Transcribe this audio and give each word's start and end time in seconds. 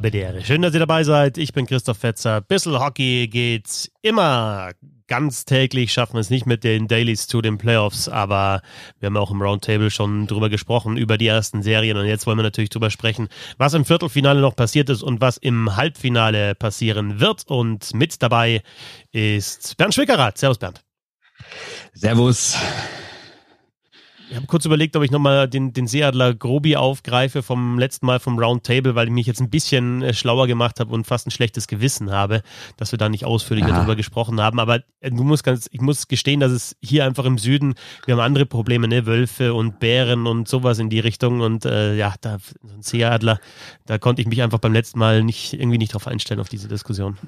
Habedere. 0.00 0.42
Schön, 0.42 0.62
dass 0.62 0.72
ihr 0.72 0.80
dabei 0.80 1.04
seid. 1.04 1.36
Ich 1.36 1.52
bin 1.52 1.66
Christoph 1.66 1.98
Fetzer. 1.98 2.40
Bissel 2.40 2.80
Hockey 2.80 3.28
geht's 3.28 3.90
immer. 4.00 4.70
Ganz 5.08 5.44
täglich 5.44 5.92
schaffen 5.92 6.14
wir 6.14 6.20
es 6.20 6.30
nicht 6.30 6.46
mit 6.46 6.64
den 6.64 6.88
Dailies 6.88 7.26
zu 7.26 7.42
den 7.42 7.58
Playoffs, 7.58 8.08
aber 8.08 8.62
wir 8.98 9.08
haben 9.08 9.18
auch 9.18 9.30
im 9.30 9.42
Roundtable 9.42 9.90
schon 9.90 10.26
drüber 10.26 10.48
gesprochen, 10.48 10.96
über 10.96 11.18
die 11.18 11.26
ersten 11.26 11.62
Serien. 11.62 11.98
Und 11.98 12.06
jetzt 12.06 12.26
wollen 12.26 12.38
wir 12.38 12.44
natürlich 12.44 12.70
drüber 12.70 12.88
sprechen, 12.88 13.28
was 13.58 13.74
im 13.74 13.84
Viertelfinale 13.84 14.40
noch 14.40 14.56
passiert 14.56 14.88
ist 14.88 15.02
und 15.02 15.20
was 15.20 15.36
im 15.36 15.76
Halbfinale 15.76 16.54
passieren 16.54 17.20
wird. 17.20 17.44
Und 17.46 17.92
mit 17.92 18.22
dabei 18.22 18.62
ist 19.12 19.76
Bernd 19.76 19.92
Schwickerath. 19.92 20.38
Servus, 20.38 20.56
Bernd. 20.56 20.82
Servus. 21.92 22.56
Ich 24.30 24.36
habe 24.36 24.46
kurz 24.46 24.64
überlegt, 24.64 24.94
ob 24.94 25.02
ich 25.02 25.10
nochmal 25.10 25.48
den, 25.48 25.72
den 25.72 25.88
Seeadler 25.88 26.32
Grobi 26.34 26.76
aufgreife 26.76 27.42
vom 27.42 27.80
letzten 27.80 28.06
Mal 28.06 28.20
vom 28.20 28.38
Roundtable, 28.38 28.94
weil 28.94 29.08
ich 29.08 29.12
mich 29.12 29.26
jetzt 29.26 29.40
ein 29.40 29.50
bisschen 29.50 30.02
äh, 30.02 30.14
schlauer 30.14 30.46
gemacht 30.46 30.78
habe 30.78 30.94
und 30.94 31.04
fast 31.04 31.26
ein 31.26 31.32
schlechtes 31.32 31.66
Gewissen 31.66 32.12
habe, 32.12 32.42
dass 32.76 32.92
wir 32.92 32.98
da 32.98 33.08
nicht 33.08 33.24
ausführlicher 33.24 33.70
darüber 33.70 33.96
gesprochen 33.96 34.40
haben. 34.40 34.60
Aber 34.60 34.82
äh, 35.00 35.10
du 35.10 35.24
musst 35.24 35.42
ganz, 35.42 35.68
ich 35.72 35.80
muss 35.80 36.06
gestehen, 36.06 36.38
dass 36.38 36.52
es 36.52 36.76
hier 36.80 37.04
einfach 37.06 37.24
im 37.24 37.38
Süden, 37.38 37.74
wir 38.06 38.14
haben 38.14 38.20
andere 38.20 38.46
Probleme, 38.46 38.86
ne? 38.86 39.04
Wölfe 39.04 39.52
und 39.52 39.80
Bären 39.80 40.28
und 40.28 40.46
sowas 40.46 40.78
in 40.78 40.90
die 40.90 41.00
Richtung. 41.00 41.40
Und 41.40 41.64
äh, 41.64 41.96
ja, 41.96 42.14
da 42.20 42.38
so 42.62 42.72
ein 42.72 42.82
Seeadler, 42.82 43.40
da 43.86 43.98
konnte 43.98 44.22
ich 44.22 44.28
mich 44.28 44.42
einfach 44.42 44.60
beim 44.60 44.72
letzten 44.72 45.00
Mal 45.00 45.24
nicht 45.24 45.54
irgendwie 45.54 45.78
nicht 45.78 45.92
drauf 45.92 46.06
einstellen 46.06 46.38
auf 46.38 46.48
diese 46.48 46.68
Diskussion. 46.68 47.18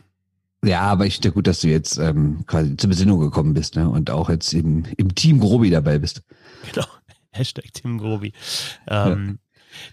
Ja, 0.64 0.82
aber 0.82 1.06
ich 1.06 1.14
finde 1.14 1.32
gut, 1.32 1.48
dass 1.48 1.60
du 1.60 1.68
jetzt 1.68 1.98
ähm, 1.98 2.44
quasi 2.46 2.76
zur 2.76 2.88
Besinnung 2.88 3.18
gekommen 3.18 3.52
bist 3.52 3.74
ne? 3.74 3.88
und 3.88 4.10
auch 4.10 4.30
jetzt 4.30 4.54
im, 4.54 4.84
im 4.96 5.12
Team 5.16 5.40
Grobi 5.40 5.70
dabei 5.70 5.98
bist. 5.98 6.22
Genau. 6.70 6.86
Hashtag 7.32 7.72
Tim 7.72 7.98
Grobi. 7.98 8.32
Ähm, 8.86 9.38
ja. 9.40 9.52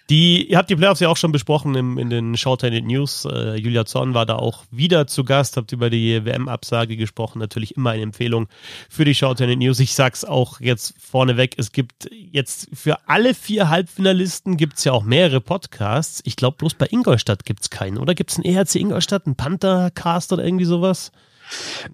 Die, 0.10 0.50
ihr 0.50 0.58
habt 0.58 0.70
die 0.70 0.76
Playoffs 0.76 1.00
ja 1.00 1.10
auch 1.10 1.18
schon 1.18 1.32
besprochen 1.32 1.76
im, 1.76 1.98
in 1.98 2.10
den 2.10 2.36
Shorthanded 2.38 2.86
News. 2.86 3.26
Äh, 3.26 3.56
Julia 3.56 3.86
Zorn 3.86 4.14
war 4.14 4.26
da 4.26 4.36
auch 4.36 4.64
wieder 4.72 5.08
zu 5.08 5.24
Gast, 5.24 5.58
habt 5.58 5.72
über 5.72 5.90
die 5.90 6.26
WM-Absage 6.26 6.98
gesprochen. 6.98 7.40
Natürlich 7.40 7.78
immer 7.78 7.92
eine 7.92 8.04
Empfehlung 8.04 8.48
für 8.90 9.06
die 9.06 9.16
Shorthanded 9.16 9.60
News. 9.60 9.80
Ich 9.80 9.94
sag's 9.94 10.26
auch 10.26 10.60
jetzt 10.60 10.96
vorneweg, 11.00 11.56
es 11.58 11.72
gibt 11.72 12.10
jetzt 12.12 12.70
für 12.74 13.08
alle 13.08 13.34
vier 13.34 13.70
Halbfinalisten 13.70 14.58
gibt's 14.58 14.84
ja 14.84 14.92
auch 14.92 15.04
mehrere 15.04 15.42
Podcasts. 15.42 16.22
Ich 16.26 16.36
glaube, 16.36 16.58
bloß 16.58 16.74
bei 16.76 16.88
Ingolstadt 16.90 17.46
gibt's 17.46 17.70
keinen. 17.70 17.98
Oder 17.98 18.16
gibt's 18.16 18.38
einen 18.38 18.46
ERC 18.46 18.76
Ingolstadt, 18.76 19.26
einen 19.26 19.36
Panthercast 19.36 20.34
oder 20.34 20.44
irgendwie 20.44 20.66
sowas? 20.66 21.12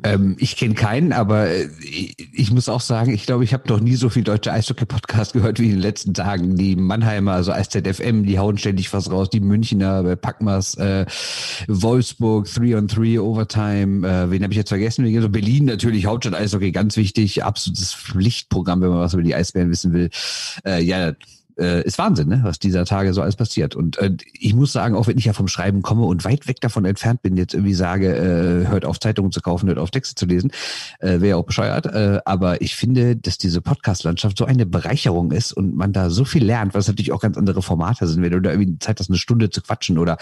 Ähm, 0.03 0.35
ich 0.39 0.55
kenne 0.57 0.73
keinen, 0.73 1.13
aber 1.13 1.47
äh, 1.47 1.69
ich, 1.81 2.15
ich, 2.33 2.51
muss 2.51 2.69
auch 2.69 2.81
sagen, 2.81 3.13
ich 3.13 3.25
glaube, 3.25 3.43
ich 3.43 3.53
habe 3.53 3.67
noch 3.69 3.79
nie 3.79 3.95
so 3.95 4.09
viel 4.09 4.23
deutsche 4.23 4.51
Eishockey-Podcast 4.51 5.33
gehört 5.33 5.59
wie 5.59 5.65
in 5.65 5.71
den 5.71 5.79
letzten 5.79 6.13
Tagen. 6.13 6.55
Die 6.55 6.75
Mannheimer, 6.75 7.33
also 7.33 7.53
SZFM, 7.53 8.23
die 8.23 8.39
hauen 8.39 8.57
ständig 8.57 8.91
was 8.93 9.11
raus. 9.11 9.29
Die 9.29 9.39
Münchner, 9.39 10.05
äh, 10.05 10.15
Packmas, 10.15 10.75
äh, 10.75 11.05
Wolfsburg, 11.67 12.47
3 12.53 12.77
on 12.77 12.87
3 12.87 13.19
Overtime. 13.19 14.07
Äh, 14.07 14.31
wen 14.31 14.43
habe 14.43 14.53
ich 14.53 14.57
jetzt 14.57 14.69
vergessen? 14.69 15.05
Also 15.15 15.29
Berlin 15.29 15.65
natürlich, 15.65 16.05
Hauptstadt 16.05 16.35
Eishockey, 16.35 16.71
ganz 16.71 16.97
wichtig. 16.97 17.43
Absolutes 17.43 17.93
Pflichtprogramm, 17.93 18.81
wenn 18.81 18.89
man 18.89 18.99
was 18.99 19.13
über 19.13 19.23
die 19.23 19.35
Eisbären 19.35 19.69
wissen 19.69 19.93
will. 19.93 20.09
Äh, 20.65 20.83
ja, 20.83 21.13
äh, 21.57 21.83
ist 21.83 21.97
Wahnsinn, 21.97 22.27
ne? 22.27 22.41
was 22.43 22.59
dieser 22.59 22.85
Tage 22.85 23.13
so 23.13 23.21
alles 23.21 23.35
passiert. 23.35 23.75
Und 23.75 23.97
äh, 23.97 24.11
ich 24.33 24.53
muss 24.53 24.71
sagen, 24.71 24.95
auch 24.95 25.07
wenn 25.07 25.17
ich 25.17 25.25
ja 25.25 25.33
vom 25.33 25.47
Schreiben 25.47 25.81
komme 25.81 26.03
und 26.03 26.25
weit 26.25 26.47
weg 26.47 26.61
davon 26.61 26.85
entfernt 26.85 27.21
bin, 27.21 27.37
jetzt 27.37 27.53
irgendwie 27.53 27.73
sage, 27.73 28.15
äh, 28.15 28.67
hört 28.67 28.85
auf 28.85 28.99
Zeitungen 28.99 29.31
zu 29.31 29.41
kaufen, 29.41 29.67
hört 29.67 29.79
auf 29.79 29.91
Texte 29.91 30.15
zu 30.15 30.25
lesen, 30.25 30.51
äh, 30.99 31.21
wäre 31.21 31.27
ja 31.27 31.35
auch 31.37 31.45
bescheuert. 31.45 31.85
Äh, 31.85 32.19
aber 32.25 32.61
ich 32.61 32.75
finde, 32.75 33.15
dass 33.15 33.37
diese 33.37 33.61
Podcast-Landschaft 33.61 34.37
so 34.37 34.45
eine 34.45 34.65
Bereicherung 34.65 35.31
ist 35.31 35.53
und 35.53 35.75
man 35.75 35.93
da 35.93 36.09
so 36.09 36.25
viel 36.25 36.43
lernt, 36.43 36.73
was 36.73 36.87
natürlich 36.87 37.11
auch 37.11 37.21
ganz 37.21 37.37
andere 37.37 37.61
Formate 37.61 38.07
sind. 38.07 38.21
Wenn 38.21 38.31
du 38.31 38.41
da 38.41 38.51
irgendwie 38.51 38.79
Zeit 38.79 38.99
hast, 38.99 39.09
eine 39.09 39.17
Stunde 39.17 39.49
zu 39.49 39.61
quatschen 39.61 39.97
oder 39.97 40.17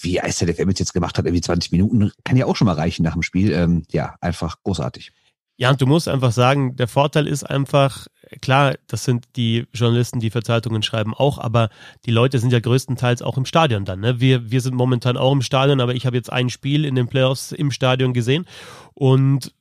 wie 0.00 0.18
ICDFM 0.18 0.70
jetzt 0.70 0.94
gemacht 0.94 1.18
hat, 1.18 1.24
irgendwie 1.24 1.40
20 1.40 1.72
Minuten, 1.72 2.12
kann 2.24 2.36
ja 2.36 2.46
auch 2.46 2.56
schon 2.56 2.66
mal 2.66 2.74
reichen 2.74 3.02
nach 3.02 3.14
dem 3.14 3.22
Spiel. 3.22 3.52
Ähm, 3.52 3.82
ja, 3.90 4.14
einfach 4.20 4.62
großartig. 4.62 5.12
Ja, 5.56 5.70
und 5.70 5.80
du 5.80 5.86
musst 5.86 6.06
einfach 6.06 6.30
sagen, 6.30 6.76
der 6.76 6.86
Vorteil 6.86 7.26
ist 7.26 7.42
einfach, 7.42 8.06
klar, 8.40 8.76
das 8.86 9.04
sind 9.04 9.26
die 9.36 9.66
Journalisten, 9.72 10.20
die 10.20 10.30
für 10.30 10.42
Zeitungen 10.42 10.82
schreiben, 10.82 11.14
auch, 11.14 11.38
aber 11.38 11.70
die 12.06 12.10
Leute 12.10 12.38
sind 12.38 12.52
ja 12.52 12.60
größtenteils 12.60 13.22
auch 13.22 13.36
im 13.36 13.44
Stadion 13.44 13.84
dann. 13.84 14.00
Ne? 14.00 14.20
Wir, 14.20 14.50
wir 14.50 14.60
sind 14.60 14.74
momentan 14.74 15.16
auch 15.16 15.32
im 15.32 15.42
Stadion, 15.42 15.80
aber 15.80 15.94
ich 15.94 16.06
habe 16.06 16.16
jetzt 16.16 16.32
ein 16.32 16.50
Spiel 16.50 16.84
in 16.84 16.94
den 16.94 17.08
Playoffs 17.08 17.52
im 17.52 17.70
Stadion 17.70 18.12
gesehen 18.12 18.46
und 18.94 19.54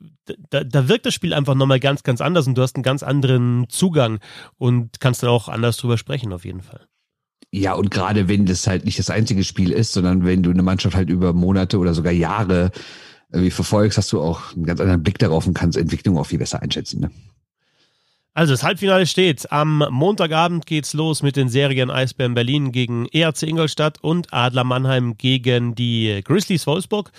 da, 0.49 0.63
da 0.63 0.87
wirkt 0.87 1.05
das 1.05 1.13
Spiel 1.13 1.33
einfach 1.33 1.55
nochmal 1.55 1.79
ganz, 1.79 2.03
ganz 2.03 2.21
anders 2.21 2.47
und 2.47 2.57
du 2.57 2.61
hast 2.61 2.75
einen 2.75 2.83
ganz 2.83 3.03
anderen 3.03 3.67
Zugang 3.69 4.19
und 4.57 4.99
kannst 4.99 5.23
dann 5.23 5.29
auch 5.29 5.47
anders 5.47 5.77
drüber 5.77 5.97
sprechen, 5.97 6.33
auf 6.33 6.45
jeden 6.45 6.61
Fall. 6.61 6.87
Ja, 7.51 7.73
und 7.73 7.91
gerade 7.91 8.27
wenn 8.27 8.45
das 8.45 8.67
halt 8.67 8.83
nicht 8.83 8.99
das 8.99 9.09
einzige 9.09 9.43
Spiel 9.43 9.71
ist, 9.71 9.93
sondern 9.93 10.25
wenn 10.25 10.43
du 10.43 10.49
eine 10.49 10.63
Mannschaft 10.63 10.95
halt 10.95 11.09
über 11.09 11.31
Monate 11.31 11.77
oder 11.77 11.93
sogar 11.93 12.11
Jahre 12.11 12.71
wie 13.29 13.51
verfolgst, 13.51 13.97
hast 13.97 14.11
du 14.11 14.21
auch 14.21 14.53
einen 14.53 14.65
ganz 14.65 14.79
anderen 14.79 15.03
Blick 15.03 15.17
darauf 15.19 15.47
und 15.47 15.53
kannst 15.53 15.77
Entwicklung 15.77 16.17
auch 16.17 16.25
viel 16.25 16.39
besser 16.39 16.61
einschätzen. 16.61 17.01
Ne? 17.01 17.11
Also 18.37 18.53
das 18.53 18.61
Halbfinale 18.61 19.07
steht. 19.07 19.51
Am 19.51 19.83
Montagabend 19.89 20.67
geht's 20.67 20.93
los 20.93 21.23
mit 21.23 21.35
den 21.37 21.49
Serien 21.49 21.89
Eisbären 21.89 22.35
Berlin 22.35 22.71
gegen 22.71 23.07
ERC 23.07 23.41
Ingolstadt 23.41 23.97
und 24.03 24.31
Adler 24.31 24.63
Mannheim 24.63 25.17
gegen 25.17 25.73
die 25.73 26.21
Grizzlies 26.23 26.67
Wolfsburg. 26.67 27.11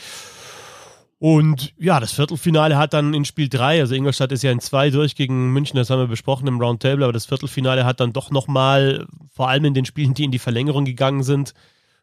Und 1.19 1.75
ja, 1.77 1.99
das 1.99 2.12
Viertelfinale 2.12 2.78
hat 2.78 2.93
dann 2.93 3.15
in 3.15 3.25
Spiel 3.25 3.49
3, 3.49 3.81
also 3.81 3.97
Ingolstadt 3.97 4.31
ist 4.31 4.45
ja 4.45 4.53
in 4.53 4.61
2 4.61 4.91
durch 4.91 5.17
gegen 5.17 5.53
München, 5.53 5.77
das 5.77 5.91
haben 5.91 5.99
wir 5.99 6.07
besprochen 6.07 6.47
im 6.47 6.61
Roundtable, 6.61 7.05
aber 7.05 7.12
das 7.12 7.27
Viertelfinale 7.27 7.84
hat 7.84 7.99
dann 7.99 8.12
doch 8.12 8.31
nochmal, 8.31 9.05
vor 9.33 9.49
allem 9.49 9.65
in 9.65 9.75
den 9.75 9.87
Spielen, 9.87 10.15
die 10.15 10.23
in 10.23 10.31
die 10.31 10.39
Verlängerung 10.39 10.84
gegangen 10.84 11.25
sind, 11.25 11.53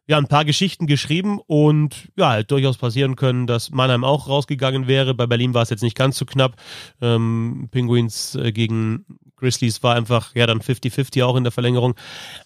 ja, 0.07 0.17
ein 0.17 0.27
paar 0.27 0.45
Geschichten 0.45 0.85
geschrieben 0.85 1.39
und 1.47 2.09
ja, 2.15 2.29
halt 2.29 2.51
durchaus 2.51 2.77
passieren 2.77 3.15
können, 3.15 3.47
dass 3.47 3.71
Mannheim 3.71 4.03
auch 4.03 4.27
rausgegangen 4.27 4.87
wäre. 4.87 5.13
Bei 5.15 5.25
Berlin 5.25 5.53
war 5.53 5.63
es 5.63 5.71
jetzt 5.71 5.83
nicht 5.83 5.97
ganz 5.97 6.17
so 6.17 6.25
knapp. 6.25 6.55
Ähm, 7.01 7.69
Penguins 7.71 8.35
äh, 8.35 8.51
gegen 8.51 9.05
Grizzlies 9.35 9.81
war 9.81 9.95
einfach, 9.95 10.35
ja, 10.35 10.45
dann 10.45 10.59
50-50 10.59 11.23
auch 11.23 11.35
in 11.35 11.43
der 11.43 11.51
Verlängerung. 11.51 11.95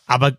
Aber 0.06 0.38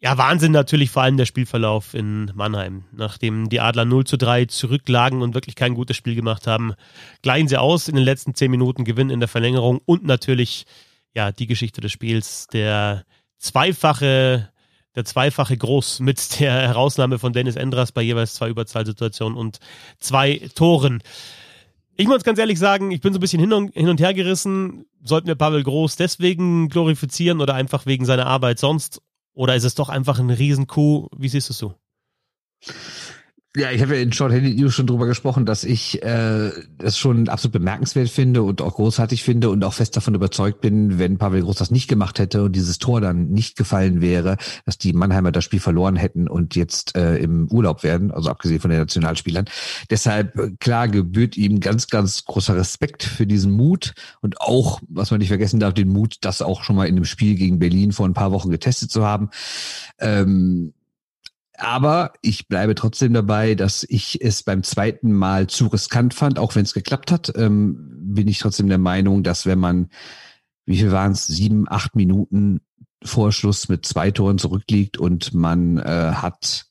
ja, 0.00 0.18
Wahnsinn 0.18 0.52
natürlich 0.52 0.90
vor 0.90 1.02
allem 1.02 1.16
der 1.16 1.24
Spielverlauf 1.26 1.94
in 1.94 2.30
Mannheim. 2.34 2.84
Nachdem 2.92 3.48
die 3.48 3.60
Adler 3.60 3.84
0 3.84 4.04
zu 4.04 4.18
3 4.18 4.46
zurücklagen 4.46 5.22
und 5.22 5.34
wirklich 5.34 5.54
kein 5.54 5.74
gutes 5.74 5.96
Spiel 5.96 6.14
gemacht 6.14 6.46
haben, 6.46 6.74
gleichen 7.22 7.48
sie 7.48 7.58
aus 7.58 7.88
in 7.88 7.96
den 7.96 8.04
letzten 8.04 8.34
10 8.34 8.50
Minuten, 8.50 8.84
gewinnen 8.84 9.10
in 9.10 9.20
der 9.20 9.28
Verlängerung 9.28 9.80
und 9.84 10.04
natürlich, 10.04 10.66
ja, 11.14 11.32
die 11.32 11.46
Geschichte 11.46 11.80
des 11.80 11.92
Spiels, 11.92 12.48
der 12.48 13.04
zweifache 13.38 14.50
der 14.94 15.04
zweifache 15.04 15.56
Groß 15.56 16.00
mit 16.00 16.40
der 16.40 16.52
Herausnahme 16.52 17.18
von 17.18 17.32
Dennis 17.32 17.56
Endras 17.56 17.92
bei 17.92 18.02
jeweils 18.02 18.34
zwei 18.34 18.48
Überzahlsituationen 18.48 19.36
und 19.36 19.58
zwei 19.98 20.40
Toren. 20.54 21.02
Ich 21.96 22.08
muss 22.08 22.24
ganz 22.24 22.38
ehrlich 22.38 22.58
sagen, 22.58 22.90
ich 22.90 23.00
bin 23.00 23.12
so 23.12 23.18
ein 23.18 23.20
bisschen 23.20 23.40
hin 23.40 23.52
und, 23.52 24.00
her 24.00 24.14
gerissen. 24.14 24.86
Sollten 25.02 25.28
wir 25.28 25.36
Pavel 25.36 25.62
Groß 25.62 25.96
deswegen 25.96 26.68
glorifizieren 26.68 27.40
oder 27.40 27.54
einfach 27.54 27.86
wegen 27.86 28.04
seiner 28.04 28.26
Arbeit 28.26 28.58
sonst? 28.58 29.00
Oder 29.32 29.54
ist 29.54 29.64
es 29.64 29.74
doch 29.74 29.88
einfach 29.88 30.18
ein 30.18 30.30
Riesenkuh? 30.30 31.08
Wie 31.16 31.28
siehst 31.28 31.48
du 31.48 31.52
es 31.52 31.58
so? 31.58 31.74
Ja, 33.56 33.70
ich 33.70 33.80
habe 33.82 33.94
ja 33.94 34.02
in 34.02 34.12
Short 34.12 34.32
Handed 34.32 34.56
News 34.56 34.74
schon 34.74 34.88
drüber 34.88 35.06
gesprochen, 35.06 35.46
dass 35.46 35.62
ich 35.62 36.02
äh, 36.02 36.50
das 36.76 36.98
schon 36.98 37.28
absolut 37.28 37.52
bemerkenswert 37.52 38.08
finde 38.08 38.42
und 38.42 38.60
auch 38.60 38.74
großartig 38.74 39.22
finde 39.22 39.48
und 39.48 39.62
auch 39.62 39.74
fest 39.74 39.96
davon 39.96 40.16
überzeugt 40.16 40.60
bin, 40.60 40.98
wenn 40.98 41.18
Pavel 41.18 41.42
Groß 41.42 41.54
das 41.54 41.70
nicht 41.70 41.86
gemacht 41.86 42.18
hätte 42.18 42.42
und 42.42 42.56
dieses 42.56 42.78
Tor 42.78 43.00
dann 43.00 43.28
nicht 43.28 43.56
gefallen 43.56 44.00
wäre, 44.00 44.38
dass 44.66 44.76
die 44.76 44.92
Mannheimer 44.92 45.30
das 45.30 45.44
Spiel 45.44 45.60
verloren 45.60 45.94
hätten 45.94 46.26
und 46.26 46.56
jetzt 46.56 46.96
äh, 46.96 47.18
im 47.18 47.46
Urlaub 47.46 47.84
werden, 47.84 48.10
also 48.10 48.28
abgesehen 48.28 48.58
von 48.58 48.70
den 48.70 48.80
Nationalspielern. 48.80 49.44
Deshalb, 49.88 50.36
äh, 50.36 50.50
klar, 50.58 50.88
gebührt 50.88 51.36
ihm 51.36 51.60
ganz, 51.60 51.86
ganz 51.86 52.24
großer 52.24 52.56
Respekt 52.56 53.04
für 53.04 53.24
diesen 53.24 53.52
Mut 53.52 53.94
und 54.20 54.40
auch, 54.40 54.80
was 54.88 55.12
man 55.12 55.20
nicht 55.20 55.28
vergessen 55.28 55.60
darf, 55.60 55.74
den 55.74 55.90
Mut, 55.90 56.16
das 56.22 56.42
auch 56.42 56.64
schon 56.64 56.74
mal 56.74 56.88
in 56.88 56.96
einem 56.96 57.04
Spiel 57.04 57.36
gegen 57.36 57.60
Berlin 57.60 57.92
vor 57.92 58.08
ein 58.08 58.14
paar 58.14 58.32
Wochen 58.32 58.50
getestet 58.50 58.90
zu 58.90 59.06
haben. 59.06 59.30
Ähm, 60.00 60.72
aber 61.56 62.12
ich 62.20 62.48
bleibe 62.48 62.74
trotzdem 62.74 63.12
dabei, 63.12 63.54
dass 63.54 63.84
ich 63.88 64.20
es 64.20 64.42
beim 64.42 64.62
zweiten 64.62 65.12
Mal 65.12 65.46
zu 65.46 65.68
riskant 65.68 66.14
fand, 66.14 66.38
auch 66.38 66.54
wenn 66.54 66.64
es 66.64 66.74
geklappt 66.74 67.12
hat, 67.12 67.32
ähm, 67.36 67.76
bin 68.14 68.28
ich 68.28 68.38
trotzdem 68.38 68.68
der 68.68 68.78
Meinung, 68.78 69.22
dass 69.22 69.46
wenn 69.46 69.58
man, 69.58 69.88
wie 70.66 70.78
viel 70.78 70.92
waren 70.92 71.12
es, 71.12 71.26
sieben, 71.26 71.66
acht 71.68 71.96
Minuten 71.96 72.60
Vorschluss 73.04 73.68
mit 73.68 73.86
zwei 73.86 74.10
Toren 74.10 74.38
zurückliegt 74.38 74.98
und 74.98 75.34
man 75.34 75.78
äh, 75.78 76.12
hat 76.14 76.66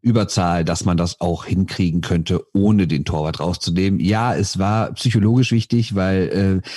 Überzahl, 0.00 0.64
dass 0.64 0.84
man 0.84 0.96
das 0.96 1.20
auch 1.20 1.44
hinkriegen 1.44 2.02
könnte, 2.02 2.44
ohne 2.54 2.86
den 2.86 3.04
Torwart 3.04 3.40
rauszunehmen. 3.40 3.98
Ja, 3.98 4.34
es 4.34 4.58
war 4.58 4.92
psychologisch 4.92 5.50
wichtig, 5.50 5.94
weil 5.94 6.62
äh, 6.64 6.68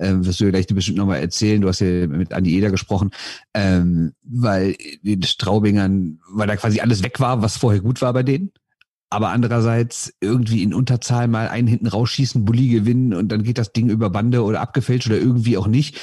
äh, 0.00 0.24
wirst 0.24 0.40
du 0.40 0.44
ja 0.44 0.50
gleich 0.50 0.66
bestimmt 0.66 0.98
nochmal 0.98 1.20
erzählen. 1.20 1.60
Du 1.60 1.68
hast 1.68 1.80
ja 1.80 2.06
mit 2.06 2.32
Andi 2.32 2.56
Eder 2.56 2.70
gesprochen, 2.70 3.10
ähm, 3.54 4.12
weil 4.22 4.76
den 5.02 5.22
Straubingern, 5.22 6.20
weil 6.32 6.46
da 6.46 6.56
quasi 6.56 6.80
alles 6.80 7.02
weg 7.02 7.20
war, 7.20 7.42
was 7.42 7.56
vorher 7.56 7.80
gut 7.80 8.02
war 8.02 8.12
bei 8.12 8.22
denen. 8.22 8.50
Aber 9.10 9.30
andererseits 9.30 10.12
irgendwie 10.20 10.62
in 10.62 10.72
Unterzahl 10.72 11.28
mal 11.28 11.48
einen 11.48 11.66
hinten 11.66 11.88
rausschießen, 11.88 12.44
Bulli 12.44 12.68
gewinnen 12.68 13.12
und 13.12 13.28
dann 13.30 13.42
geht 13.42 13.58
das 13.58 13.72
Ding 13.72 13.90
über 13.90 14.08
Bande 14.08 14.44
oder 14.44 14.60
abgefälscht 14.60 15.08
oder 15.08 15.18
irgendwie 15.18 15.58
auch 15.58 15.66
nicht. 15.66 15.98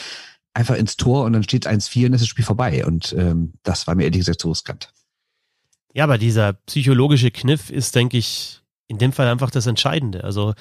Einfach 0.54 0.76
ins 0.76 0.98
Tor 0.98 1.24
und 1.24 1.34
dann 1.34 1.44
steht 1.44 1.68
1-4 1.68 2.08
und 2.08 2.14
ist 2.14 2.22
das 2.22 2.28
Spiel 2.28 2.46
vorbei. 2.46 2.86
Und 2.86 3.14
ähm, 3.18 3.54
das 3.64 3.88
war 3.88 3.96
mir 3.96 4.04
ehrlich 4.04 4.20
gesagt 4.20 4.42
zu 4.42 4.50
riskant. 4.50 4.92
Ja, 5.94 6.04
aber 6.04 6.18
dieser 6.18 6.54
psychologische 6.54 7.32
Kniff 7.32 7.70
ist, 7.70 7.96
denke 7.96 8.18
ich, 8.18 8.62
in 8.88 8.98
dem 8.98 9.14
Fall 9.14 9.28
einfach 9.28 9.52
das 9.52 9.68
Entscheidende. 9.68 10.24
Also 10.24 10.54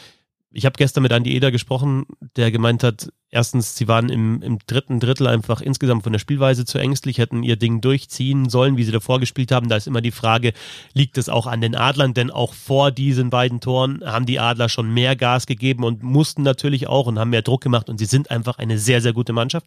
ich 0.56 0.64
habe 0.64 0.76
gestern 0.78 1.02
mit 1.02 1.12
Andy 1.12 1.36
Eder 1.36 1.50
gesprochen, 1.50 2.06
der 2.36 2.50
gemeint 2.50 2.82
hat, 2.82 3.12
erstens, 3.30 3.76
sie 3.76 3.88
waren 3.88 4.08
im, 4.08 4.40
im 4.40 4.58
dritten 4.66 5.00
Drittel 5.00 5.26
einfach 5.26 5.60
insgesamt 5.60 6.02
von 6.02 6.12
der 6.12 6.18
Spielweise 6.18 6.64
zu 6.64 6.78
ängstlich, 6.78 7.18
hätten 7.18 7.42
ihr 7.42 7.56
Ding 7.56 7.82
durchziehen 7.82 8.48
sollen, 8.48 8.78
wie 8.78 8.84
sie 8.84 8.90
davor 8.90 9.20
gespielt 9.20 9.52
haben. 9.52 9.68
Da 9.68 9.76
ist 9.76 9.86
immer 9.86 10.00
die 10.00 10.12
Frage, 10.12 10.54
liegt 10.94 11.18
es 11.18 11.28
auch 11.28 11.46
an 11.46 11.60
den 11.60 11.74
Adlern? 11.74 12.14
Denn 12.14 12.30
auch 12.30 12.54
vor 12.54 12.90
diesen 12.90 13.28
beiden 13.28 13.60
Toren 13.60 14.02
haben 14.02 14.24
die 14.24 14.40
Adler 14.40 14.70
schon 14.70 14.94
mehr 14.94 15.14
Gas 15.14 15.46
gegeben 15.46 15.84
und 15.84 16.02
mussten 16.02 16.42
natürlich 16.42 16.86
auch 16.86 17.06
und 17.06 17.18
haben 17.18 17.30
mehr 17.30 17.42
Druck 17.42 17.60
gemacht 17.60 17.90
und 17.90 17.98
sie 17.98 18.06
sind 18.06 18.30
einfach 18.30 18.56
eine 18.56 18.78
sehr, 18.78 19.02
sehr 19.02 19.12
gute 19.12 19.34
Mannschaft. 19.34 19.66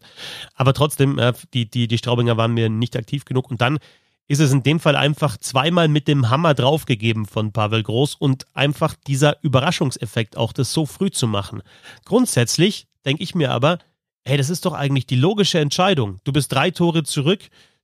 Aber 0.56 0.74
trotzdem, 0.74 1.20
die, 1.54 1.70
die, 1.70 1.86
die 1.86 1.98
Straubinger 1.98 2.36
waren 2.36 2.52
mir 2.52 2.68
nicht 2.68 2.96
aktiv 2.96 3.24
genug 3.24 3.48
und 3.48 3.60
dann 3.60 3.78
ist 4.30 4.38
es 4.38 4.52
in 4.52 4.62
dem 4.62 4.78
Fall 4.78 4.94
einfach 4.94 5.38
zweimal 5.38 5.88
mit 5.88 6.06
dem 6.06 6.30
Hammer 6.30 6.54
draufgegeben 6.54 7.26
von 7.26 7.50
Pavel 7.50 7.82
Groß 7.82 8.14
und 8.14 8.46
einfach 8.54 8.94
dieser 9.08 9.42
Überraschungseffekt 9.42 10.36
auch, 10.36 10.52
das 10.52 10.72
so 10.72 10.86
früh 10.86 11.10
zu 11.10 11.26
machen. 11.26 11.62
Grundsätzlich 12.04 12.86
denke 13.04 13.24
ich 13.24 13.34
mir 13.34 13.50
aber, 13.50 13.80
hey, 14.24 14.36
das 14.36 14.48
ist 14.48 14.66
doch 14.66 14.72
eigentlich 14.72 15.08
die 15.08 15.16
logische 15.16 15.58
Entscheidung. 15.58 16.20
Du 16.22 16.32
bist 16.32 16.52
drei 16.52 16.70
Tore 16.70 17.02
zurück. 17.02 17.40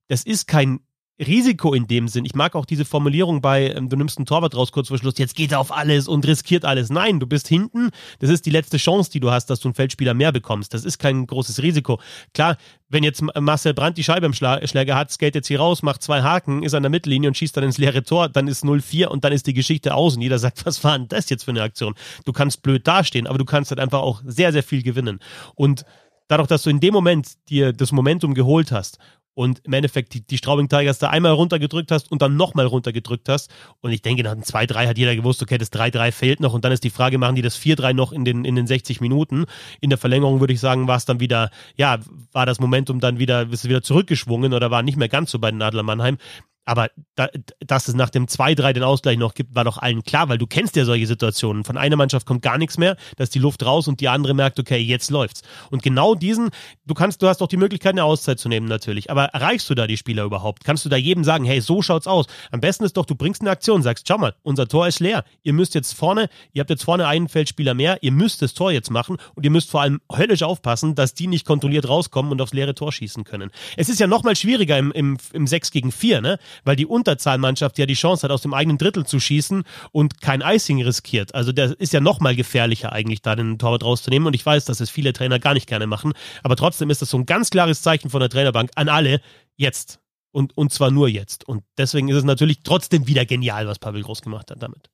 Das 0.06 0.22
ist 0.22 0.46
kein 0.46 0.78
Risiko 1.18 1.72
in 1.72 1.86
dem 1.86 2.08
Sinn. 2.08 2.26
Ich 2.26 2.34
mag 2.34 2.54
auch 2.54 2.66
diese 2.66 2.84
Formulierung 2.84 3.40
bei, 3.40 3.70
ähm, 3.70 3.88
du 3.88 3.96
nimmst 3.96 4.18
einen 4.18 4.26
Torwart 4.26 4.54
raus 4.54 4.70
kurz 4.70 4.88
vor 4.88 4.98
Schluss, 4.98 5.14
jetzt 5.16 5.34
geht 5.34 5.52
er 5.52 5.60
auf 5.60 5.72
alles 5.72 6.08
und 6.08 6.26
riskiert 6.26 6.64
alles. 6.64 6.90
Nein, 6.90 7.20
du 7.20 7.26
bist 7.26 7.48
hinten. 7.48 7.90
Das 8.18 8.28
ist 8.28 8.44
die 8.44 8.50
letzte 8.50 8.76
Chance, 8.76 9.10
die 9.10 9.20
du 9.20 9.30
hast, 9.30 9.46
dass 9.46 9.60
du 9.60 9.68
einen 9.68 9.74
Feldspieler 9.74 10.12
mehr 10.12 10.30
bekommst. 10.32 10.74
Das 10.74 10.84
ist 10.84 10.98
kein 10.98 11.26
großes 11.26 11.62
Risiko. 11.62 12.00
Klar, 12.34 12.58
wenn 12.88 13.02
jetzt 13.02 13.22
Marcel 13.22 13.72
Brandt 13.72 13.96
die 13.96 14.04
Scheibe 14.04 14.26
im 14.26 14.34
Schläger 14.34 14.94
hat, 14.94 15.10
skate 15.10 15.34
jetzt 15.34 15.48
hier 15.48 15.58
raus, 15.58 15.82
macht 15.82 16.02
zwei 16.02 16.22
Haken, 16.22 16.62
ist 16.62 16.74
an 16.74 16.82
der 16.82 16.90
Mittellinie 16.90 17.28
und 17.28 17.36
schießt 17.36 17.56
dann 17.56 17.64
ins 17.64 17.78
leere 17.78 18.04
Tor, 18.04 18.28
dann 18.28 18.46
ist 18.46 18.62
0-4 18.62 19.06
und 19.06 19.24
dann 19.24 19.32
ist 19.32 19.46
die 19.46 19.54
Geschichte 19.54 19.94
aus 19.94 20.16
und 20.16 20.22
jeder 20.22 20.38
sagt, 20.38 20.66
was 20.66 20.84
war 20.84 20.98
denn 20.98 21.08
das 21.08 21.30
jetzt 21.30 21.44
für 21.44 21.50
eine 21.50 21.62
Aktion? 21.62 21.94
Du 22.26 22.32
kannst 22.32 22.62
blöd 22.62 22.86
dastehen, 22.86 23.26
aber 23.26 23.38
du 23.38 23.46
kannst 23.46 23.70
halt 23.70 23.80
einfach 23.80 24.00
auch 24.00 24.22
sehr, 24.24 24.52
sehr 24.52 24.62
viel 24.62 24.82
gewinnen. 24.82 25.20
Und 25.54 25.84
dadurch, 26.28 26.48
dass 26.48 26.62
du 26.62 26.70
in 26.70 26.80
dem 26.80 26.92
Moment 26.92 27.34
dir 27.48 27.72
das 27.72 27.92
Momentum 27.92 28.34
geholt 28.34 28.72
hast 28.72 28.98
und 29.36 29.60
im 29.64 29.74
Endeffekt 29.74 30.14
die, 30.14 30.26
die 30.26 30.38
Straubing 30.38 30.68
Tigers 30.68 30.98
da 30.98 31.10
einmal 31.10 31.32
runtergedrückt 31.32 31.92
hast 31.92 32.10
und 32.10 32.22
dann 32.22 32.36
nochmal 32.36 32.64
runtergedrückt 32.64 33.28
hast. 33.28 33.50
Und 33.82 33.92
ich 33.92 34.00
denke, 34.00 34.22
nach 34.22 34.32
dem 34.32 34.42
2-3 34.42 34.88
hat 34.88 34.96
jeder 34.96 35.14
gewusst, 35.14 35.42
okay, 35.42 35.58
das 35.58 35.70
3-3 35.70 36.10
fehlt 36.10 36.40
noch 36.40 36.54
und 36.54 36.64
dann 36.64 36.72
ist 36.72 36.84
die 36.84 36.90
Frage, 36.90 37.18
machen 37.18 37.36
die 37.36 37.42
das 37.42 37.58
4-3 37.58 37.92
noch 37.92 38.12
in 38.12 38.24
den, 38.24 38.46
in 38.46 38.56
den 38.56 38.66
60 38.66 39.02
Minuten? 39.02 39.44
In 39.82 39.90
der 39.90 39.98
Verlängerung 39.98 40.40
würde 40.40 40.54
ich 40.54 40.60
sagen, 40.60 40.88
war 40.88 40.96
es 40.96 41.04
dann 41.04 41.20
wieder, 41.20 41.50
ja, 41.76 41.98
war 42.32 42.46
das 42.46 42.60
Momentum 42.60 42.98
dann 42.98 43.18
wieder, 43.18 43.50
ist 43.50 43.68
wieder 43.68 43.82
zurückgeschwungen 43.82 44.54
oder 44.54 44.70
war 44.70 44.82
nicht 44.82 44.96
mehr 44.96 45.10
ganz 45.10 45.30
so 45.30 45.38
bei 45.38 45.50
den 45.50 45.60
Adler 45.60 45.82
Mannheim. 45.82 46.16
Aber 46.66 46.90
da, 47.14 47.28
dass 47.60 47.88
es 47.88 47.94
nach 47.94 48.10
dem 48.10 48.26
2-3 48.26 48.72
den 48.72 48.82
Ausgleich 48.82 49.16
noch 49.16 49.34
gibt, 49.34 49.54
war 49.54 49.64
doch 49.64 49.78
allen 49.78 50.02
klar, 50.02 50.28
weil 50.28 50.36
du 50.36 50.46
kennst 50.46 50.74
ja 50.74 50.84
solche 50.84 51.06
Situationen. 51.06 51.64
Von 51.64 51.76
einer 51.78 51.96
Mannschaft 51.96 52.26
kommt 52.26 52.42
gar 52.42 52.58
nichts 52.58 52.76
mehr, 52.76 52.96
da 53.16 53.24
ist 53.24 53.34
die 53.34 53.38
Luft 53.38 53.64
raus 53.64 53.86
und 53.86 54.00
die 54.00 54.08
andere 54.08 54.34
merkt, 54.34 54.58
okay, 54.58 54.78
jetzt 54.78 55.10
läuft's. 55.10 55.42
Und 55.70 55.84
genau 55.84 56.16
diesen, 56.16 56.50
du 56.84 56.94
kannst, 56.94 57.22
du 57.22 57.28
hast 57.28 57.40
doch 57.40 57.46
die 57.46 57.56
Möglichkeit, 57.56 57.92
eine 57.92 58.04
Auszeit 58.04 58.40
zu 58.40 58.48
nehmen 58.48 58.66
natürlich. 58.66 59.10
Aber 59.10 59.26
erreichst 59.26 59.70
du 59.70 59.74
da 59.74 59.86
die 59.86 59.96
Spieler 59.96 60.24
überhaupt? 60.24 60.64
Kannst 60.64 60.84
du 60.84 60.88
da 60.88 60.96
jedem 60.96 61.22
sagen, 61.22 61.44
hey, 61.44 61.60
so 61.60 61.82
schaut's 61.82 62.08
aus? 62.08 62.26
Am 62.50 62.60
besten 62.60 62.84
ist 62.84 62.96
doch, 62.96 63.06
du 63.06 63.14
bringst 63.14 63.42
eine 63.42 63.50
Aktion, 63.50 63.82
sagst, 63.82 64.08
schau 64.08 64.18
mal, 64.18 64.34
unser 64.42 64.66
Tor 64.66 64.88
ist 64.88 64.98
leer. 64.98 65.24
Ihr 65.44 65.52
müsst 65.52 65.74
jetzt 65.76 65.92
vorne, 65.92 66.28
ihr 66.52 66.60
habt 66.60 66.70
jetzt 66.70 66.84
vorne 66.84 67.06
einen 67.06 67.28
Feldspieler 67.28 67.74
mehr, 67.74 68.02
ihr 68.02 68.12
müsst 68.12 68.42
das 68.42 68.54
Tor 68.54 68.72
jetzt 68.72 68.90
machen 68.90 69.18
und 69.36 69.44
ihr 69.44 69.50
müsst 69.50 69.70
vor 69.70 69.82
allem 69.82 70.00
höllisch 70.12 70.42
aufpassen, 70.42 70.96
dass 70.96 71.14
die 71.14 71.28
nicht 71.28 71.46
kontrolliert 71.46 71.88
rauskommen 71.88 72.32
und 72.32 72.42
aufs 72.42 72.52
leere 72.52 72.74
Tor 72.74 72.90
schießen 72.90 73.22
können. 73.22 73.50
Es 73.76 73.88
ist 73.88 74.00
ja 74.00 74.08
nochmal 74.08 74.34
schwieriger 74.34 74.76
im, 74.76 74.90
im, 74.90 75.16
im 75.32 75.46
6 75.46 75.70
gegen 75.70 75.92
4, 75.92 76.20
ne? 76.20 76.38
Weil 76.64 76.76
die 76.76 76.86
Unterzahl 76.86 77.38
Mannschaft 77.38 77.78
ja 77.78 77.86
die 77.86 77.94
Chance 77.94 78.24
hat, 78.24 78.30
aus 78.30 78.42
dem 78.42 78.54
eigenen 78.54 78.78
Drittel 78.78 79.06
zu 79.06 79.20
schießen 79.20 79.64
und 79.92 80.20
kein 80.20 80.42
Icing 80.42 80.82
riskiert. 80.82 81.34
Also 81.34 81.52
der 81.52 81.78
ist 81.80 81.92
ja 81.92 82.00
noch 82.00 82.20
mal 82.20 82.36
gefährlicher 82.36 82.92
eigentlich, 82.92 83.22
da 83.22 83.36
den 83.36 83.58
Torwart 83.58 83.84
rauszunehmen. 83.84 84.26
Und 84.26 84.34
ich 84.34 84.44
weiß, 84.44 84.64
dass 84.64 84.80
es 84.80 84.90
viele 84.90 85.12
Trainer 85.12 85.38
gar 85.38 85.54
nicht 85.54 85.68
gerne 85.68 85.86
machen. 85.86 86.12
Aber 86.42 86.56
trotzdem 86.56 86.90
ist 86.90 87.02
das 87.02 87.10
so 87.10 87.18
ein 87.18 87.26
ganz 87.26 87.50
klares 87.50 87.82
Zeichen 87.82 88.10
von 88.10 88.20
der 88.20 88.28
Trainerbank 88.28 88.70
an 88.74 88.88
alle, 88.88 89.20
jetzt. 89.56 90.00
Und, 90.32 90.56
und 90.56 90.72
zwar 90.72 90.90
nur 90.90 91.08
jetzt. 91.08 91.48
Und 91.48 91.64
deswegen 91.78 92.08
ist 92.08 92.16
es 92.16 92.24
natürlich 92.24 92.60
trotzdem 92.62 93.06
wieder 93.06 93.24
genial, 93.24 93.66
was 93.66 93.78
Pavel 93.78 94.02
Groß 94.02 94.20
gemacht 94.20 94.50
hat 94.50 94.62
damit. 94.62 94.90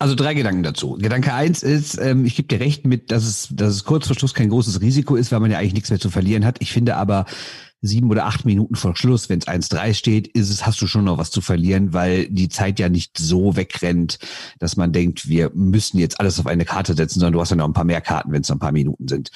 Also 0.00 0.14
drei 0.14 0.34
Gedanken 0.34 0.62
dazu. 0.62 0.92
Gedanke 0.92 1.34
eins 1.34 1.64
ist, 1.64 1.98
ähm, 1.98 2.24
ich 2.24 2.36
gebe 2.36 2.46
dir 2.46 2.60
recht 2.60 2.86
mit, 2.86 3.10
dass 3.10 3.24
es, 3.24 3.48
dass 3.50 3.74
es 3.74 3.84
kurz 3.84 4.06
vor 4.06 4.14
Schluss 4.14 4.32
kein 4.32 4.48
großes 4.48 4.80
Risiko 4.80 5.16
ist, 5.16 5.32
weil 5.32 5.40
man 5.40 5.50
ja 5.50 5.58
eigentlich 5.58 5.72
nichts 5.72 5.90
mehr 5.90 5.98
zu 5.98 6.08
verlieren 6.08 6.44
hat. 6.44 6.58
Ich 6.60 6.70
finde 6.70 6.94
aber, 6.94 7.26
sieben 7.80 8.10
oder 8.10 8.26
acht 8.26 8.44
Minuten 8.44 8.74
vor 8.74 8.96
Schluss, 8.96 9.28
wenn 9.28 9.38
es 9.38 9.46
1-3 9.46 9.94
steht, 9.94 10.28
ist 10.28 10.50
es, 10.50 10.66
hast 10.66 10.80
du 10.82 10.86
schon 10.86 11.04
noch 11.04 11.18
was 11.18 11.30
zu 11.30 11.40
verlieren, 11.40 11.92
weil 11.92 12.28
die 12.28 12.48
Zeit 12.48 12.80
ja 12.80 12.88
nicht 12.88 13.16
so 13.16 13.54
wegrennt, 13.56 14.18
dass 14.58 14.76
man 14.76 14.92
denkt, 14.92 15.28
wir 15.28 15.50
müssen 15.54 15.98
jetzt 15.98 16.18
alles 16.18 16.40
auf 16.40 16.46
eine 16.46 16.64
Karte 16.64 16.94
setzen, 16.94 17.20
sondern 17.20 17.34
du 17.34 17.40
hast 17.40 17.50
ja 17.50 17.56
noch 17.56 17.66
ein 17.66 17.72
paar 17.72 17.84
mehr 17.84 18.00
Karten, 18.00 18.32
wenn 18.32 18.42
es 18.42 18.48
noch 18.48 18.56
ein 18.56 18.60
paar 18.60 18.72
Minuten 18.72 19.06
sind. 19.06 19.30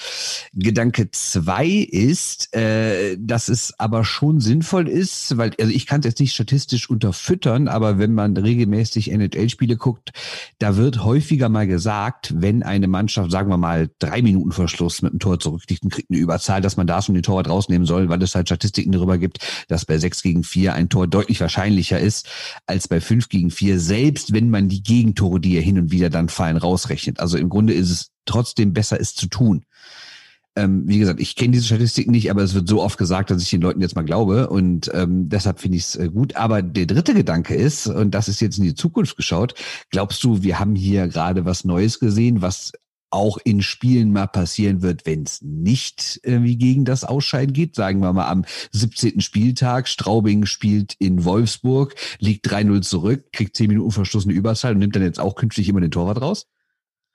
Gedanke 0.54 1.10
zwei 1.12 1.66
ist, 1.66 2.54
äh, 2.56 3.16
dass 3.18 3.48
es 3.48 3.78
aber 3.78 4.04
schon 4.04 4.40
sinnvoll 4.40 4.88
ist, 4.88 5.36
weil, 5.36 5.52
also 5.60 5.72
ich 5.72 5.86
kann 5.86 6.00
es 6.00 6.06
jetzt 6.06 6.20
nicht 6.20 6.34
statistisch 6.34 6.90
unterfüttern, 6.90 7.68
aber 7.68 7.98
wenn 7.98 8.12
man 8.12 8.36
regelmäßig 8.36 9.12
NHL-Spiele 9.12 9.76
guckt, 9.76 10.12
da 10.58 10.76
wird 10.76 11.04
häufiger 11.04 11.48
mal 11.48 11.68
gesagt, 11.68 12.34
wenn 12.36 12.64
eine 12.64 12.88
Mannschaft, 12.88 13.30
sagen 13.30 13.50
wir 13.50 13.56
mal, 13.56 13.88
drei 14.00 14.20
Minuten 14.20 14.50
vor 14.50 14.66
Schluss 14.66 15.00
mit 15.02 15.12
einem 15.12 15.20
Tor 15.20 15.38
zurückliegt 15.38 15.84
und 15.84 15.92
kriegt 15.92 16.10
eine 16.10 16.18
Überzahl, 16.18 16.60
dass 16.60 16.76
man 16.76 16.88
da 16.88 17.00
schon 17.02 17.14
den 17.14 17.22
Torwart 17.22 17.48
rausnehmen 17.48 17.86
soll, 17.86 18.08
weil 18.08 18.20
es 18.22 18.31
es 18.32 18.34
halt 18.34 18.48
Statistiken 18.48 18.92
darüber 18.92 19.18
gibt, 19.18 19.38
dass 19.68 19.84
bei 19.84 19.98
6 19.98 20.22
gegen 20.22 20.44
4 20.44 20.74
ein 20.74 20.88
Tor 20.88 21.06
deutlich 21.06 21.40
wahrscheinlicher 21.40 22.00
ist 22.00 22.28
als 22.66 22.88
bei 22.88 23.00
5 23.00 23.28
gegen 23.28 23.50
4, 23.50 23.78
selbst 23.78 24.32
wenn 24.32 24.50
man 24.50 24.68
die 24.68 24.82
Gegentore, 24.82 25.40
die 25.40 25.54
ja 25.54 25.60
hin 25.60 25.78
und 25.78 25.90
wieder 25.90 26.10
dann 26.10 26.28
fallen, 26.28 26.56
rausrechnet. 26.56 27.20
Also 27.20 27.36
im 27.38 27.48
Grunde 27.48 27.74
ist 27.74 27.90
es 27.90 28.10
trotzdem 28.24 28.72
besser, 28.72 29.00
es 29.00 29.14
zu 29.14 29.26
tun. 29.26 29.64
Ähm, 30.54 30.86
wie 30.86 30.98
gesagt, 30.98 31.18
ich 31.18 31.34
kenne 31.34 31.52
diese 31.52 31.64
Statistiken 31.64 32.10
nicht, 32.10 32.30
aber 32.30 32.42
es 32.42 32.52
wird 32.52 32.68
so 32.68 32.82
oft 32.82 32.98
gesagt, 32.98 33.30
dass 33.30 33.42
ich 33.42 33.48
den 33.48 33.62
Leuten 33.62 33.80
jetzt 33.80 33.96
mal 33.96 34.04
glaube 34.04 34.50
und 34.50 34.90
ähm, 34.92 35.30
deshalb 35.30 35.60
finde 35.60 35.78
ich 35.78 35.84
es 35.84 35.96
äh, 35.96 36.08
gut. 36.08 36.36
Aber 36.36 36.60
der 36.60 36.84
dritte 36.84 37.14
Gedanke 37.14 37.54
ist, 37.54 37.86
und 37.86 38.10
das 38.10 38.28
ist 38.28 38.40
jetzt 38.40 38.58
in 38.58 38.64
die 38.64 38.74
Zukunft 38.74 39.16
geschaut, 39.16 39.54
glaubst 39.90 40.22
du, 40.24 40.42
wir 40.42 40.58
haben 40.58 40.74
hier 40.74 41.08
gerade 41.08 41.46
was 41.46 41.64
Neues 41.64 42.00
gesehen, 42.00 42.42
was 42.42 42.72
auch 43.12 43.38
in 43.44 43.62
Spielen 43.62 44.12
mal 44.12 44.26
passieren 44.26 44.82
wird, 44.82 45.06
wenn 45.06 45.22
es 45.22 45.42
nicht 45.42 46.20
irgendwie 46.22 46.56
gegen 46.56 46.84
das 46.84 47.04
Ausscheiden 47.04 47.52
geht. 47.52 47.74
Sagen 47.76 48.00
wir 48.00 48.12
mal 48.12 48.28
am 48.28 48.44
17. 48.72 49.20
Spieltag, 49.20 49.88
Straubing 49.88 50.46
spielt 50.46 50.94
in 50.98 51.24
Wolfsburg, 51.24 51.94
liegt 52.18 52.46
3-0 52.48 52.82
zurück, 52.82 53.32
kriegt 53.32 53.56
10 53.56 53.68
Minuten 53.68 53.90
verschlossene 53.90 54.34
Überzahl 54.34 54.72
und 54.72 54.78
nimmt 54.78 54.96
dann 54.96 55.02
jetzt 55.02 55.20
auch 55.20 55.34
künftig 55.34 55.68
immer 55.68 55.80
den 55.80 55.90
Torwart 55.90 56.20
raus? 56.20 56.46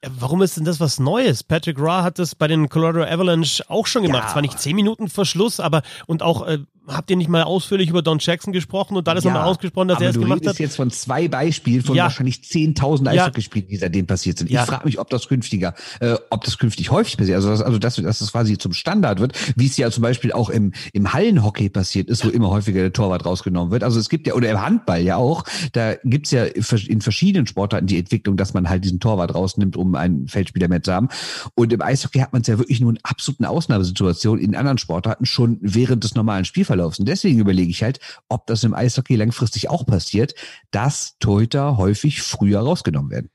Warum 0.05 0.43
ist 0.43 0.57
denn 0.57 0.65
das 0.65 0.79
was 0.79 0.99
Neues? 0.99 1.43
Patrick 1.43 1.79
Ra 1.79 2.03
hat 2.03 2.19
das 2.19 2.35
bei 2.35 2.47
den 2.47 2.69
Colorado 2.69 3.03
Avalanche 3.03 3.63
auch 3.67 3.87
schon 3.87 4.03
gemacht. 4.03 4.25
Ja. 4.27 4.31
Zwar 4.33 4.41
nicht 4.43 4.59
10 4.59 4.75
Minuten 4.75 5.09
Verschluss, 5.09 5.59
aber 5.59 5.81
und 6.05 6.21
auch 6.21 6.45
äh, 6.45 6.59
habt 6.87 7.09
ihr 7.09 7.17
nicht 7.17 7.29
mal 7.29 7.43
ausführlich 7.43 7.89
über 7.89 8.01
Don 8.01 8.19
Jackson 8.19 8.53
gesprochen 8.53 8.95
und 8.95 9.07
ist 9.07 9.23
ja, 9.23 9.31
nochmal 9.31 9.49
ausgesprochen, 9.49 9.89
dass 9.89 9.99
er 9.99 10.09
es 10.09 10.15
gemacht 10.15 10.31
hat? 10.31 10.41
Du 10.41 10.47
redest 10.49 10.59
jetzt 10.59 10.75
von 10.75 10.89
zwei 10.89 11.27
Beispielen 11.27 11.81
von 11.83 11.95
ja. 11.95 12.03
wahrscheinlich 12.03 12.37
10.000 12.37 13.07
Eishockeyspielen, 13.07 13.67
die 13.67 13.77
seitdem 13.77 14.07
passiert 14.07 14.37
sind. 14.37 14.49
Ich 14.49 14.57
frage 14.57 14.85
mich, 14.85 14.99
ob 14.99 15.09
das 15.09 15.27
künftiger, 15.27 15.73
äh, 15.99 16.15
ob 16.29 16.43
das 16.43 16.57
künftig 16.57 16.91
häufig 16.91 17.17
passiert. 17.17 17.35
Also, 17.35 17.49
das, 17.49 17.61
also 17.61 17.77
dass, 17.77 17.95
dass 17.95 18.19
das 18.19 18.31
quasi 18.31 18.57
zum 18.57 18.73
Standard 18.73 19.19
wird, 19.19 19.33
wie 19.55 19.65
es 19.65 19.77
ja 19.77 19.91
zum 19.91 20.03
Beispiel 20.03 20.31
auch 20.31 20.49
im, 20.49 20.73
im 20.93 21.13
Hallenhockey 21.13 21.69
passiert 21.69 22.09
ist, 22.09 22.25
wo 22.25 22.29
immer 22.29 22.49
häufiger 22.49 22.81
der 22.81 22.93
Torwart 22.93 23.25
rausgenommen 23.25 23.71
wird. 23.71 23.83
Also 23.83 23.99
es 23.99 24.09
gibt 24.09 24.27
ja, 24.27 24.33
oder 24.33 24.49
im 24.49 24.61
Handball 24.61 25.01
ja 25.01 25.17
auch, 25.17 25.43
da 25.73 25.95
gibt's 26.03 26.31
ja 26.31 26.45
in 26.45 27.01
verschiedenen 27.01 27.47
Sportarten 27.47 27.87
die 27.87 27.99
Entwicklung, 27.99 28.37
dass 28.37 28.53
man 28.53 28.69
halt 28.69 28.83
diesen 28.85 28.99
Torwart 28.99 29.35
rausnimmt, 29.35 29.75
um 29.75 29.86
einen 29.95 30.27
Feldspieler 30.27 30.67
mehr 30.67 30.83
zu 30.83 30.93
haben. 30.93 31.09
Und 31.55 31.73
im 31.73 31.81
Eishockey 31.81 32.19
hat 32.19 32.33
man 32.33 32.41
es 32.41 32.47
ja 32.47 32.57
wirklich 32.57 32.79
nur 32.79 32.91
in 32.91 32.99
absoluten 33.03 33.45
Ausnahmesituationen, 33.45 34.43
in 34.43 34.55
anderen 34.55 34.77
Sportarten 34.77 35.25
schon 35.25 35.57
während 35.61 36.03
des 36.03 36.15
normalen 36.15 36.45
Spielverlaufs. 36.45 36.99
Und 36.99 37.07
deswegen 37.07 37.39
überlege 37.39 37.69
ich 37.69 37.83
halt, 37.83 37.99
ob 38.29 38.47
das 38.47 38.63
im 38.63 38.73
Eishockey 38.73 39.15
langfristig 39.15 39.69
auch 39.69 39.85
passiert, 39.85 40.35
dass 40.71 41.17
Torhüter 41.19 41.77
häufig 41.77 42.21
früher 42.21 42.59
rausgenommen 42.59 43.11
werden 43.11 43.29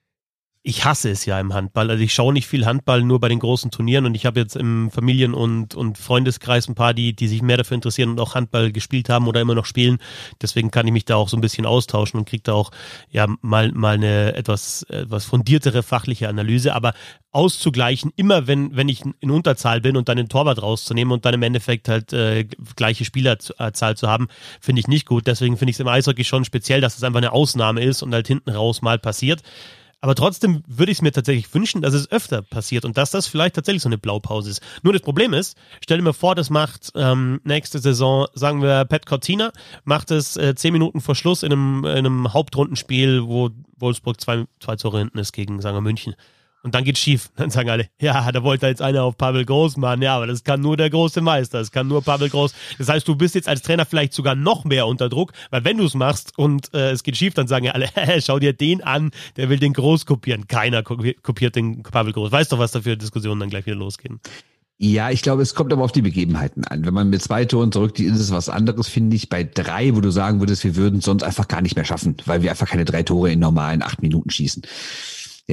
ich 0.64 0.85
hasse 0.85 1.11
es 1.11 1.25
ja 1.26 1.40
im 1.40 1.54
Handball. 1.54 1.90
Also 1.90 2.04
ich 2.04 2.14
schaue 2.14 2.33
nicht 2.33 2.47
viel 2.47 2.66
Handball, 2.66 3.02
nur 3.02 3.19
bei 3.19 3.28
den 3.28 3.40
großen 3.40 3.73
Turnieren 3.73 4.07
und 4.07 4.14
ich 4.14 4.26
habe 4.26 4.38
jetzt 4.38 4.54
im 4.54 4.92
Familien- 4.92 5.35
und, 5.35 5.75
und 5.75 5.99
Freundeskreis 5.99 6.69
ein 6.69 6.76
paar, 6.76 6.95
die, 6.95 7.14
die 7.14 7.26
sich 7.26 7.42
mehr 7.42 7.57
dafür 7.57 7.75
interessieren 7.75 8.11
und 8.11 8.21
auch 8.21 8.37
Handball 8.37 8.71
gespielt 8.71 9.09
haben 9.09 9.26
oder 9.26 9.40
immer 9.40 9.57
noch 9.57 9.66
spielen. 9.66 9.99
Deswegen 10.40 10.71
kann 10.71 10.87
ich 10.87 10.92
mich 10.92 11.04
da 11.04 11.16
auch 11.16 11.28
so 11.28 11.37
ein 11.37 11.40
bisschen 11.40 11.66
austauschen 11.66 12.19
und 12.19 12.28
kriege 12.28 12.45
da 12.45 12.52
auch 12.52 12.71
ja 13.11 13.26
mal, 13.40 13.73
mal 13.73 13.95
eine 13.95 14.37
etwas, 14.37 14.85
etwas 14.85 15.25
fundiertere 15.25 15.83
fachliche 15.83 16.28
Analyse. 16.28 16.75
Aber 16.75 16.95
auszugleichen, 17.33 18.12
immer 18.14 18.47
wenn, 18.47 18.76
wenn 18.76 18.88
ich 18.88 19.02
in 19.19 19.31
Unterzahl 19.33 19.81
bin 19.81 19.97
und 19.97 20.09
dann 20.09 20.16
den 20.16 20.28
Torwart 20.28 20.62
rauszunehmen 20.62 21.12
und 21.12 21.25
dann 21.25 21.35
im 21.35 21.42
Endeffekt 21.42 21.88
halt 21.88 22.12
äh, 22.12 22.45
gleiche 22.76 23.04
Spielerzahl 23.04 23.97
zu 23.97 24.07
haben, 24.07 24.28
finde 24.61 24.78
ich 24.78 24.87
nicht 24.87 25.07
gut. 25.07 25.26
Deswegen 25.26 25.57
finde 25.57 25.71
ich 25.71 25.76
es 25.76 25.81
im 25.81 25.88
Eishockey 25.88 26.23
schon 26.23 26.45
speziell, 26.45 26.81
dass 26.81 26.97
es 26.97 27.02
einfach 27.02 27.19
eine 27.19 27.33
Ausnahme 27.33 27.83
ist 27.83 28.02
und 28.02 28.14
halt 28.14 28.28
hinten 28.28 28.50
raus 28.50 28.81
mal 28.81 29.00
passiert. 29.00 29.42
Aber 30.02 30.16
trotzdem 30.16 30.64
würde 30.66 30.90
ich 30.90 30.99
es 30.99 31.02
mir 31.02 31.12
tatsächlich 31.12 31.54
wünschen, 31.54 31.80
dass 31.80 31.94
es 31.94 32.11
öfter 32.11 32.42
passiert 32.42 32.85
und 32.85 32.99
dass 32.99 33.12
das 33.12 33.28
vielleicht 33.28 33.54
tatsächlich 33.54 33.82
so 33.82 33.88
eine 33.88 33.99
Blaupause 33.99 34.50
ist. 34.50 34.61
Nur 34.82 34.92
das 34.92 35.00
Problem 35.00 35.32
ist, 35.32 35.56
stell 35.80 35.99
dir 35.99 36.02
mal 36.02 36.12
vor, 36.12 36.35
das 36.35 36.50
macht 36.50 36.90
ähm, 36.97 37.40
nächste 37.44 37.78
Saison, 37.78 38.26
sagen 38.35 38.62
wir, 38.62 38.85
Pat 38.85 39.06
Cortina, 39.06 39.52
macht 39.85 40.11
es 40.11 40.37
äh, 40.37 40.56
zehn 40.56 40.73
Minuten 40.73 41.00
vor 41.00 41.14
Schluss 41.14 41.44
in 41.44 41.52
einem, 41.52 41.85
in 41.85 42.04
einem 42.04 42.32
Hauptrundenspiel, 42.32 43.23
wo 43.25 43.50
Wolfsburg 43.76 44.21
zwei, 44.21 44.44
zwei 44.59 44.75
Tore 44.75 44.99
hinten 44.99 45.18
ist 45.18 45.32
gegen, 45.32 45.61
sagen 45.61 45.76
wir, 45.76 45.82
München. 45.82 46.16
Und 46.64 46.76
dann 46.76 46.85
geht's 46.85 47.00
schief. 47.00 47.31
Dann 47.37 47.50
sagen 47.50 47.71
alle, 47.71 47.88
ja, 48.00 48.31
da 48.31 48.42
wollte 48.45 48.66
jetzt 48.69 48.83
einer 48.83 49.02
auf 49.02 49.16
Pavel 49.16 49.45
Groß 49.45 49.76
machen. 49.78 50.00
Ja, 50.02 50.16
aber 50.16 50.28
das 50.28 50.45
kann 50.45 50.61
nur 50.61 50.76
der 50.76 50.90
große 50.90 51.21
Meister. 51.21 51.59
Das 51.59 51.73
kann 51.73 51.88
nur 51.88 52.02
Pavel 52.02 52.28
Groß. 52.28 52.54
Das 52.78 52.88
heißt, 52.88 53.07
du 53.09 53.16
bist 53.16 53.35
jetzt 53.35 53.49
als 53.49 53.62
Trainer 53.62 53.85
vielleicht 53.85 54.12
sogar 54.12 54.37
noch 54.37 54.64
mehr 54.64 54.87
unter 54.87 55.09
Druck, 55.09 55.33
weil 55.50 55.64
wenn 55.64 55.78
du 55.78 55.85
es 55.85 55.95
machst 55.95 56.38
und 56.38 56.73
äh, 56.73 56.92
es 56.92 57.02
geht 57.02 57.16
schief, 57.16 57.35
dann 57.35 57.49
sagen 57.49 57.64
ja 57.64 57.73
alle, 57.73 57.88
schau 58.21 58.38
dir 58.38 58.52
den 58.52 58.83
an, 58.83 59.11
der 59.37 59.49
will 59.49 59.59
den 59.59 59.73
Groß 59.73 60.07
kopieren. 60.07 60.47
Keiner 60.47 60.83
kopiert 60.85 61.57
den 61.57 61.83
Pavel 61.83 62.12
Groß. 62.12 62.31
Weißt 62.31 62.52
doch, 62.52 62.59
was 62.59 62.71
da 62.71 62.81
für 62.81 62.97
Diskussionen 62.97 63.40
dann 63.40 63.50
gleich 63.50 63.66
wieder 63.66 63.76
losgehen. 63.76 64.21
Ja, 64.85 65.11
ich 65.11 65.23
glaube, 65.23 65.42
es 65.42 65.54
kommt 65.54 65.73
aber 65.73 65.85
auf 65.85 65.92
die 65.92 66.02
Begebenheiten 66.02 66.64
an. 66.64 66.85
Wenn 66.85 66.95
man 66.95 67.09
mit 67.09 67.23
zwei 67.23 67.45
Toren 67.45 67.71
zurück, 67.71 68.00
ist 68.00 68.19
es 68.19 68.33
was 68.33 68.49
anderes, 68.49 68.88
finde 68.88 69.14
ich. 69.14 69.28
Bei 69.28 69.45
drei, 69.45 69.95
wo 69.95 70.00
du 70.00 70.11
sagen 70.11 70.40
würdest, 70.40 70.64
wir 70.64 70.75
würden 70.75 70.99
es 70.99 71.04
sonst 71.04 71.23
einfach 71.23 71.47
gar 71.47 71.61
nicht 71.61 71.76
mehr 71.76 71.85
schaffen, 71.85 72.16
weil 72.26 72.42
wir 72.42 72.50
einfach 72.50 72.69
keine 72.69 72.85
drei 72.85 73.04
Tore 73.04 73.31
in 73.31 73.38
normalen 73.38 73.83
acht 73.83 74.02
Minuten 74.02 74.31
schießen. 74.31 74.62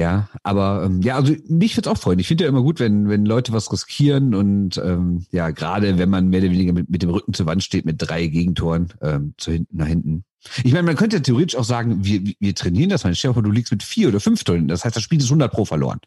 Ja, 0.00 0.30
aber 0.42 0.84
ähm, 0.86 1.02
ja, 1.02 1.16
also 1.16 1.34
mich 1.46 1.76
würde 1.76 1.90
es 1.90 1.94
auch 1.94 2.00
freuen. 2.00 2.18
Ich 2.18 2.26
finde 2.26 2.44
ja 2.44 2.48
immer 2.48 2.62
gut, 2.62 2.80
wenn, 2.80 3.10
wenn 3.10 3.26
Leute 3.26 3.52
was 3.52 3.70
riskieren 3.70 4.34
und 4.34 4.78
ähm, 4.78 5.26
ja, 5.30 5.50
gerade 5.50 5.98
wenn 5.98 6.08
man 6.08 6.28
mehr 6.28 6.40
oder 6.40 6.50
weniger 6.50 6.72
mit, 6.72 6.88
mit 6.88 7.02
dem 7.02 7.10
Rücken 7.10 7.34
zur 7.34 7.44
Wand 7.44 7.62
steht 7.62 7.84
mit 7.84 7.96
drei 7.98 8.26
Gegentoren 8.26 8.94
ähm, 9.02 9.34
zu 9.36 9.52
hinten 9.52 9.76
nach 9.76 9.88
hinten. 9.88 10.24
Ich 10.64 10.72
meine, 10.72 10.84
man 10.84 10.96
könnte 10.96 11.20
theoretisch 11.20 11.56
auch 11.56 11.64
sagen, 11.64 12.02
wir, 12.02 12.22
wir 12.38 12.54
trainieren 12.54 12.88
das 12.88 13.04
mal. 13.04 13.14
Stell 13.14 13.30
dir 13.30 13.34
vor, 13.34 13.42
du 13.42 13.50
liegst 13.50 13.72
mit 13.72 13.82
vier 13.82 14.08
oder 14.08 14.20
fünf 14.20 14.42
Toren. 14.42 14.68
Das 14.68 14.84
heißt, 14.84 14.96
das 14.96 15.02
Spiel 15.02 15.18
ist 15.18 15.26
100 15.26 15.52
pro 15.52 15.66
verloren. 15.66 16.00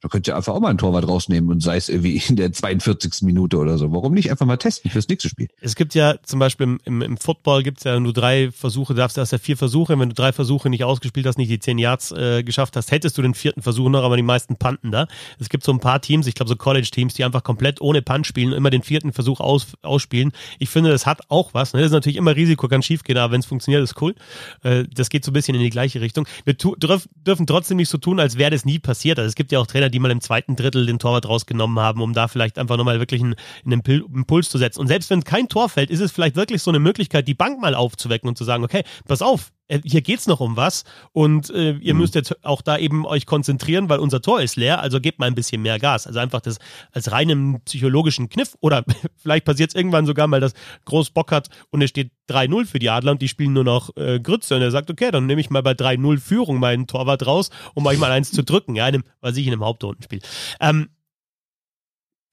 Da 0.00 0.08
könnt 0.08 0.26
ihr 0.26 0.36
einfach 0.36 0.54
auch 0.54 0.60
mal 0.60 0.70
ein 0.70 0.78
Torwart 0.78 1.06
rausnehmen 1.06 1.50
und 1.50 1.62
sei 1.62 1.76
es 1.76 1.88
irgendwie 1.88 2.20
in 2.28 2.36
der 2.36 2.52
42. 2.52 3.22
Minute 3.22 3.56
oder 3.56 3.78
so. 3.78 3.92
Warum 3.92 4.14
nicht 4.14 4.30
einfach 4.30 4.46
mal 4.46 4.56
testen 4.56 4.90
fürs 4.90 5.08
nächste 5.08 5.28
Spiel? 5.28 5.48
Es 5.60 5.76
gibt 5.76 5.94
ja 5.94 6.16
zum 6.22 6.40
Beispiel 6.40 6.64
im, 6.64 6.80
im, 6.84 7.02
im 7.02 7.16
Football 7.16 7.62
gibt 7.62 7.78
es 7.78 7.84
ja 7.84 8.00
nur 8.00 8.12
drei 8.12 8.50
Versuche, 8.50 8.94
du 8.94 8.98
darfst 8.98 9.16
erst 9.16 9.32
ja 9.32 9.38
vier 9.38 9.56
Versuche. 9.56 9.98
Wenn 9.98 10.08
du 10.08 10.14
drei 10.14 10.32
Versuche 10.32 10.70
nicht 10.70 10.82
ausgespielt 10.82 11.26
hast, 11.26 11.38
nicht 11.38 11.50
die 11.50 11.60
zehn 11.60 11.78
Yards 11.78 12.10
äh, 12.12 12.42
geschafft 12.42 12.76
hast, 12.76 12.90
hättest 12.90 13.16
du 13.16 13.22
den 13.22 13.34
vierten 13.34 13.62
Versuch 13.62 13.88
noch, 13.88 14.02
aber 14.02 14.16
die 14.16 14.22
meisten 14.22 14.56
panten 14.56 14.90
da. 14.90 15.06
Es 15.38 15.48
gibt 15.48 15.62
so 15.62 15.72
ein 15.72 15.80
paar 15.80 16.00
Teams, 16.00 16.26
ich 16.26 16.34
glaube 16.34 16.48
so 16.48 16.56
College-Teams, 16.56 17.14
die 17.14 17.24
einfach 17.24 17.44
komplett 17.44 17.80
ohne 17.80 18.02
Punt 18.02 18.26
spielen 18.26 18.50
und 18.50 18.56
immer 18.56 18.70
den 18.70 18.82
vierten 18.82 19.12
Versuch 19.12 19.38
aus, 19.40 19.68
ausspielen. 19.82 20.32
Ich 20.58 20.68
finde, 20.68 20.90
das 20.90 21.06
hat 21.06 21.20
auch 21.28 21.54
was. 21.54 21.74
Ne? 21.74 21.80
Das 21.80 21.86
ist 21.86 21.92
natürlich 21.92 22.16
immer 22.16 22.34
Risiko, 22.34 22.66
kann 22.66 22.82
schief 22.82 23.04
gehen, 23.04 23.18
aber 23.18 23.32
wenn 23.32 23.40
es 23.40 23.46
funktioniert, 23.46 23.67
ist 23.76 24.00
cool. 24.00 24.14
Äh, 24.62 24.84
das 24.92 25.10
geht 25.10 25.24
so 25.24 25.30
ein 25.30 25.34
bisschen 25.34 25.54
in 25.54 25.60
die 25.60 25.70
gleiche 25.70 26.00
Richtung. 26.00 26.26
Wir 26.44 26.54
dürfen 26.54 27.46
trotzdem 27.46 27.76
nicht 27.76 27.88
so 27.88 27.98
tun, 27.98 28.20
als 28.20 28.38
wäre 28.38 28.50
das 28.50 28.64
nie 28.64 28.78
passiert. 28.78 29.18
Also 29.18 29.28
es 29.28 29.34
gibt 29.34 29.52
ja 29.52 29.58
auch 29.58 29.66
Trainer, 29.66 29.90
die 29.90 29.98
mal 29.98 30.10
im 30.10 30.20
zweiten 30.20 30.56
Drittel 30.56 30.86
den 30.86 30.98
Torwart 30.98 31.28
rausgenommen 31.28 31.78
haben, 31.78 32.02
um 32.02 32.12
da 32.12 32.28
vielleicht 32.28 32.58
einfach 32.58 32.76
nochmal 32.76 32.98
wirklich 32.98 33.22
einen, 33.22 33.34
einen 33.64 33.80
Impuls 33.80 34.48
zu 34.48 34.58
setzen. 34.58 34.80
Und 34.80 34.88
selbst 34.88 35.10
wenn 35.10 35.24
kein 35.24 35.48
Tor 35.48 35.68
fällt, 35.68 35.90
ist 35.90 36.00
es 36.00 36.12
vielleicht 36.12 36.36
wirklich 36.36 36.62
so 36.62 36.70
eine 36.70 36.78
Möglichkeit, 36.78 37.28
die 37.28 37.34
Bank 37.34 37.60
mal 37.60 37.74
aufzuwecken 37.74 38.28
und 38.28 38.36
zu 38.36 38.44
sagen, 38.44 38.64
okay, 38.64 38.82
pass 39.06 39.22
auf, 39.22 39.52
hier 39.84 40.00
geht's 40.00 40.26
noch 40.26 40.40
um 40.40 40.56
was 40.56 40.84
und 41.12 41.50
äh, 41.50 41.72
ihr 41.72 41.94
mhm. 41.94 42.00
müsst 42.00 42.14
jetzt 42.14 42.44
auch 42.44 42.62
da 42.62 42.78
eben 42.78 43.04
euch 43.06 43.26
konzentrieren, 43.26 43.88
weil 43.88 43.98
unser 43.98 44.22
Tor 44.22 44.40
ist 44.40 44.56
leer, 44.56 44.80
also 44.80 45.00
gebt 45.00 45.18
mal 45.18 45.26
ein 45.26 45.34
bisschen 45.34 45.62
mehr 45.62 45.78
Gas. 45.78 46.06
Also 46.06 46.18
einfach 46.20 46.40
das 46.40 46.58
als 46.92 47.12
reinen 47.12 47.60
psychologischen 47.64 48.28
Kniff 48.28 48.56
oder 48.60 48.84
vielleicht 49.16 49.44
passiert 49.44 49.70
es 49.70 49.74
irgendwann 49.74 50.06
sogar 50.06 50.26
mal, 50.26 50.40
dass 50.40 50.54
Groß 50.86 51.10
Bock 51.10 51.32
hat 51.32 51.48
und 51.70 51.82
es 51.82 51.90
steht 51.90 52.12
3-0 52.30 52.66
für 52.66 52.78
die 52.78 52.90
Adler 52.90 53.12
und 53.12 53.22
die 53.22 53.28
spielen 53.28 53.52
nur 53.52 53.64
noch 53.64 53.94
äh, 53.96 54.20
Grütze 54.20 54.56
und 54.56 54.62
er 54.62 54.70
sagt, 54.70 54.90
okay, 54.90 55.10
dann 55.10 55.26
nehme 55.26 55.40
ich 55.40 55.50
mal 55.50 55.62
bei 55.62 55.72
3-0 55.72 56.18
Führung 56.18 56.58
meinen 56.58 56.86
Torwart 56.86 57.26
raus, 57.26 57.50
um 57.74 57.86
euch 57.86 57.98
mal 57.98 58.10
eins 58.10 58.32
zu 58.32 58.42
drücken, 58.42 58.74
ja, 58.74 58.88
in 58.88 58.96
einem, 58.96 59.04
was 59.20 59.36
ich 59.36 59.46
in 59.46 59.52
einem 59.52 59.64
Hauptrundenspiel. 59.64 60.20
Ähm, 60.60 60.88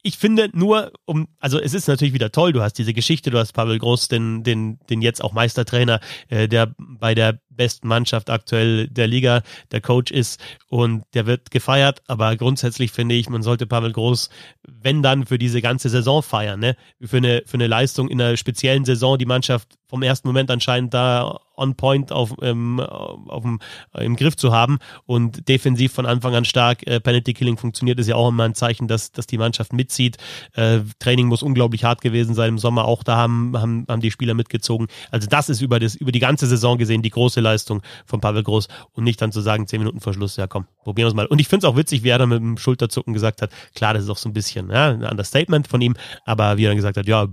ich 0.05 0.19
finde 0.19 0.51
nur, 0.53 0.91
um, 1.05 1.27
also 1.39 1.59
es 1.59 1.73
ist 1.73 1.87
natürlich 1.87 2.13
wieder 2.13 2.31
toll, 2.31 2.53
du 2.53 2.61
hast 2.61 2.73
diese 2.73 2.93
Geschichte, 2.93 3.31
du 3.31 3.39
hast 3.39 3.53
Pavel 3.53 3.79
Groß, 3.79 4.07
den, 4.07 4.43
den, 4.43 4.77
den 4.87 5.01
jetzt 5.01 5.23
auch 5.23 5.33
Meistertrainer, 5.33 5.99
äh, 6.29 6.47
der 6.47 6.75
bei 6.77 7.15
der 7.15 7.39
besten 7.49 7.87
Mannschaft 7.87 8.29
aktuell 8.29 8.87
der 8.87 9.07
Liga 9.07 9.41
der 9.71 9.81
Coach 9.81 10.11
ist 10.11 10.39
und 10.67 11.05
der 11.15 11.25
wird 11.25 11.49
gefeiert, 11.49 12.03
aber 12.05 12.35
grundsätzlich 12.35 12.91
finde 12.91 13.15
ich, 13.15 13.29
man 13.29 13.41
sollte 13.41 13.65
Pavel 13.65 13.93
Groß, 13.93 14.29
wenn 14.67 15.01
dann 15.01 15.25
für 15.25 15.39
diese 15.39 15.61
ganze 15.63 15.89
Saison 15.89 16.21
feiern, 16.21 16.59
ne? 16.59 16.75
Für 17.01 17.17
eine, 17.17 17.41
für 17.47 17.55
eine 17.55 17.65
Leistung 17.65 18.07
in 18.07 18.21
einer 18.21 18.37
speziellen 18.37 18.85
Saison 18.85 19.17
die 19.17 19.25
Mannschaft 19.25 19.69
vom 19.87 20.03
ersten 20.03 20.27
Moment 20.27 20.51
anscheinend 20.51 20.93
da 20.93 21.39
on 21.57 21.75
point 21.75 22.11
auf, 22.11 22.33
ähm, 22.41 22.79
auf 22.79 23.43
dem, 23.43 23.59
im 23.97 24.15
Griff 24.15 24.35
zu 24.35 24.51
haben 24.51 24.79
und 25.05 25.47
defensiv 25.47 25.93
von 25.93 26.05
Anfang 26.05 26.35
an 26.35 26.45
stark. 26.45 26.85
Äh, 26.87 26.99
Penalty 26.99 27.33
Killing 27.33 27.57
funktioniert, 27.57 27.99
ist 27.99 28.07
ja 28.07 28.15
auch 28.15 28.29
immer 28.29 28.43
ein 28.43 28.55
Zeichen, 28.55 28.87
dass, 28.87 29.11
dass 29.11 29.27
die 29.27 29.37
Mannschaft 29.37 29.73
mitzieht. 29.73 30.17
Äh, 30.53 30.79
Training 30.99 31.27
muss 31.27 31.43
unglaublich 31.43 31.83
hart 31.83 32.01
gewesen 32.01 32.35
sein 32.35 32.49
im 32.49 32.57
Sommer. 32.57 32.85
Auch 32.85 33.03
da 33.03 33.15
haben, 33.15 33.57
haben, 33.57 33.85
haben 33.89 34.01
die 34.01 34.11
Spieler 34.11 34.33
mitgezogen. 34.33 34.87
Also 35.11 35.27
das 35.27 35.49
ist 35.49 35.61
über, 35.61 35.79
das, 35.79 35.95
über 35.95 36.11
die 36.11 36.19
ganze 36.19 36.47
Saison 36.47 36.77
gesehen 36.77 37.01
die 37.01 37.09
große 37.09 37.41
Leistung 37.41 37.81
von 38.05 38.19
Pavel 38.19 38.43
Groß 38.43 38.67
und 38.93 39.03
nicht 39.03 39.21
dann 39.21 39.31
zu 39.31 39.41
sagen, 39.41 39.67
zehn 39.67 39.79
Minuten 39.79 39.99
vor 39.99 40.13
Schluss, 40.13 40.35
ja 40.37 40.47
komm, 40.47 40.65
probieren 40.83 41.05
wir 41.05 41.09
es 41.09 41.15
mal. 41.15 41.25
Und 41.25 41.39
ich 41.39 41.47
finde 41.47 41.67
es 41.67 41.71
auch 41.71 41.77
witzig, 41.77 42.03
wie 42.03 42.09
er 42.09 42.17
dann 42.17 42.29
mit 42.29 42.39
dem 42.39 42.57
Schulterzucken 42.57 43.13
gesagt 43.13 43.41
hat, 43.41 43.51
klar, 43.73 43.93
das 43.93 44.03
ist 44.03 44.09
auch 44.09 44.17
so 44.17 44.29
ein 44.29 44.33
bisschen 44.33 44.69
ja, 44.69 44.89
ein 44.89 45.03
Understatement 45.03 45.67
von 45.67 45.81
ihm, 45.81 45.95
aber 46.25 46.57
wie 46.57 46.65
er 46.65 46.69
dann 46.69 46.77
gesagt 46.77 46.97
hat, 46.97 47.07
ja, 47.07 47.27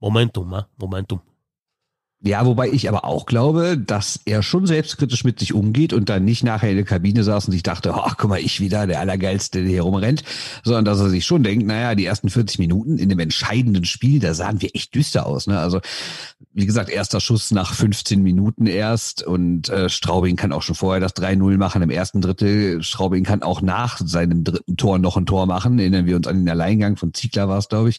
Momentum, 0.00 0.64
Momentum. 0.76 1.20
Ja, 2.24 2.46
wobei 2.46 2.68
ich 2.68 2.88
aber 2.88 3.04
auch 3.04 3.26
glaube, 3.26 3.76
dass 3.76 4.20
er 4.26 4.44
schon 4.44 4.64
selbstkritisch 4.64 5.24
mit 5.24 5.40
sich 5.40 5.54
umgeht 5.54 5.92
und 5.92 6.08
dann 6.08 6.24
nicht 6.24 6.44
nachher 6.44 6.70
in 6.70 6.76
der 6.76 6.84
Kabine 6.84 7.24
saß 7.24 7.46
und 7.46 7.52
sich 7.52 7.64
dachte, 7.64 7.94
ach, 7.94 8.16
guck 8.16 8.30
mal, 8.30 8.38
ich 8.38 8.60
wieder, 8.60 8.86
der 8.86 9.00
Allergeilste, 9.00 9.60
der 9.60 9.68
hier 9.68 9.82
rumrennt, 9.82 10.22
sondern 10.62 10.84
dass 10.84 11.00
er 11.00 11.10
sich 11.10 11.26
schon 11.26 11.42
denkt, 11.42 11.66
naja, 11.66 11.96
die 11.96 12.04
ersten 12.04 12.30
40 12.30 12.60
Minuten 12.60 12.98
in 12.98 13.08
dem 13.08 13.18
entscheidenden 13.18 13.84
Spiel, 13.84 14.20
da 14.20 14.34
sahen 14.34 14.62
wir 14.62 14.70
echt 14.72 14.94
düster 14.94 15.26
aus. 15.26 15.48
Ne? 15.48 15.58
Also, 15.58 15.80
wie 16.54 16.66
gesagt, 16.66 16.90
erster 16.90 17.18
Schuss 17.18 17.50
nach 17.50 17.74
15 17.74 18.22
Minuten 18.22 18.66
erst 18.66 19.24
und 19.24 19.68
äh, 19.70 19.88
Straubing 19.88 20.36
kann 20.36 20.52
auch 20.52 20.62
schon 20.62 20.76
vorher 20.76 21.00
das 21.00 21.16
3-0 21.16 21.56
machen 21.56 21.82
im 21.82 21.90
ersten 21.90 22.20
Drittel. 22.20 22.84
Straubing 22.84 23.24
kann 23.24 23.42
auch 23.42 23.62
nach 23.62 23.98
seinem 24.04 24.44
dritten 24.44 24.76
Tor 24.76 24.98
noch 24.98 25.16
ein 25.16 25.26
Tor 25.26 25.46
machen. 25.46 25.78
Erinnern 25.80 26.06
wir 26.06 26.14
uns 26.14 26.28
an 26.28 26.38
den 26.38 26.48
Alleingang 26.48 26.96
von 26.96 27.14
Ziegler 27.14 27.48
war 27.48 27.58
es, 27.58 27.68
glaube 27.68 27.88
ich. 27.88 27.98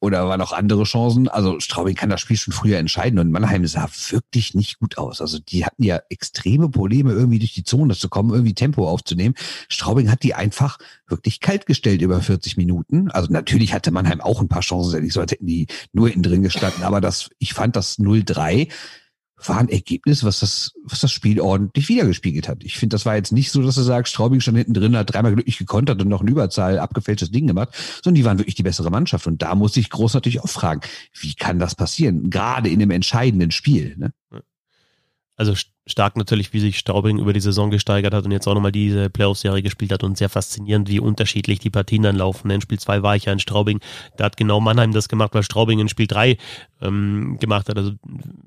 Oder 0.00 0.26
waren 0.26 0.40
auch 0.40 0.52
andere 0.52 0.84
Chancen. 0.84 1.28
Also 1.28 1.60
Straubing 1.60 1.96
kann 1.96 2.08
das 2.08 2.20
Spiel 2.20 2.36
schon 2.36 2.54
früher 2.54 2.78
entscheiden 2.78 3.18
und 3.18 3.30
Mannheim 3.30 3.57
Hoffenheim 3.58 3.66
sah 3.66 3.88
wirklich 4.10 4.54
nicht 4.54 4.78
gut 4.78 4.98
aus. 4.98 5.20
Also 5.20 5.38
die 5.38 5.64
hatten 5.64 5.82
ja 5.82 6.00
extreme 6.08 6.68
Probleme, 6.68 7.12
irgendwie 7.12 7.38
durch 7.38 7.54
die 7.54 7.64
Zone 7.64 7.94
zu 7.94 8.08
kommen, 8.08 8.30
irgendwie 8.30 8.54
Tempo 8.54 8.88
aufzunehmen. 8.88 9.34
Straubing 9.68 10.10
hat 10.10 10.22
die 10.22 10.34
einfach 10.34 10.78
wirklich 11.06 11.40
kalt 11.40 11.66
gestellt 11.66 12.02
über 12.02 12.20
40 12.20 12.56
Minuten. 12.56 13.10
Also 13.10 13.32
natürlich 13.32 13.74
hatte 13.74 13.90
Mannheim 13.90 14.20
auch 14.20 14.40
ein 14.40 14.48
paar 14.48 14.62
Chancen, 14.62 15.02
nicht 15.02 15.12
so 15.12 15.24
die 15.24 15.66
nur 15.92 16.10
innen 16.10 16.22
drin 16.22 16.42
gestanden. 16.42 16.84
Aber 16.84 17.00
das, 17.00 17.30
ich 17.38 17.54
fand 17.54 17.76
das 17.76 17.98
0-3 17.98 18.68
war 19.44 19.58
ein 19.58 19.68
Ergebnis, 19.68 20.24
was 20.24 20.40
das, 20.40 20.72
was 20.82 21.00
das 21.00 21.12
Spiel 21.12 21.40
ordentlich 21.40 21.88
wiedergespiegelt 21.88 22.48
hat. 22.48 22.64
Ich 22.64 22.76
finde, 22.76 22.94
das 22.94 23.06
war 23.06 23.16
jetzt 23.16 23.32
nicht 23.32 23.50
so, 23.50 23.62
dass 23.62 23.76
du 23.76 23.82
sagst, 23.82 24.12
Straubing 24.12 24.40
stand 24.40 24.58
hinten 24.58 24.74
drin, 24.74 24.96
hat 24.96 25.12
dreimal 25.12 25.34
glücklich 25.34 25.58
gekontert 25.58 26.00
und 26.02 26.08
noch 26.08 26.20
eine 26.20 26.30
Überzahl 26.30 26.78
abgefälschtes 26.78 27.30
Ding 27.30 27.46
gemacht, 27.46 27.70
sondern 28.02 28.16
die 28.16 28.24
waren 28.24 28.38
wirklich 28.38 28.56
die 28.56 28.62
bessere 28.62 28.90
Mannschaft. 28.90 29.26
Und 29.26 29.42
da 29.42 29.54
muss 29.54 29.76
ich 29.76 29.90
groß 29.90 30.14
natürlich 30.14 30.40
auch 30.40 30.48
fragen, 30.48 30.80
wie 31.20 31.34
kann 31.34 31.58
das 31.58 31.74
passieren? 31.74 32.30
Gerade 32.30 32.68
in 32.68 32.82
einem 32.82 32.90
entscheidenden 32.90 33.50
Spiel. 33.50 33.96
Ne? 33.96 34.12
Also 35.38 35.54
stark 35.86 36.16
natürlich, 36.16 36.52
wie 36.52 36.58
sich 36.58 36.80
Straubing 36.80 37.18
über 37.18 37.32
die 37.32 37.38
Saison 37.40 37.70
gesteigert 37.70 38.12
hat 38.12 38.24
und 38.24 38.32
jetzt 38.32 38.48
auch 38.48 38.54
nochmal 38.54 38.72
diese 38.72 39.08
Playoff-Serie 39.08 39.62
gespielt 39.62 39.92
hat 39.92 40.02
und 40.02 40.18
sehr 40.18 40.28
faszinierend, 40.28 40.88
wie 40.88 40.98
unterschiedlich 40.98 41.60
die 41.60 41.70
Partien 41.70 42.02
dann 42.02 42.16
laufen. 42.16 42.50
In 42.50 42.60
Spiel 42.60 42.80
2 42.80 43.04
war 43.04 43.14
ich 43.14 43.26
ja 43.26 43.32
in 43.32 43.38
Straubing, 43.38 43.78
da 44.16 44.24
hat 44.24 44.36
genau 44.36 44.58
Mannheim 44.58 44.92
das 44.92 45.08
gemacht, 45.08 45.34
weil 45.34 45.44
Straubing 45.44 45.78
in 45.78 45.88
Spiel 45.88 46.08
3 46.08 46.36
ähm, 46.82 47.38
gemacht 47.40 47.68
hat. 47.68 47.76
Also 47.76 47.92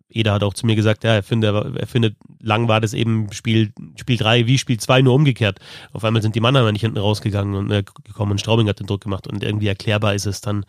Eder 0.10 0.34
hat 0.34 0.44
auch 0.44 0.54
zu 0.54 0.66
mir 0.66 0.76
gesagt, 0.76 1.06
ja, 1.06 1.14
er 1.14 1.24
findet, 1.24 1.78
er 1.78 1.88
findet, 1.88 2.18
lang 2.42 2.68
war 2.68 2.82
das 2.82 2.94
eben 2.94 3.32
Spiel, 3.32 3.72
Spiel 3.96 4.18
3 4.18 4.48
wie 4.48 4.58
Spiel 4.58 4.78
2 4.78 5.02
nur 5.02 5.14
umgekehrt. 5.14 5.60
Auf 5.94 6.04
einmal 6.04 6.22
sind 6.22 6.36
die 6.36 6.42
Mannheimer 6.42 6.74
nicht 6.74 6.82
hinten 6.82 6.98
rausgegangen 6.98 7.56
und 7.56 7.72
äh, 7.72 7.84
gekommen 8.04 8.34
und 8.34 8.42
Straubing 8.42 8.68
hat 8.68 8.82
den 8.82 8.88
Druck 8.88 9.00
gemacht 9.00 9.28
und 9.28 9.46
irgendwie 9.46 9.68
erklärbar 9.68 10.14
ist 10.14 10.26
es 10.26 10.42
dann 10.42 10.66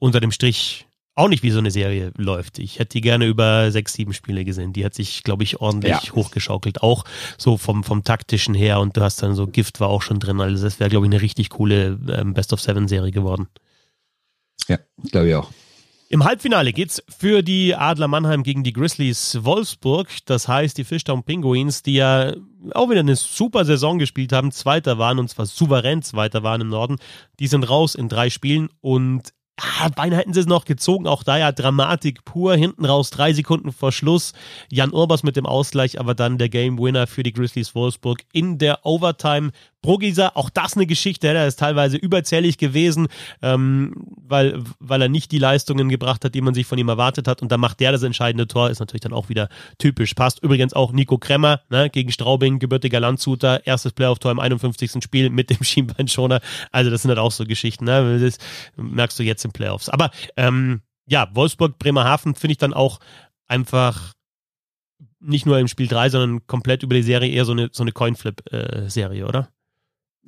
unter 0.00 0.18
dem 0.18 0.32
Strich 0.32 0.88
auch 1.20 1.28
nicht, 1.28 1.42
wie 1.42 1.50
so 1.50 1.58
eine 1.58 1.70
Serie 1.70 2.12
läuft. 2.16 2.58
Ich 2.58 2.78
hätte 2.78 2.92
die 2.94 3.00
gerne 3.00 3.26
über 3.26 3.70
sechs, 3.70 3.92
sieben 3.92 4.12
Spiele 4.12 4.44
gesehen. 4.44 4.72
Die 4.72 4.84
hat 4.84 4.94
sich, 4.94 5.22
glaube 5.22 5.44
ich, 5.44 5.60
ordentlich 5.60 5.92
ja. 5.92 6.12
hochgeschaukelt. 6.14 6.82
Auch 6.82 7.04
so 7.38 7.56
vom, 7.56 7.84
vom 7.84 8.02
taktischen 8.04 8.54
her. 8.54 8.80
Und 8.80 8.96
du 8.96 9.02
hast 9.02 9.22
dann 9.22 9.34
so 9.34 9.46
Gift 9.46 9.80
war 9.80 9.88
auch 9.88 10.02
schon 10.02 10.18
drin. 10.18 10.40
Also 10.40 10.64
das 10.64 10.80
wäre, 10.80 10.90
glaube 10.90 11.06
ich, 11.06 11.12
eine 11.12 11.22
richtig 11.22 11.50
coole 11.50 11.98
ähm, 12.10 12.34
Best 12.34 12.52
of 12.52 12.60
Seven 12.60 12.88
Serie 12.88 13.12
geworden. 13.12 13.48
Ja, 14.68 14.78
glaube 15.10 15.28
ich 15.28 15.34
auch. 15.34 15.50
Im 16.12 16.24
Halbfinale 16.24 16.72
geht's 16.72 17.00
für 17.08 17.40
die 17.40 17.76
Adler 17.76 18.08
Mannheim 18.08 18.42
gegen 18.42 18.64
die 18.64 18.72
Grizzlies 18.72 19.44
Wolfsburg. 19.44 20.08
Das 20.26 20.48
heißt, 20.48 20.76
die 20.76 20.82
Fishtown 20.82 21.22
Penguins, 21.22 21.84
die 21.84 21.94
ja 21.94 22.34
auch 22.72 22.90
wieder 22.90 22.98
eine 22.98 23.14
super 23.14 23.64
Saison 23.64 24.00
gespielt 24.00 24.32
haben, 24.32 24.50
Zweiter 24.50 24.98
waren 24.98 25.20
und 25.20 25.28
zwar 25.28 25.46
souverän 25.46 26.02
Zweiter 26.02 26.42
waren 26.42 26.62
im 26.62 26.68
Norden, 26.68 26.96
die 27.38 27.46
sind 27.46 27.62
raus 27.62 27.94
in 27.94 28.08
drei 28.08 28.28
Spielen 28.28 28.70
und 28.80 29.32
ja, 29.62 29.88
beinahe 29.88 30.20
hätten 30.20 30.34
sie 30.34 30.40
es 30.40 30.46
noch 30.46 30.64
gezogen. 30.64 31.06
Auch 31.06 31.22
da 31.22 31.38
ja 31.38 31.52
Dramatik 31.52 32.24
pur. 32.24 32.54
Hinten 32.54 32.84
raus 32.84 33.10
drei 33.10 33.32
Sekunden 33.32 33.72
vor 33.72 33.92
Schluss. 33.92 34.32
Jan 34.70 34.92
Urbas 34.92 35.22
mit 35.22 35.36
dem 35.36 35.46
Ausgleich, 35.46 35.98
aber 36.00 36.14
dann 36.14 36.38
der 36.38 36.48
Game 36.48 36.78
Winner 36.78 37.06
für 37.06 37.22
die 37.22 37.32
Grizzlies 37.32 37.74
Wolfsburg 37.74 38.20
in 38.32 38.58
der 38.58 38.84
Overtime. 38.84 39.52
Brugisa, 39.82 40.32
auch 40.34 40.50
das 40.50 40.74
eine 40.76 40.86
Geschichte, 40.86 41.28
er 41.28 41.46
ist 41.46 41.58
teilweise 41.58 41.96
überzählig 41.96 42.58
gewesen, 42.58 43.08
ähm, 43.40 43.94
weil, 44.16 44.62
weil 44.78 45.02
er 45.02 45.08
nicht 45.08 45.32
die 45.32 45.38
Leistungen 45.38 45.88
gebracht 45.88 46.24
hat, 46.24 46.34
die 46.34 46.40
man 46.42 46.54
sich 46.54 46.66
von 46.66 46.78
ihm 46.78 46.88
erwartet 46.88 47.26
hat. 47.26 47.40
Und 47.40 47.50
dann 47.50 47.60
macht 47.60 47.80
der 47.80 47.92
das 47.92 48.02
entscheidende 48.02 48.46
Tor, 48.46 48.70
ist 48.70 48.80
natürlich 48.80 49.00
dann 49.00 49.12
auch 49.12 49.28
wieder 49.28 49.48
typisch. 49.78 50.14
Passt 50.14 50.42
übrigens 50.42 50.74
auch 50.74 50.92
Nico 50.92 51.18
Kremmer 51.18 51.60
ne, 51.70 51.88
gegen 51.88 52.12
Straubing, 52.12 52.58
gebürtiger 52.58 53.00
Landshuter, 53.00 53.66
erstes 53.66 53.92
Playoff-Tor 53.92 54.32
im 54.32 54.40
51. 54.40 55.02
Spiel 55.02 55.30
mit 55.30 55.50
dem 55.50 55.62
Schienbeinschoner. 55.64 56.40
Also 56.72 56.90
das 56.90 57.02
sind 57.02 57.08
halt 57.08 57.18
auch 57.18 57.32
so 57.32 57.44
Geschichten, 57.44 57.84
ne? 57.84 58.18
das 58.20 58.36
merkst 58.76 59.18
du 59.18 59.22
jetzt 59.22 59.44
im 59.44 59.52
Playoffs. 59.52 59.88
Aber 59.88 60.10
ähm, 60.36 60.82
ja, 61.06 61.28
Wolfsburg, 61.32 61.78
Bremerhaven 61.78 62.34
finde 62.34 62.52
ich 62.52 62.58
dann 62.58 62.74
auch 62.74 63.00
einfach 63.48 64.12
nicht 65.20 65.46
nur 65.46 65.58
im 65.58 65.68
Spiel 65.68 65.88
3, 65.88 66.10
sondern 66.10 66.46
komplett 66.46 66.82
über 66.82 66.94
die 66.94 67.02
Serie 67.02 67.30
eher 67.32 67.44
so 67.44 67.52
eine, 67.52 67.68
so 67.72 67.82
eine 67.82 67.92
Coinflip-Serie, 67.92 69.22
äh, 69.22 69.26
oder? 69.26 69.48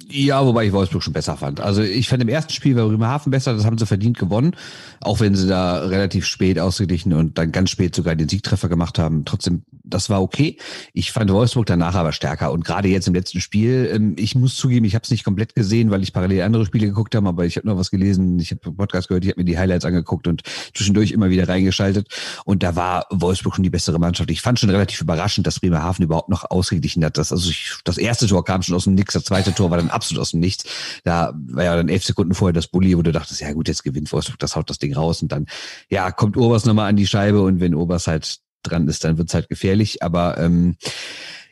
Ja, 0.09 0.45
wobei 0.45 0.67
ich 0.67 0.73
Wolfsburg 0.73 1.03
schon 1.03 1.13
besser 1.13 1.37
fand. 1.37 1.61
Also 1.61 1.83
ich 1.83 2.09
fand 2.09 2.23
im 2.23 2.29
ersten 2.29 2.53
Spiel 2.53 2.77
war 2.77 2.89
Bremerhaven 2.89 3.31
besser, 3.31 3.55
das 3.55 3.65
haben 3.65 3.79
sie 3.79 3.87
verdient 3.87 4.19
gewonnen, 4.19 4.57
auch 5.01 5.21
wenn 5.21 5.35
sie 5.35 5.47
da 5.47 5.87
relativ 5.87 6.27
spät 6.27 6.59
ausgeglichen 6.59 7.13
und 7.13 7.39
dann 7.39 7.53
ganz 7.53 7.71
spät 7.71 7.95
sogar 7.95 8.17
den 8.17 8.29
Siegtreffer 8.29 8.69
gemacht 8.69 8.99
haben. 8.99 9.25
Trotzdem, 9.25 9.63
das 9.85 10.11
war 10.11 10.23
okay. 10.23 10.57
Ich 10.93 11.13
fand 11.13 11.31
Wolfsburg 11.31 11.67
danach 11.67 11.95
aber 11.95 12.13
stärker 12.13 12.53
und 12.53 12.65
gerade 12.65 12.89
jetzt 12.89 13.09
im 13.09 13.15
letzten 13.15 13.41
Spiel, 13.41 13.91
ähm, 13.93 14.17
ich 14.19 14.35
muss 14.35 14.57
zugeben, 14.57 14.85
ich 14.85 14.95
habe 14.95 15.03
es 15.05 15.11
nicht 15.11 15.25
komplett 15.25 15.55
gesehen, 15.55 15.91
weil 15.91 16.03
ich 16.03 16.13
parallel 16.13 16.43
andere 16.43 16.67
Spiele 16.67 16.87
geguckt 16.87 17.15
habe, 17.15 17.29
aber 17.29 17.45
ich 17.45 17.57
habe 17.57 17.67
noch 17.67 17.77
was 17.77 17.91
gelesen, 17.91 18.39
ich 18.39 18.51
habe 18.51 18.73
Podcast 18.73 19.09
gehört, 19.09 19.25
ich 19.25 19.31
habe 19.31 19.41
mir 19.41 19.45
die 19.45 19.59
Highlights 19.59 19.85
angeguckt 19.85 20.27
und 20.27 20.43
zwischendurch 20.75 21.13
immer 21.13 21.31
wieder 21.31 21.49
reingeschaltet 21.49 22.09
und 22.45 22.63
da 22.63 22.77
war 22.77 23.07
Wolfsburg 23.11 23.57
schon 23.57 23.63
die 23.63 23.71
bessere 23.71 23.99
Mannschaft. 23.99 24.31
Ich 24.31 24.41
fand 24.41 24.59
schon 24.59 24.71
relativ 24.71 25.01
überraschend, 25.01 25.47
dass 25.47 25.61
Bremerhaven 25.61 26.05
überhaupt 26.05 26.29
noch 26.29 26.51
ausgeglichen 26.51 27.05
hat. 27.05 27.19
Das, 27.19 27.33
also 27.33 27.51
ich, 27.51 27.75
das 27.85 27.99
erste 27.99 28.27
Tor 28.27 28.45
kam 28.45 28.63
schon 28.63 28.75
aus 28.75 28.85
dem 28.85 28.95
Nix, 28.95 29.15
das 29.15 29.25
zweite 29.25 29.55
Tor 29.55 29.71
war 29.71 29.79
dann 29.79 29.91
absolut 29.93 30.21
aus 30.21 30.33
dem 30.33 30.41
Nichts. 30.41 30.65
Da 31.05 31.33
war 31.47 31.65
ja 31.65 31.77
dann 31.77 31.89
elf 31.89 32.05
Sekunden 32.05 32.35
vorher 32.35 32.53
das 32.53 32.69
Bulli, 32.69 32.97
wo 32.97 33.03
du 33.03 33.13
dachtest, 33.13 33.41
ja 33.41 33.53
gut, 33.53 33.69
jetzt 33.69 33.85
gewinnt 33.85 34.13
Wolfsburg, 34.13 34.39
das 34.39 34.57
haut 34.57 34.71
das 34.71 34.79
Ding 34.79 34.95
raus 34.95 35.23
und 35.23 35.33
dann, 35.33 35.47
ja, 35.89 36.11
kommt 36.11 36.37
Obers 36.37 36.65
nochmal 36.65 36.89
an 36.89 36.97
die 36.97 37.07
Scheibe 37.07 37.43
und 37.43 37.61
wenn 37.61 37.75
Obers 37.75 38.07
halt 38.07 38.39
dran 38.63 38.89
ist, 38.89 39.05
dann 39.05 39.19
wird's 39.19 39.35
halt 39.35 39.49
gefährlich. 39.49 40.03
Aber 40.03 40.39
ähm, 40.39 40.77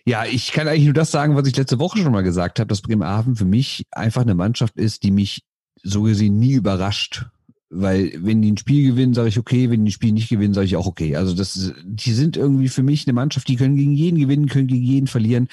ja, 0.05 0.25
ich 0.25 0.53
kann 0.53 0.69
eigentlich 0.69 0.85
nur 0.85 0.95
das 0.95 1.11
sagen, 1.11 1.37
was 1.37 1.47
ich 1.47 1.57
letzte 1.57 1.79
Woche 1.79 1.99
schon 1.99 2.13
mal 2.13 2.23
gesagt 2.23 2.59
habe, 2.59 2.69
dass 2.69 2.83
Bremerhaven 2.83 3.37
für 3.37 3.45
mich 3.45 3.87
einfach 3.91 4.23
eine 4.23 4.35
Mannschaft 4.35 4.77
ist, 4.77 5.03
die 5.03 5.11
mich 5.11 5.45
so 5.83 6.03
gesehen 6.03 6.39
nie 6.39 6.53
überrascht 6.53 7.27
weil 7.71 8.13
wenn 8.19 8.43
die 8.43 8.51
ein 8.51 8.57
Spiel 8.57 8.91
gewinnen, 8.91 9.15
sage 9.15 9.29
ich 9.29 9.39
okay, 9.39 9.71
wenn 9.71 9.85
die 9.85 9.91
ein 9.91 9.95
Spiel 9.95 10.13
nicht 10.13 10.29
gewinnen, 10.29 10.55
sage 10.55 10.67
ich 10.67 10.77
auch 10.77 10.87
okay. 10.87 11.15
Also 11.15 11.35
das, 11.35 11.73
die 11.85 12.13
sind 12.13 12.37
irgendwie 12.37 12.69
für 12.69 12.83
mich 12.83 13.07
eine 13.07 13.13
Mannschaft, 13.13 13.47
die 13.47 13.55
können 13.55 13.77
gegen 13.77 13.93
jeden 13.93 14.19
gewinnen, 14.19 14.49
können 14.49 14.67
gegen 14.67 14.83
jeden 14.83 15.07
verlieren. 15.07 15.49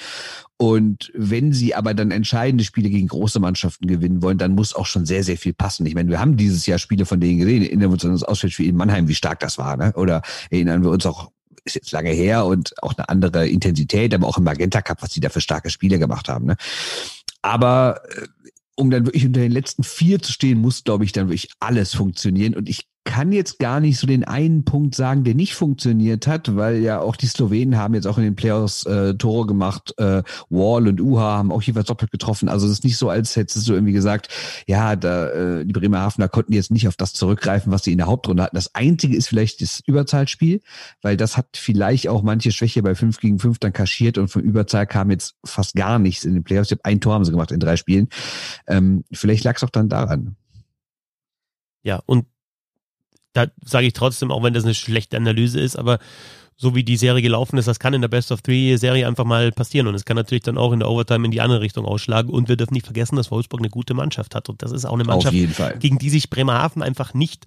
Und 0.56 1.12
wenn 1.14 1.52
sie 1.52 1.76
aber 1.76 1.94
dann 1.94 2.10
entscheidende 2.10 2.64
Spiele 2.64 2.90
gegen 2.90 3.06
große 3.06 3.38
Mannschaften 3.38 3.86
gewinnen 3.86 4.20
wollen, 4.20 4.38
dann 4.38 4.56
muss 4.56 4.74
auch 4.74 4.86
schon 4.86 5.06
sehr, 5.06 5.22
sehr 5.22 5.36
viel 5.36 5.54
passen. 5.54 5.86
Ich 5.86 5.94
meine, 5.94 6.10
wir 6.10 6.20
haben 6.20 6.36
dieses 6.36 6.66
Jahr 6.66 6.78
Spiele 6.78 7.06
von 7.06 7.20
denen 7.20 7.38
gesehen. 7.38 7.62
Erinnern 7.62 7.90
wir 7.90 7.94
uns 7.94 8.04
an 8.04 8.10
das 8.10 8.24
Auswärtsspiel 8.24 8.68
in 8.68 8.76
Mannheim, 8.76 9.06
wie 9.06 9.14
stark 9.14 9.38
das 9.38 9.56
war, 9.56 9.76
ne? 9.76 9.92
Oder 9.94 10.22
erinnern 10.50 10.82
wir 10.82 10.90
uns 10.90 11.06
auch 11.06 11.30
ist 11.64 11.74
jetzt 11.74 11.92
lange 11.92 12.10
her 12.10 12.46
und 12.46 12.82
auch 12.82 12.96
eine 12.96 13.08
andere 13.08 13.46
Intensität, 13.46 14.14
aber 14.14 14.26
auch 14.26 14.38
im 14.38 14.44
Magenta 14.44 14.80
Cup, 14.80 15.02
was 15.02 15.12
sie 15.12 15.20
da 15.20 15.28
für 15.28 15.42
starke 15.42 15.68
Spiele 15.68 15.98
gemacht 15.98 16.28
haben. 16.28 16.46
Ne? 16.46 16.56
Aber 17.42 18.00
äh, 18.08 18.26
um 18.78 18.90
dann 18.90 19.06
wirklich 19.06 19.26
unter 19.26 19.40
den 19.40 19.52
letzten 19.52 19.82
vier 19.82 20.20
zu 20.20 20.32
stehen, 20.32 20.60
muss, 20.60 20.84
glaube 20.84 21.04
ich, 21.04 21.12
dann 21.12 21.28
wirklich 21.28 21.50
alles 21.58 21.94
funktionieren. 21.94 22.54
Und 22.54 22.68
ich 22.68 22.87
kann 23.04 23.32
jetzt 23.32 23.58
gar 23.58 23.80
nicht 23.80 23.98
so 23.98 24.06
den 24.06 24.24
einen 24.24 24.64
Punkt 24.64 24.94
sagen, 24.94 25.24
der 25.24 25.34
nicht 25.34 25.54
funktioniert 25.54 26.26
hat, 26.26 26.56
weil 26.56 26.78
ja 26.78 27.00
auch 27.00 27.16
die 27.16 27.26
Slowenen 27.26 27.78
haben 27.78 27.94
jetzt 27.94 28.06
auch 28.06 28.18
in 28.18 28.24
den 28.24 28.36
Playoffs 28.36 28.84
äh, 28.84 29.14
Tore 29.14 29.46
gemacht. 29.46 29.94
Äh, 29.96 30.22
Wall 30.50 30.86
und 30.86 31.00
Uha 31.00 31.38
haben 31.38 31.50
auch 31.50 31.62
jeweils 31.62 31.86
doppelt 31.86 32.10
getroffen. 32.10 32.48
Also 32.48 32.66
es 32.66 32.72
ist 32.72 32.84
nicht 32.84 32.98
so, 32.98 33.08
als 33.08 33.34
hättest 33.34 33.66
du 33.66 33.72
irgendwie 33.72 33.92
gesagt, 33.92 34.28
ja, 34.66 34.94
da, 34.94 35.28
äh, 35.30 35.64
die 35.64 35.72
Bremerhavener 35.72 36.28
konnten 36.28 36.52
jetzt 36.52 36.70
nicht 36.70 36.86
auf 36.86 36.96
das 36.96 37.14
zurückgreifen, 37.14 37.72
was 37.72 37.84
sie 37.84 37.92
in 37.92 37.98
der 37.98 38.08
Hauptrunde 38.08 38.42
hatten. 38.42 38.56
Das 38.56 38.74
Einzige 38.74 39.16
ist 39.16 39.28
vielleicht 39.28 39.62
das 39.62 39.80
Überzahlspiel, 39.86 40.60
weil 41.00 41.16
das 41.16 41.36
hat 41.36 41.56
vielleicht 41.56 42.08
auch 42.08 42.22
manche 42.22 42.52
Schwäche 42.52 42.82
bei 42.82 42.94
5 42.94 43.20
gegen 43.20 43.38
5 43.38 43.58
dann 43.58 43.72
kaschiert 43.72 44.18
und 44.18 44.28
von 44.28 44.42
Überzahl 44.42 44.86
kam 44.86 45.10
jetzt 45.10 45.36
fast 45.44 45.74
gar 45.74 45.98
nichts 45.98 46.24
in 46.24 46.34
den 46.34 46.44
Playoffs. 46.44 46.74
Ein 46.82 47.00
Tor 47.00 47.14
haben 47.14 47.24
sie 47.24 47.30
gemacht 47.30 47.52
in 47.52 47.60
drei 47.60 47.76
Spielen. 47.76 48.08
Ähm, 48.66 49.04
vielleicht 49.12 49.44
lag 49.44 49.56
es 49.56 49.64
auch 49.64 49.70
dann 49.70 49.88
daran. 49.88 50.36
Ja, 51.82 52.02
und 52.04 52.26
da 53.38 53.52
sage 53.64 53.86
ich 53.86 53.92
trotzdem, 53.92 54.30
auch 54.30 54.42
wenn 54.42 54.54
das 54.54 54.64
eine 54.64 54.74
schlechte 54.74 55.16
Analyse 55.16 55.60
ist, 55.60 55.76
aber 55.76 55.98
so 56.60 56.74
wie 56.74 56.82
die 56.82 56.96
Serie 56.96 57.22
gelaufen 57.22 57.56
ist, 57.56 57.68
das 57.68 57.78
kann 57.78 57.94
in 57.94 58.00
der 58.00 58.08
Best 58.08 58.32
of 58.32 58.42
Three 58.42 58.74
Serie 58.76 59.06
einfach 59.06 59.24
mal 59.24 59.52
passieren. 59.52 59.86
Und 59.86 59.94
es 59.94 60.04
kann 60.04 60.16
natürlich 60.16 60.42
dann 60.42 60.58
auch 60.58 60.72
in 60.72 60.80
der 60.80 60.90
Overtime 60.90 61.24
in 61.24 61.30
die 61.30 61.40
andere 61.40 61.60
Richtung 61.60 61.84
ausschlagen. 61.84 62.30
Und 62.30 62.48
wir 62.48 62.56
dürfen 62.56 62.74
nicht 62.74 62.84
vergessen, 62.84 63.14
dass 63.14 63.30
Wolfsburg 63.30 63.60
eine 63.60 63.70
gute 63.70 63.94
Mannschaft 63.94 64.34
hat. 64.34 64.48
Und 64.48 64.60
das 64.60 64.72
ist 64.72 64.84
auch 64.84 64.94
eine 64.94 65.04
Mannschaft, 65.04 65.36
gegen 65.78 65.98
die 65.98 66.10
sich 66.10 66.30
Bremerhaven 66.30 66.82
einfach 66.82 67.14
nicht 67.14 67.46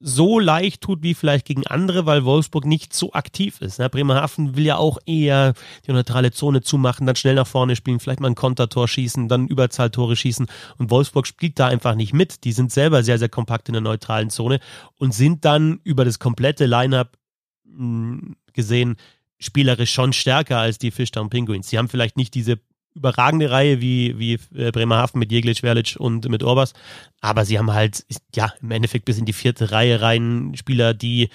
so 0.00 0.38
leicht 0.38 0.80
tut 0.80 1.02
wie 1.02 1.14
vielleicht 1.14 1.46
gegen 1.46 1.66
andere, 1.66 2.06
weil 2.06 2.24
Wolfsburg 2.24 2.64
nicht 2.64 2.94
so 2.94 3.12
aktiv 3.14 3.60
ist. 3.60 3.78
Ne? 3.78 3.90
Bremerhaven 3.90 4.56
will 4.56 4.64
ja 4.64 4.76
auch 4.76 4.98
eher 5.06 5.54
die 5.86 5.92
neutrale 5.92 6.30
Zone 6.30 6.60
zumachen, 6.60 7.06
dann 7.06 7.16
schnell 7.16 7.34
nach 7.34 7.46
vorne 7.46 7.74
spielen, 7.74 7.98
vielleicht 7.98 8.20
mal 8.20 8.28
ein 8.28 8.36
Kontertor 8.36 8.86
schießen, 8.86 9.28
dann 9.28 9.48
Überzahltore 9.48 10.14
schießen 10.14 10.46
und 10.78 10.90
Wolfsburg 10.90 11.26
spielt 11.26 11.58
da 11.58 11.66
einfach 11.66 11.96
nicht 11.96 12.12
mit. 12.12 12.44
Die 12.44 12.52
sind 12.52 12.70
selber 12.70 13.02
sehr, 13.02 13.18
sehr 13.18 13.28
kompakt 13.28 13.68
in 13.68 13.72
der 13.72 13.82
neutralen 13.82 14.30
Zone 14.30 14.60
und 14.98 15.14
sind 15.14 15.44
dann 15.44 15.80
über 15.82 16.04
das 16.04 16.20
komplette 16.20 16.66
Line-up 16.66 17.18
hm, 17.64 18.36
gesehen 18.52 18.96
spielerisch 19.40 19.92
schon 19.92 20.12
stärker 20.12 20.58
als 20.58 20.78
die 20.78 20.90
Fishtown 20.90 21.30
Penguins. 21.30 21.68
Sie 21.68 21.78
haben 21.78 21.88
vielleicht 21.88 22.16
nicht 22.16 22.34
diese 22.34 22.58
überragende 22.98 23.50
Reihe 23.50 23.80
wie, 23.80 24.18
wie 24.18 24.34
äh, 24.54 24.70
Bremerhaven 24.70 25.18
mit 25.18 25.32
Jeglic, 25.32 25.60
Verlic 25.60 25.96
und 25.98 26.28
mit 26.28 26.42
Orbas. 26.42 26.74
Aber 27.20 27.44
sie 27.44 27.58
haben 27.58 27.72
halt, 27.72 28.04
ja, 28.34 28.52
im 28.60 28.70
Endeffekt 28.70 29.04
bis 29.04 29.18
in 29.18 29.24
die 29.24 29.32
vierte 29.32 29.72
Reihe 29.72 30.00
rein 30.00 30.52
Spieler, 30.56 30.94
die, 30.94 31.30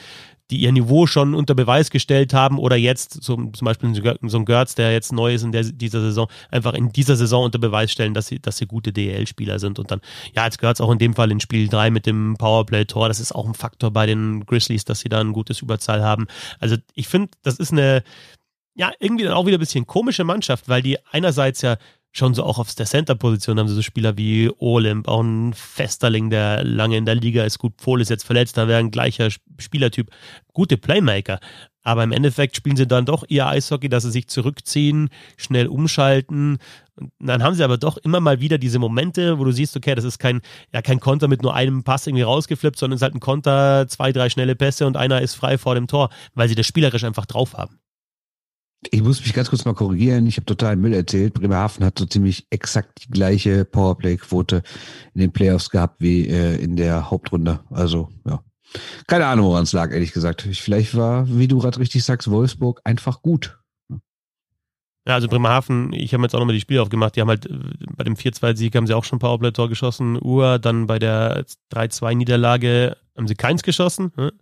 die 0.51 0.61
ihr 0.61 0.71
Niveau 0.71 1.07
schon 1.07 1.33
unter 1.33 1.55
Beweis 1.55 1.89
gestellt 1.89 2.33
haben 2.33 2.59
oder 2.59 2.75
jetzt 2.75 3.23
so, 3.23 3.35
zum 3.35 3.65
Beispiel 3.65 3.93
so 4.29 4.37
ein 4.37 4.45
Götz, 4.45 4.75
der 4.75 4.91
jetzt 4.91 5.11
neu 5.11 5.33
ist 5.33 5.43
in 5.43 5.51
der, 5.51 5.63
dieser 5.63 6.01
Saison, 6.01 6.27
einfach 6.51 6.73
in 6.73 6.91
dieser 6.91 7.15
Saison 7.15 7.45
unter 7.45 7.59
Beweis 7.59 7.91
stellen, 7.91 8.13
dass 8.13 8.27
sie, 8.27 8.39
dass 8.39 8.57
sie 8.57 8.67
gute 8.67 8.93
DL-Spieler 8.93 9.59
sind. 9.59 9.79
Und 9.79 9.89
dann, 9.89 10.01
ja, 10.35 10.45
jetzt 10.45 10.59
gehört 10.59 10.77
es 10.77 10.81
auch 10.81 10.91
in 10.91 10.99
dem 10.99 11.15
Fall 11.15 11.31
in 11.31 11.39
Spiel 11.39 11.67
3 11.67 11.89
mit 11.89 12.05
dem 12.05 12.35
Powerplay-Tor. 12.37 13.07
Das 13.07 13.19
ist 13.19 13.33
auch 13.33 13.47
ein 13.47 13.55
Faktor 13.55 13.91
bei 13.91 14.05
den 14.05 14.45
Grizzlies, 14.45 14.85
dass 14.85 14.99
sie 14.99 15.09
da 15.09 15.21
ein 15.21 15.33
gutes 15.33 15.61
Überzahl 15.61 16.03
haben. 16.03 16.27
Also 16.59 16.75
ich 16.93 17.07
finde, 17.07 17.29
das 17.41 17.55
ist 17.55 17.71
eine, 17.71 18.03
ja, 18.75 18.91
irgendwie 18.99 19.23
dann 19.23 19.33
auch 19.33 19.45
wieder 19.45 19.57
ein 19.57 19.59
bisschen 19.59 19.85
komische 19.85 20.23
Mannschaft, 20.23 20.67
weil 20.69 20.81
die 20.81 20.97
einerseits 21.11 21.61
ja 21.61 21.77
schon 22.15 22.35
so 22.35 22.43
auch 22.43 22.59
auf 22.59 22.73
der 22.75 22.85
Center-Position 22.85 23.59
haben 23.59 23.67
sie 23.67 23.73
so 23.73 23.81
Spieler 23.81 24.17
wie 24.17 24.51
Olimp, 24.59 25.07
auch 25.07 25.21
ein 25.21 25.53
Festerling, 25.53 26.29
der 26.29 26.63
lange 26.63 26.95
in 26.95 27.05
der 27.05 27.15
Liga 27.15 27.43
ist. 27.43 27.57
Gut, 27.57 27.75
Pol 27.77 28.01
ist 28.01 28.09
jetzt 28.09 28.23
verletzt, 28.23 28.55
da 28.55 28.67
wäre 28.67 28.79
ein 28.79 28.91
gleicher 28.91 29.29
Spielertyp. 29.57 30.11
Gute 30.53 30.77
Playmaker. 30.77 31.39
Aber 31.81 32.03
im 32.03 32.11
Endeffekt 32.11 32.55
spielen 32.55 32.77
sie 32.77 32.87
dann 32.87 33.05
doch 33.05 33.25
ihr 33.27 33.47
Eishockey, 33.47 33.89
dass 33.89 34.03
sie 34.03 34.11
sich 34.11 34.27
zurückziehen, 34.27 35.09
schnell 35.37 35.67
umschalten. 35.67 36.59
Und 36.95 37.11
dann 37.19 37.43
haben 37.43 37.55
sie 37.55 37.63
aber 37.63 37.77
doch 37.77 37.97
immer 37.97 38.19
mal 38.19 38.39
wieder 38.39 38.59
diese 38.59 38.79
Momente, 38.79 39.39
wo 39.39 39.43
du 39.43 39.51
siehst, 39.51 39.75
okay, 39.75 39.95
das 39.95 40.05
ist 40.05 40.19
kein, 40.19 40.41
ja, 40.71 40.81
kein 40.83 40.99
Konter 40.99 41.27
mit 41.27 41.41
nur 41.41 41.55
einem 41.55 41.83
Pass 41.83 42.07
irgendwie 42.07 42.23
rausgeflippt, 42.23 42.77
sondern 42.77 42.95
es 42.95 42.99
ist 42.99 43.03
halt 43.03 43.15
ein 43.15 43.19
Konter, 43.19 43.87
zwei, 43.89 44.11
drei 44.13 44.29
schnelle 44.29 44.55
Pässe 44.55 44.85
und 44.85 44.97
einer 44.97 45.21
ist 45.21 45.33
frei 45.33 45.57
vor 45.57 45.75
dem 45.75 45.87
Tor, 45.87 46.09
weil 46.35 46.47
sie 46.47 46.55
das 46.55 46.67
spielerisch 46.67 47.03
einfach 47.03 47.25
drauf 47.25 47.55
haben. 47.55 47.79
Ich 48.91 49.03
muss 49.03 49.21
mich 49.21 49.33
ganz 49.33 49.49
kurz 49.49 49.65
mal 49.65 49.73
korrigieren. 49.73 50.27
Ich 50.27 50.37
habe 50.37 50.45
total 50.45 50.75
Müll 50.75 50.93
erzählt. 50.93 51.33
Bremerhaven 51.33 51.85
hat 51.85 51.99
so 51.99 52.05
ziemlich 52.05 52.47
exakt 52.49 53.03
die 53.03 53.11
gleiche 53.11 53.65
Powerplay-Quote 53.65 54.63
in 55.13 55.21
den 55.21 55.31
Playoffs 55.31 55.69
gehabt 55.69 55.97
wie 55.99 56.27
äh, 56.27 56.55
in 56.61 56.75
der 56.75 57.09
Hauptrunde. 57.09 57.59
Also, 57.69 58.09
ja. 58.25 58.43
Keine 59.07 59.27
Ahnung, 59.27 59.47
woran 59.47 59.63
es 59.63 59.73
lag, 59.73 59.91
ehrlich 59.91 60.13
gesagt. 60.13 60.45
Ich, 60.45 60.61
vielleicht 60.61 60.95
war, 60.95 61.27
wie 61.27 61.47
du 61.47 61.59
gerade 61.59 61.79
richtig 61.79 62.03
sagst, 62.03 62.29
Wolfsburg 62.29 62.81
einfach 62.83 63.21
gut. 63.21 63.59
Ja, 65.05 65.15
also 65.15 65.27
Bremerhaven, 65.27 65.91
ich 65.91 66.13
habe 66.13 66.23
jetzt 66.23 66.33
auch 66.33 66.39
nochmal 66.39 66.55
die 66.55 66.61
Spiele 66.61 66.81
aufgemacht, 66.81 67.15
die 67.15 67.21
haben 67.21 67.27
halt 67.27 67.45
äh, 67.45 67.57
bei 67.95 68.05
dem 68.05 68.15
4-2-Sieg 68.15 68.73
haben 68.75 68.87
sie 68.87 68.93
auch 68.93 69.03
schon 69.03 69.19
Powerplay-Tor 69.19 69.67
geschossen. 69.67 70.17
Uhr, 70.21 70.59
dann 70.59 70.87
bei 70.87 70.97
der 70.97 71.45
3-2-Niederlage 71.73 72.95
haben 73.15 73.27
sie 73.27 73.35
keins 73.35 73.63
geschossen. 73.63 74.11
Ne? 74.15 74.33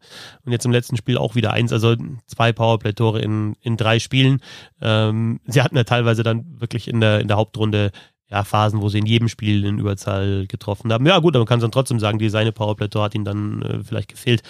Und 0.44 0.52
jetzt 0.52 0.66
im 0.66 0.72
letzten 0.72 0.98
Spiel 0.98 1.18
auch 1.18 1.36
wieder 1.36 1.52
eins, 1.52 1.74
also 1.74 1.96
zwei 2.28 2.54
Powerplay-Tore 2.54 3.22
in, 3.22 3.56
in 3.62 3.78
drei 3.78 4.00
Spielen. 4.00 4.42
Ähm, 4.82 5.40
sie 5.46 5.62
hatten 5.62 5.76
ja 5.76 5.84
teilweise 5.84 6.24
dann 6.24 6.60
wirklich 6.60 6.88
in 6.88 7.02
der, 7.02 7.20
in 7.20 7.28
der 7.28 7.38
Hauptrunde 7.38 7.92
ja, 8.30 8.44
Phasen, 8.46 8.82
wo 8.82 8.88
sie 8.88 9.00
in 9.00 9.06
jedem 9.06 9.28
Spiel 9.28 9.66
in 9.66 9.78
Überzahl 9.78 10.48
getroffen 10.48 10.92
haben. 10.92 11.06
Ja, 11.06 11.20
gut, 11.20 11.36
aber 11.36 11.42
man 11.42 11.48
kann 11.48 11.60
dann 11.60 11.72
trotzdem 11.72 12.00
sagen, 12.00 12.18
die 12.18 12.30
seine 12.30 12.54
Powerplay-Tor 12.54 13.04
hat 13.04 13.16
ihnen 13.16 13.26
dann 13.26 13.62
äh, 13.62 13.84
vielleicht 13.84 14.08
gefehlt. 14.08 14.42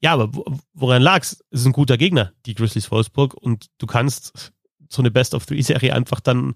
Ja, 0.00 0.12
aber 0.12 0.30
woran 0.74 1.02
lag's? 1.02 1.44
Es 1.50 1.60
ist 1.60 1.66
ein 1.66 1.72
guter 1.72 1.98
Gegner, 1.98 2.32
die 2.44 2.54
Grizzlies 2.54 2.90
Wolfsburg, 2.90 3.34
und 3.34 3.66
du 3.78 3.86
kannst 3.86 4.52
so 4.88 5.02
eine 5.02 5.10
Best-of-Three-Serie 5.10 5.92
einfach 5.92 6.20
dann 6.20 6.54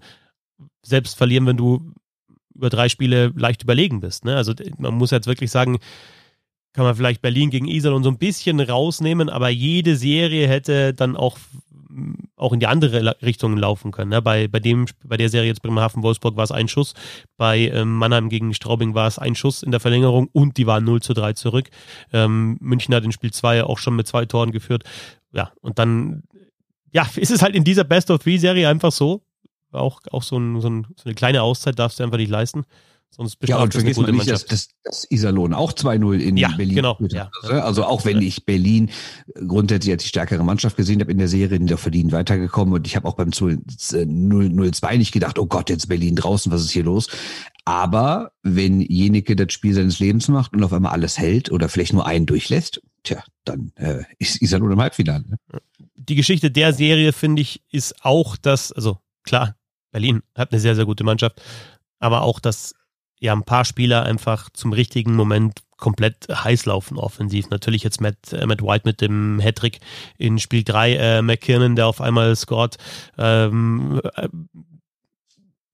selbst 0.83 1.17
verlieren, 1.17 1.45
wenn 1.45 1.57
du 1.57 1.93
über 2.53 2.69
drei 2.69 2.87
Spiele 2.87 3.33
leicht 3.35 3.63
überlegen 3.63 3.99
bist. 3.99 4.23
Ne? 4.23 4.35
Also 4.35 4.53
man 4.77 4.93
muss 4.93 5.11
jetzt 5.11 5.27
wirklich 5.27 5.51
sagen, 5.51 5.79
kann 6.73 6.85
man 6.85 6.95
vielleicht 6.95 7.21
Berlin 7.21 7.49
gegen 7.49 7.67
Iserlohn 7.67 8.03
so 8.03 8.09
ein 8.09 8.17
bisschen 8.17 8.59
rausnehmen, 8.59 9.29
aber 9.29 9.49
jede 9.49 9.95
Serie 9.95 10.47
hätte 10.47 10.93
dann 10.93 11.15
auch 11.15 11.37
auch 12.35 12.53
in 12.53 12.59
die 12.59 12.67
andere 12.67 13.15
Richtung 13.21 13.57
laufen 13.57 13.91
können. 13.91 14.09
Ne? 14.09 14.21
Bei, 14.21 14.47
bei, 14.47 14.59
dem, 14.59 14.85
bei 15.03 15.17
der 15.17 15.29
Serie 15.29 15.49
jetzt 15.49 15.61
Bremerhaven-Wolfsburg 15.61 16.35
war 16.35 16.43
es 16.43 16.51
ein 16.51 16.67
Schuss, 16.67 16.93
bei 17.37 17.67
ähm, 17.67 17.97
Mannheim 17.97 18.29
gegen 18.29 18.53
Straubing 18.53 18.95
war 18.95 19.07
es 19.07 19.19
ein 19.19 19.35
Schuss 19.35 19.63
in 19.63 19.71
der 19.71 19.79
Verlängerung 19.79 20.29
und 20.31 20.57
die 20.57 20.67
waren 20.67 20.83
0 20.83 21.01
zu 21.01 21.13
3 21.13 21.33
zurück. 21.33 21.69
Ähm, 22.13 22.57
München 22.59 22.95
hat 22.95 23.03
in 23.03 23.11
Spiel 23.11 23.31
2 23.31 23.63
auch 23.63 23.77
schon 23.77 23.95
mit 23.95 24.07
zwei 24.07 24.25
Toren 24.25 24.51
geführt. 24.51 24.83
Ja, 25.33 25.51
und 25.61 25.79
dann 25.79 26.23
ja, 26.91 27.07
ist 27.15 27.31
es 27.31 27.41
halt 27.41 27.55
in 27.55 27.63
dieser 27.63 27.83
Best 27.83 28.09
of 28.11 28.23
Three 28.23 28.37
Serie 28.37 28.67
einfach 28.69 28.91
so. 28.91 29.21
Auch, 29.71 30.01
auch 30.11 30.23
so, 30.23 30.37
ein, 30.37 30.59
so, 30.59 30.69
ein, 30.69 30.87
so 30.97 31.05
eine 31.05 31.15
kleine 31.15 31.43
Auszeit 31.43 31.79
darfst 31.79 31.99
du 31.99 32.03
einfach 32.03 32.17
nicht 32.17 32.29
leisten. 32.29 32.65
Sonst 33.13 33.37
ja, 33.45 33.57
und 33.57 33.73
vergiss 33.73 33.97
mal 33.97 34.09
nicht, 34.09 34.29
dass, 34.29 34.45
dass, 34.45 34.69
dass 34.85 35.05
Iserlohn 35.11 35.53
auch 35.53 35.73
2-0 35.73 36.17
in 36.17 36.37
ja, 36.37 36.47
Berlin 36.55 36.75
genau, 36.75 36.97
ja, 37.09 37.29
Also 37.61 37.83
auch 37.83 38.05
wenn 38.05 38.21
ich 38.21 38.45
Berlin 38.45 38.89
grundsätzlich 39.35 39.91
als 39.91 40.03
die 40.03 40.09
stärkere 40.09 40.45
Mannschaft 40.45 40.77
gesehen 40.77 41.01
habe 41.01 41.11
in 41.11 41.17
der 41.17 41.27
Serie, 41.27 41.57
sind 41.57 41.69
doch 41.69 41.77
verdient 41.77 42.13
weitergekommen 42.13 42.73
und 42.73 42.87
ich 42.87 42.95
habe 42.95 43.05
auch 43.09 43.15
beim 43.15 43.31
0-2 43.31 44.97
nicht 44.97 45.11
gedacht, 45.11 45.37
oh 45.39 45.45
Gott, 45.45 45.69
jetzt 45.69 45.89
Berlin 45.89 46.15
draußen, 46.15 46.53
was 46.53 46.61
ist 46.61 46.71
hier 46.71 46.85
los? 46.85 47.09
Aber 47.65 48.31
wenn 48.43 48.79
Jenike 48.79 49.35
das 49.35 49.51
Spiel 49.51 49.73
seines 49.73 49.99
Lebens 49.99 50.29
macht 50.29 50.53
und 50.53 50.63
auf 50.63 50.71
einmal 50.71 50.93
alles 50.93 51.17
hält 51.17 51.51
oder 51.51 51.67
vielleicht 51.67 51.91
nur 51.91 52.07
einen 52.07 52.25
durchlässt, 52.25 52.81
tja, 53.03 53.21
dann 53.43 53.73
äh, 53.75 54.03
ist 54.19 54.41
Iserlohn 54.41 54.71
im 54.71 54.79
Halbfinale. 54.79 55.25
Ne? 55.27 55.37
Die 55.95 56.15
Geschichte 56.15 56.49
der 56.49 56.71
Serie, 56.71 57.11
finde 57.11 57.41
ich, 57.41 57.61
ist 57.71 58.05
auch, 58.05 58.37
dass, 58.37 58.71
also 58.71 58.99
klar, 59.23 59.57
Berlin 59.91 60.21
hat 60.33 60.53
eine 60.53 60.61
sehr, 60.61 60.75
sehr 60.75 60.85
gute 60.85 61.03
Mannschaft, 61.03 61.41
aber 61.99 62.21
auch, 62.21 62.39
dass 62.39 62.73
ja 63.21 63.33
ein 63.33 63.43
paar 63.43 63.63
Spieler 63.63 64.03
einfach 64.03 64.49
zum 64.49 64.73
richtigen 64.73 65.15
Moment 65.15 65.61
komplett 65.77 66.27
heiß 66.29 66.65
laufen 66.65 66.97
offensiv. 66.97 67.49
Natürlich 67.49 67.83
jetzt 67.83 68.01
Matt, 68.01 68.33
äh, 68.33 68.45
Matt 68.45 68.61
White 68.61 68.83
mit 68.85 68.99
dem 69.01 69.39
Hattrick 69.39 69.79
in 70.17 70.39
Spiel 70.39 70.63
3, 70.63 70.95
äh, 70.95 71.21
McKinnon, 71.21 71.75
der 71.75 71.87
auf 71.87 72.01
einmal 72.01 72.35
scored. 72.35 72.77
Ähm, 73.17 74.01
äh, 74.15 74.27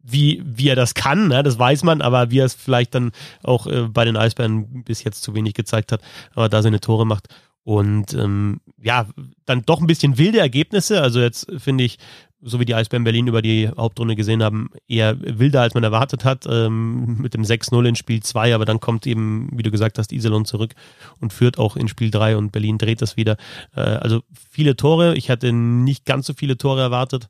wie, 0.09 0.41
wie 0.45 0.69
er 0.69 0.75
das 0.75 0.93
kann, 0.93 1.27
ne, 1.27 1.43
das 1.43 1.59
weiß 1.59 1.83
man, 1.83 2.01
aber 2.01 2.31
wie 2.31 2.39
er 2.39 2.45
es 2.45 2.53
vielleicht 2.53 2.95
dann 2.95 3.11
auch 3.43 3.67
äh, 3.67 3.89
bei 3.89 4.05
den 4.05 4.15
Eisbären 4.15 4.83
bis 4.85 5.03
jetzt 5.03 5.21
zu 5.21 5.35
wenig 5.35 5.53
gezeigt 5.53 5.91
hat, 5.91 6.01
aber 6.33 6.47
da 6.47 6.61
seine 6.61 6.79
Tore 6.79 7.05
macht. 7.05 7.27
Und 7.63 8.13
ähm, 8.13 8.61
ja, 8.81 9.07
dann 9.45 9.63
doch 9.63 9.81
ein 9.81 9.87
bisschen 9.87 10.17
wilde 10.17 10.39
Ergebnisse. 10.39 11.01
Also 11.01 11.19
jetzt 11.19 11.51
finde 11.57 11.83
ich, 11.83 11.97
so 12.41 12.59
wie 12.59 12.65
die 12.65 12.75
Eisbären 12.75 13.03
Berlin 13.03 13.27
über 13.27 13.41
die 13.41 13.69
Hauptrunde 13.69 14.15
gesehen 14.15 14.43
haben, 14.43 14.69
eher 14.87 15.17
wilder, 15.19 15.61
als 15.61 15.73
man 15.73 15.83
erwartet 15.83 16.23
hat, 16.23 16.45
ähm, 16.47 17.17
mit 17.19 17.33
dem 17.33 17.43
6-0 17.43 17.87
in 17.87 17.95
Spiel 17.95 18.21
2, 18.21 18.53
aber 18.53 18.65
dann 18.65 18.79
kommt 18.79 19.07
eben, 19.07 19.49
wie 19.53 19.63
du 19.63 19.71
gesagt 19.71 19.97
hast, 19.97 20.11
Iserlohn 20.11 20.45
zurück 20.45 20.73
und 21.19 21.33
führt 21.33 21.57
auch 21.57 21.75
in 21.75 21.87
Spiel 21.87 22.11
3 22.11 22.37
und 22.37 22.51
Berlin 22.51 22.77
dreht 22.77 23.01
das 23.01 23.17
wieder. 23.17 23.37
Äh, 23.75 23.81
also 23.81 24.21
viele 24.51 24.75
Tore, 24.75 25.15
ich 25.15 25.31
hatte 25.31 25.51
nicht 25.51 26.05
ganz 26.05 26.27
so 26.27 26.33
viele 26.33 26.57
Tore 26.57 26.81
erwartet. 26.81 27.27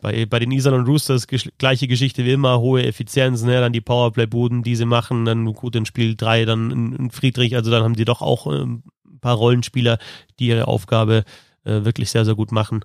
Bei, 0.00 0.24
bei 0.24 0.38
den 0.38 0.52
Iserlohn 0.52 0.86
Roosters 0.86 1.26
gleiche 1.58 1.86
Geschichte 1.86 2.24
wie 2.24 2.32
immer, 2.32 2.60
hohe 2.60 2.84
Effizienz, 2.84 3.42
ne? 3.42 3.60
dann 3.60 3.74
die 3.74 3.82
Powerplay-Buden, 3.82 4.62
die 4.62 4.76
sie 4.76 4.86
machen, 4.86 5.26
dann 5.26 5.44
gut 5.52 5.76
in 5.76 5.84
Spiel 5.84 6.16
3, 6.16 6.46
dann 6.46 6.70
in 6.70 7.10
Friedrich, 7.10 7.56
also 7.56 7.70
dann 7.70 7.82
haben 7.82 7.94
sie 7.94 8.06
doch 8.06 8.22
auch 8.22 8.46
äh, 8.46 8.62
ein 8.62 8.82
paar 9.20 9.36
Rollenspieler, 9.36 9.98
die 10.38 10.46
ihre 10.46 10.66
Aufgabe 10.66 11.24
äh, 11.64 11.84
wirklich 11.84 12.10
sehr, 12.10 12.24
sehr 12.24 12.34
gut 12.34 12.52
machen. 12.52 12.84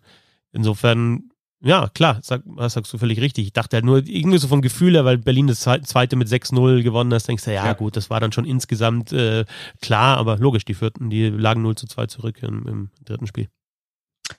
Insofern 0.52 1.31
ja, 1.63 1.89
klar, 1.93 2.19
sag, 2.24 2.41
das 2.58 2.74
sagst 2.74 2.91
du 2.91 2.97
völlig 2.97 3.21
richtig. 3.21 3.45
Ich 3.45 3.54
dachte 3.54 3.78
halt 3.78 3.86
nur 3.86 3.97
irgendwie 4.08 4.39
so 4.39 4.47
von 4.47 4.62
Gefühl 4.62 4.93
her, 4.93 5.06
weil 5.06 5.17
Berlin 5.17 5.47
das 5.47 5.62
zweite 5.62 6.15
mit 6.15 6.28
6-0 6.28 6.82
gewonnen 6.82 7.13
hat, 7.13 7.28
denkst 7.28 7.45
du, 7.45 7.54
ja, 7.54 7.65
ja, 7.65 7.74
gut, 7.74 7.95
das 7.95 8.10
war 8.10 8.19
dann 8.19 8.32
schon 8.32 8.45
insgesamt 8.45 9.12
äh, 9.12 9.45
klar, 9.82 10.17
aber 10.17 10.38
logisch, 10.38 10.65
die 10.65 10.74
vierten, 10.74 11.10
die 11.10 11.30
lagen 11.30 11.62
0 11.62 11.76
zu 11.76 11.88
2 11.88 12.08
zurück 12.08 12.41
im, 12.41 12.67
im 12.67 12.89
dritten 13.06 13.28
Spiel. 13.28 13.47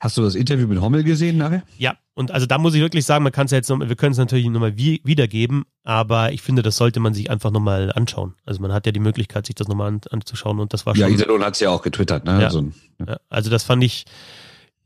Hast 0.01 0.17
du 0.17 0.23
das 0.23 0.35
Interview 0.35 0.67
mit 0.67 0.81
Hommel 0.81 1.05
gesehen 1.05 1.37
nachher? 1.37 1.63
Ja, 1.79 1.97
und 2.15 2.31
also 2.31 2.47
da 2.47 2.59
muss 2.59 2.75
ich 2.75 2.81
wirklich 2.81 3.05
sagen, 3.05 3.23
man 3.25 3.33
kann 3.33 3.47
es 3.47 3.53
ja 3.53 3.59
jetzt 3.59 3.69
noch, 3.69 3.79
wir 3.79 3.97
können 3.97 4.13
es 4.13 4.19
natürlich 4.19 4.47
nochmal 4.47 4.77
wie, 4.77 5.01
wiedergeben, 5.05 5.65
aber 5.85 6.33
ich 6.33 6.43
finde, 6.43 6.63
das 6.63 6.77
sollte 6.77 6.99
man 6.99 7.15
sich 7.15 7.31
einfach 7.31 7.51
nochmal 7.51 7.93
anschauen. 7.95 8.35
Also 8.45 8.61
man 8.61 8.73
hat 8.73 8.87
ja 8.87 8.93
die 8.93 9.01
Möglichkeit, 9.01 9.47
sich 9.47 9.55
das 9.55 9.69
nochmal 9.69 9.89
an, 9.89 10.01
anzuschauen 10.11 10.61
und 10.61 10.73
das 10.73 10.87
war 10.87 10.95
schon. 10.95 11.03
Ja, 11.03 11.09
Iserlohn 11.09 11.45
hat 11.45 11.55
es 11.55 11.61
ja 11.61 11.71
auch 11.71 11.83
getwittert, 11.83 12.25
ne? 12.25 12.41
Ja, 12.41 12.47
also, 12.47 12.71
ja. 13.07 13.19
also 13.29 13.51
das 13.51 13.65
fand 13.65 13.85
ich 13.85 14.05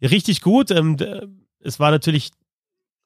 richtig 0.03 0.41
gut. 0.41 0.71
Ähm, 0.71 0.97
es 1.67 1.81
war 1.81 1.91
natürlich 1.91 2.31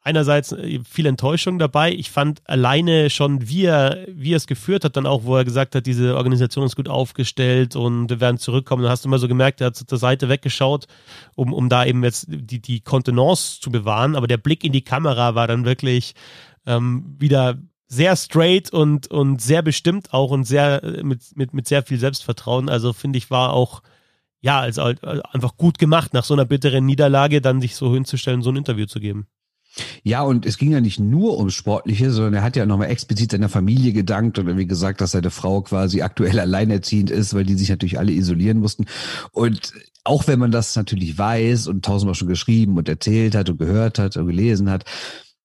einerseits 0.02 0.52
äh, 0.52 0.80
viel 0.88 1.06
Enttäuschung 1.06 1.58
dabei. 1.58 1.92
Ich 1.92 2.10
fand 2.10 2.40
alleine 2.48 3.10
schon, 3.10 3.48
wie 3.48 3.64
er, 3.64 4.06
wie 4.08 4.32
er 4.32 4.38
es 4.38 4.46
geführt 4.46 4.84
hat, 4.84 4.96
dann 4.96 5.06
auch, 5.06 5.24
wo 5.24 5.36
er 5.36 5.44
gesagt 5.44 5.74
hat, 5.74 5.86
diese 5.86 6.16
Organisation 6.16 6.64
ist 6.64 6.76
gut 6.76 6.88
aufgestellt 6.88 7.76
und 7.76 8.08
wir 8.08 8.20
werden 8.20 8.38
zurückkommen. 8.38 8.82
Dann 8.82 8.90
hast 8.90 9.04
du 9.04 9.08
immer 9.08 9.18
so 9.18 9.28
gemerkt, 9.28 9.60
er 9.60 9.68
hat 9.68 9.76
zur 9.76 9.98
Seite 9.98 10.28
weggeschaut, 10.28 10.86
um, 11.34 11.52
um 11.52 11.68
da 11.68 11.84
eben 11.84 12.02
jetzt 12.02 12.26
die, 12.28 12.60
die 12.60 12.80
Kontenance 12.80 13.60
zu 13.60 13.70
bewahren. 13.70 14.16
Aber 14.16 14.26
der 14.26 14.38
Blick 14.38 14.64
in 14.64 14.72
die 14.72 14.84
Kamera 14.84 15.34
war 15.34 15.46
dann 15.46 15.64
wirklich 15.64 16.14
ähm, 16.66 17.16
wieder 17.18 17.58
sehr 17.86 18.14
straight 18.16 18.72
und, 18.72 19.08
und 19.10 19.42
sehr 19.42 19.62
bestimmt 19.62 20.14
auch 20.14 20.30
und 20.30 20.44
sehr 20.44 20.82
äh, 20.82 21.02
mit, 21.02 21.36
mit, 21.36 21.52
mit 21.52 21.66
sehr 21.66 21.82
viel 21.82 21.98
Selbstvertrauen. 21.98 22.68
Also 22.68 22.92
finde 22.92 23.18
ich, 23.18 23.30
war 23.30 23.52
auch 23.52 23.82
ja, 24.40 24.60
also 24.60 24.82
einfach 24.82 25.56
gut 25.56 25.78
gemacht, 25.78 26.14
nach 26.14 26.24
so 26.24 26.34
einer 26.34 26.44
bitteren 26.44 26.86
Niederlage 26.86 27.40
dann 27.40 27.60
sich 27.60 27.76
so 27.76 27.92
hinzustellen, 27.92 28.42
so 28.42 28.50
ein 28.50 28.56
Interview 28.56 28.86
zu 28.86 29.00
geben. 29.00 29.26
Ja, 30.02 30.22
und 30.22 30.46
es 30.46 30.58
ging 30.58 30.72
ja 30.72 30.80
nicht 30.80 30.98
nur 30.98 31.38
ums 31.38 31.54
Sportliche, 31.54 32.10
sondern 32.10 32.34
er 32.34 32.42
hat 32.42 32.56
ja 32.56 32.66
nochmal 32.66 32.90
explizit 32.90 33.30
seiner 33.30 33.48
Familie 33.48 33.92
gedankt 33.92 34.38
und 34.38 34.46
irgendwie 34.46 34.66
gesagt, 34.66 35.00
dass 35.00 35.12
seine 35.12 35.30
Frau 35.30 35.62
quasi 35.62 36.02
aktuell 36.02 36.40
alleinerziehend 36.40 37.10
ist, 37.10 37.34
weil 37.34 37.44
die 37.44 37.54
sich 37.54 37.68
natürlich 37.68 37.98
alle 37.98 38.12
isolieren 38.12 38.58
mussten. 38.58 38.86
Und 39.30 39.72
auch 40.02 40.26
wenn 40.26 40.40
man 40.40 40.50
das 40.50 40.74
natürlich 40.74 41.16
weiß 41.16 41.68
und 41.68 41.84
tausendmal 41.84 42.16
schon 42.16 42.28
geschrieben 42.28 42.78
und 42.78 42.88
erzählt 42.88 43.36
hat 43.36 43.48
und 43.48 43.58
gehört 43.58 43.98
hat 43.98 44.16
und 44.16 44.26
gelesen 44.26 44.70
hat, 44.70 44.84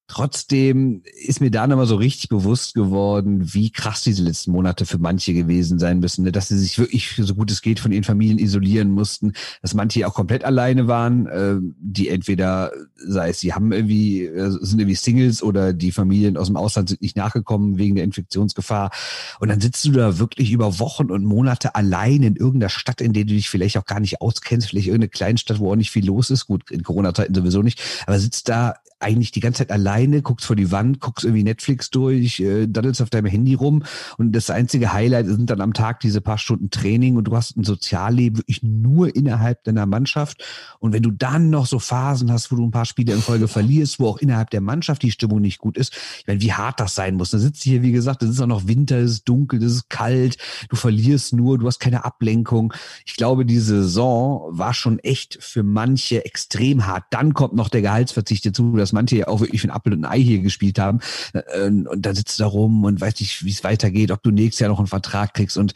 Trotzdem 0.07 1.01
ist 1.25 1.41
mir 1.41 1.49
da 1.49 1.65
nochmal 1.65 1.87
so 1.87 1.95
richtig 1.95 2.29
bewusst 2.29 2.75
geworden, 2.75 3.53
wie 3.55 3.71
krass 3.71 4.03
diese 4.03 4.21
letzten 4.21 4.51
Monate 4.51 4.85
für 4.85 4.99
manche 4.99 5.33
gewesen 5.33 5.79
sein 5.79 5.99
müssen, 5.99 6.23
ne? 6.23 6.31
dass 6.31 6.49
sie 6.49 6.59
sich 6.59 6.77
wirklich 6.77 7.15
so 7.17 7.33
gut 7.33 7.49
es 7.49 7.63
geht 7.63 7.79
von 7.79 7.91
ihren 7.91 8.03
Familien 8.03 8.37
isolieren 8.37 8.91
mussten, 8.91 9.33
dass 9.63 9.73
manche 9.73 10.07
auch 10.07 10.13
komplett 10.13 10.43
alleine 10.43 10.87
waren, 10.87 11.25
äh, 11.25 11.55
die 11.79 12.09
entweder, 12.09 12.71
sei 12.95 13.29
es, 13.29 13.39
sie 13.39 13.53
haben 13.53 13.71
irgendwie, 13.71 14.25
äh, 14.25 14.51
sind 14.61 14.79
irgendwie 14.79 14.95
Singles 14.95 15.41
oder 15.41 15.73
die 15.73 15.91
Familien 15.91 16.37
aus 16.37 16.47
dem 16.47 16.57
Ausland 16.57 16.89
sind 16.89 17.01
nicht 17.01 17.17
nachgekommen 17.17 17.79
wegen 17.79 17.95
der 17.95 18.03
Infektionsgefahr. 18.03 18.91
Und 19.39 19.49
dann 19.49 19.59
sitzt 19.59 19.85
du 19.85 19.91
da 19.91 20.19
wirklich 20.19 20.51
über 20.51 20.77
Wochen 20.77 21.09
und 21.09 21.25
Monate 21.25 21.73
allein 21.73 22.21
in 22.21 22.35
irgendeiner 22.35 22.69
Stadt, 22.69 23.01
in 23.01 23.13
der 23.13 23.23
du 23.23 23.33
dich 23.33 23.49
vielleicht 23.49 23.75
auch 23.79 23.85
gar 23.85 23.99
nicht 23.99 24.21
auskennst, 24.21 24.69
vielleicht 24.69 24.87
irgendeine 24.87 25.09
Kleinstadt, 25.09 25.57
wo 25.57 25.71
auch 25.71 25.75
nicht 25.75 25.89
viel 25.89 26.05
los 26.05 26.29
ist, 26.29 26.45
gut, 26.45 26.69
in 26.69 26.83
Corona-Zeiten 26.83 27.33
sowieso 27.33 27.63
nicht, 27.63 27.81
aber 28.05 28.19
sitzt 28.19 28.49
da 28.49 28.75
eigentlich 28.99 29.31
die 29.31 29.39
ganze 29.39 29.59
Zeit 29.59 29.71
alleine, 29.71 30.21
guckst 30.21 30.45
vor 30.45 30.55
die 30.55 30.71
Wand, 30.71 30.99
guckst 30.99 31.25
irgendwie 31.25 31.43
Netflix 31.43 31.89
durch, 31.89 32.39
äh, 32.39 32.67
daddelst 32.67 33.01
auf 33.01 33.09
deinem 33.09 33.27
Handy 33.27 33.53
rum 33.53 33.83
und 34.17 34.31
das 34.31 34.49
einzige 34.49 34.93
Highlight 34.93 35.27
sind 35.27 35.49
dann 35.49 35.61
am 35.61 35.73
Tag 35.73 35.99
diese 35.99 36.21
paar 36.21 36.37
Stunden 36.37 36.69
Training 36.69 37.17
und 37.17 37.25
du 37.25 37.35
hast 37.35 37.57
ein 37.57 37.63
Sozialleben 37.63 38.39
wirklich 38.39 38.63
nur 38.63 39.15
innerhalb 39.15 39.63
deiner 39.63 39.85
Mannschaft 39.85 40.43
und 40.79 40.93
wenn 40.93 41.03
du 41.03 41.11
dann 41.11 41.49
noch 41.49 41.65
so 41.65 41.79
Phasen 41.79 42.31
hast, 42.31 42.51
wo 42.51 42.55
du 42.55 42.63
ein 42.63 42.71
paar 42.71 42.85
Spiele 42.85 43.13
in 43.13 43.21
Folge 43.21 43.47
verlierst, 43.47 43.99
wo 43.99 44.07
auch 44.07 44.17
innerhalb 44.17 44.49
der 44.49 44.61
Mannschaft 44.61 45.03
die 45.03 45.11
Stimmung 45.11 45.41
nicht 45.41 45.59
gut 45.59 45.77
ist, 45.77 45.93
ich 46.19 46.27
meine, 46.27 46.41
wie 46.41 46.53
hart 46.53 46.79
das 46.79 46.95
sein 46.95 47.15
muss. 47.15 47.31
Da 47.31 47.37
sitzt 47.37 47.63
hier, 47.63 47.83
wie 47.83 47.91
gesagt, 47.91 48.23
es 48.23 48.29
ist 48.29 48.41
auch 48.41 48.47
noch 48.47 48.67
Winter, 48.67 48.97
es 48.97 49.11
ist 49.11 49.29
dunkel, 49.29 49.61
es 49.61 49.73
ist 49.73 49.89
kalt, 49.89 50.37
du 50.69 50.75
verlierst 50.75 51.33
nur, 51.33 51.57
du 51.57 51.67
hast 51.67 51.79
keine 51.79 52.05
Ablenkung. 52.05 52.73
Ich 53.05 53.15
glaube, 53.15 53.45
die 53.45 53.59
Saison 53.59 54.45
war 54.49 54.73
schon 54.73 54.99
echt 54.99 55.37
für 55.41 55.63
manche 55.63 56.25
extrem 56.25 56.85
hart. 56.85 57.05
Dann 57.11 57.33
kommt 57.33 57.53
noch 57.53 57.69
der 57.69 57.81
Gehaltsverzicht 57.81 58.45
dazu, 58.45 58.77
dass 58.85 58.93
manche 58.93 59.17
ja 59.17 59.27
auch 59.27 59.39
wirklich 59.39 59.61
für 59.61 59.67
ein 59.67 59.71
Apfel 59.71 59.93
und 59.93 60.05
ein 60.05 60.11
Ei 60.11 60.21
hier 60.21 60.39
gespielt 60.39 60.77
haben. 60.77 60.99
Äh, 61.33 61.67
und 61.67 62.05
da 62.05 62.13
sitzt 62.13 62.39
du 62.39 62.43
da 62.43 62.47
rum 62.47 62.83
und 62.85 63.01
weiß 63.01 63.19
nicht, 63.19 63.43
wie 63.43 63.49
es 63.49 63.63
weitergeht, 63.63 64.11
ob 64.11 64.21
du 64.21 64.29
nächstes 64.29 64.59
Jahr 64.59 64.69
noch 64.69 64.79
einen 64.79 64.87
Vertrag 64.87 65.33
kriegst. 65.33 65.57
Und 65.57 65.73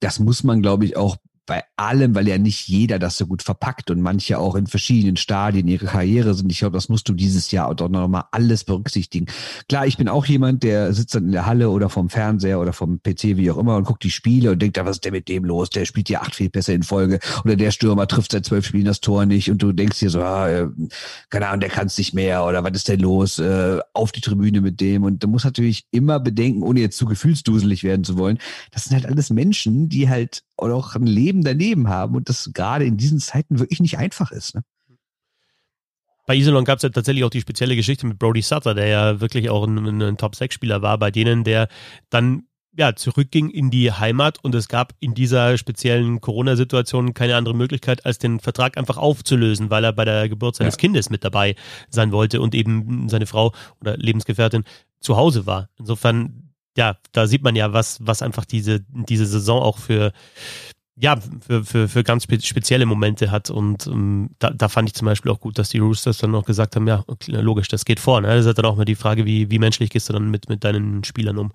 das 0.00 0.18
muss 0.18 0.42
man, 0.42 0.62
glaube 0.62 0.86
ich, 0.86 0.96
auch 0.96 1.16
bei 1.46 1.64
allem, 1.76 2.14
weil 2.14 2.28
ja 2.28 2.38
nicht 2.38 2.68
jeder 2.68 2.98
das 2.98 3.16
so 3.16 3.26
gut 3.26 3.42
verpackt 3.42 3.90
und 3.90 4.00
manche 4.00 4.38
auch 4.38 4.56
in 4.56 4.66
verschiedenen 4.66 5.16
Stadien 5.16 5.68
ihre 5.68 5.86
Karriere 5.86 6.34
sind. 6.34 6.50
Ich 6.50 6.58
glaube, 6.58 6.74
das 6.74 6.88
musst 6.88 7.08
du 7.08 7.14
dieses 7.14 7.50
Jahr 7.50 7.68
auch 7.68 7.88
noch 7.88 8.08
mal 8.08 8.24
alles 8.32 8.64
berücksichtigen. 8.64 9.26
Klar, 9.68 9.86
ich 9.86 9.96
bin 9.96 10.08
auch 10.08 10.26
jemand, 10.26 10.62
der 10.62 10.92
sitzt 10.92 11.14
dann 11.14 11.26
in 11.26 11.32
der 11.32 11.46
Halle 11.46 11.70
oder 11.70 11.88
vom 11.88 12.08
Fernseher 12.08 12.60
oder 12.60 12.72
vom 12.72 13.00
PC, 13.00 13.36
wie 13.36 13.50
auch 13.50 13.58
immer, 13.58 13.76
und 13.76 13.84
guckt 13.84 14.02
die 14.02 14.10
Spiele 14.10 14.52
und 14.52 14.60
denkt, 14.60 14.76
da 14.76 14.84
was 14.84 14.96
ist 14.96 15.04
denn 15.04 15.12
mit 15.12 15.28
dem 15.28 15.44
los? 15.44 15.70
Der 15.70 15.84
spielt 15.84 16.08
ja 16.08 16.20
acht 16.20 16.34
Fehlpässe 16.34 16.72
in 16.72 16.82
Folge 16.82 17.20
oder 17.44 17.56
der 17.56 17.70
Stürmer 17.70 18.06
trifft 18.08 18.32
seit 18.32 18.44
zwölf 18.44 18.66
Spielen 18.66 18.84
das 18.84 19.00
Tor 19.00 19.26
nicht 19.26 19.50
und 19.50 19.62
du 19.62 19.72
denkst 19.72 20.00
dir 20.00 20.10
so, 20.10 20.22
ah, 20.22 20.48
äh, 20.48 20.66
keine 21.30 21.48
Ahnung, 21.48 21.60
der 21.60 21.70
kann 21.70 21.86
es 21.86 21.98
nicht 21.98 22.14
mehr 22.14 22.44
oder 22.44 22.64
was 22.64 22.72
ist 22.72 22.88
denn 22.88 23.00
los? 23.00 23.38
Äh, 23.38 23.78
auf 23.92 24.12
die 24.12 24.20
Tribüne 24.20 24.60
mit 24.60 24.80
dem. 24.80 25.04
Und 25.04 25.22
du 25.22 25.28
musst 25.28 25.44
natürlich 25.44 25.86
immer 25.90 26.20
bedenken, 26.20 26.62
ohne 26.62 26.80
jetzt 26.80 26.98
zu 26.98 27.06
gefühlsduselig 27.06 27.84
werden 27.84 28.04
zu 28.04 28.18
wollen, 28.18 28.38
das 28.72 28.84
sind 28.84 28.94
halt 28.94 29.06
alles 29.06 29.30
Menschen, 29.30 29.88
die 29.88 30.08
halt 30.08 30.42
auch 30.56 30.94
ein 30.94 31.06
Leben 31.06 31.44
daneben 31.44 31.88
haben 31.88 32.14
und 32.14 32.28
das 32.28 32.50
gerade 32.52 32.84
in 32.84 32.96
diesen 32.96 33.20
Zeiten 33.20 33.58
wirklich 33.58 33.80
nicht 33.80 33.98
einfach 33.98 34.32
ist. 34.32 34.54
Ne? 34.54 34.62
Bei 36.26 36.34
Iserlohn 36.34 36.64
gab 36.64 36.78
es 36.78 36.82
ja 36.82 36.88
tatsächlich 36.88 37.24
auch 37.24 37.30
die 37.30 37.40
spezielle 37.40 37.76
Geschichte 37.76 38.06
mit 38.06 38.18
Brody 38.18 38.42
Sutter, 38.42 38.74
der 38.74 38.88
ja 38.88 39.20
wirklich 39.20 39.48
auch 39.48 39.64
ein, 39.64 40.02
ein 40.02 40.16
Top-6-Spieler 40.16 40.82
war, 40.82 40.98
bei 40.98 41.10
denen 41.10 41.44
der 41.44 41.68
dann 42.10 42.44
ja, 42.78 42.94
zurückging 42.94 43.48
in 43.48 43.70
die 43.70 43.90
Heimat 43.90 44.42
und 44.44 44.54
es 44.54 44.68
gab 44.68 44.92
in 45.00 45.14
dieser 45.14 45.56
speziellen 45.56 46.20
Corona-Situation 46.20 47.14
keine 47.14 47.36
andere 47.36 47.54
Möglichkeit, 47.54 48.04
als 48.04 48.18
den 48.18 48.38
Vertrag 48.38 48.76
einfach 48.76 48.98
aufzulösen, 48.98 49.70
weil 49.70 49.84
er 49.84 49.92
bei 49.92 50.04
der 50.04 50.28
Geburt 50.28 50.56
seines 50.56 50.74
ja. 50.74 50.80
Kindes 50.80 51.08
mit 51.08 51.24
dabei 51.24 51.54
sein 51.88 52.12
wollte 52.12 52.40
und 52.40 52.54
eben 52.54 53.08
seine 53.08 53.26
Frau 53.26 53.52
oder 53.80 53.96
Lebensgefährtin 53.96 54.64
zu 55.00 55.16
Hause 55.16 55.46
war. 55.46 55.70
Insofern, 55.78 56.45
ja, 56.76 56.96
da 57.12 57.26
sieht 57.26 57.42
man 57.42 57.56
ja, 57.56 57.72
was, 57.72 57.98
was 58.06 58.22
einfach 58.22 58.44
diese, 58.44 58.80
diese 58.88 59.26
Saison 59.26 59.62
auch 59.62 59.78
für, 59.78 60.12
ja, 60.94 61.18
für, 61.40 61.64
für, 61.64 61.88
für 61.88 62.04
ganz 62.04 62.24
spezielle 62.24 62.86
Momente 62.86 63.30
hat. 63.30 63.50
Und 63.50 63.86
ähm, 63.86 64.30
da, 64.38 64.50
da 64.50 64.68
fand 64.68 64.88
ich 64.88 64.94
zum 64.94 65.06
Beispiel 65.06 65.32
auch 65.32 65.40
gut, 65.40 65.58
dass 65.58 65.70
die 65.70 65.78
Roosters 65.78 66.18
dann 66.18 66.30
noch 66.30 66.44
gesagt 66.44 66.76
haben, 66.76 66.86
ja, 66.86 67.04
logisch, 67.28 67.68
das 67.68 67.84
geht 67.84 67.98
vor. 67.98 68.20
Ne? 68.20 68.28
Das 68.28 68.46
ist 68.46 68.58
dann 68.58 68.66
auch 68.66 68.76
mal 68.76 68.84
die 68.84 68.94
Frage, 68.94 69.24
wie, 69.24 69.50
wie 69.50 69.58
menschlich 69.58 69.90
gehst 69.90 70.08
du 70.08 70.12
dann 70.12 70.30
mit, 70.30 70.48
mit 70.48 70.64
deinen 70.64 71.02
Spielern 71.04 71.38
um. 71.38 71.52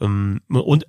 Ähm, 0.00 0.40
und 0.48 0.86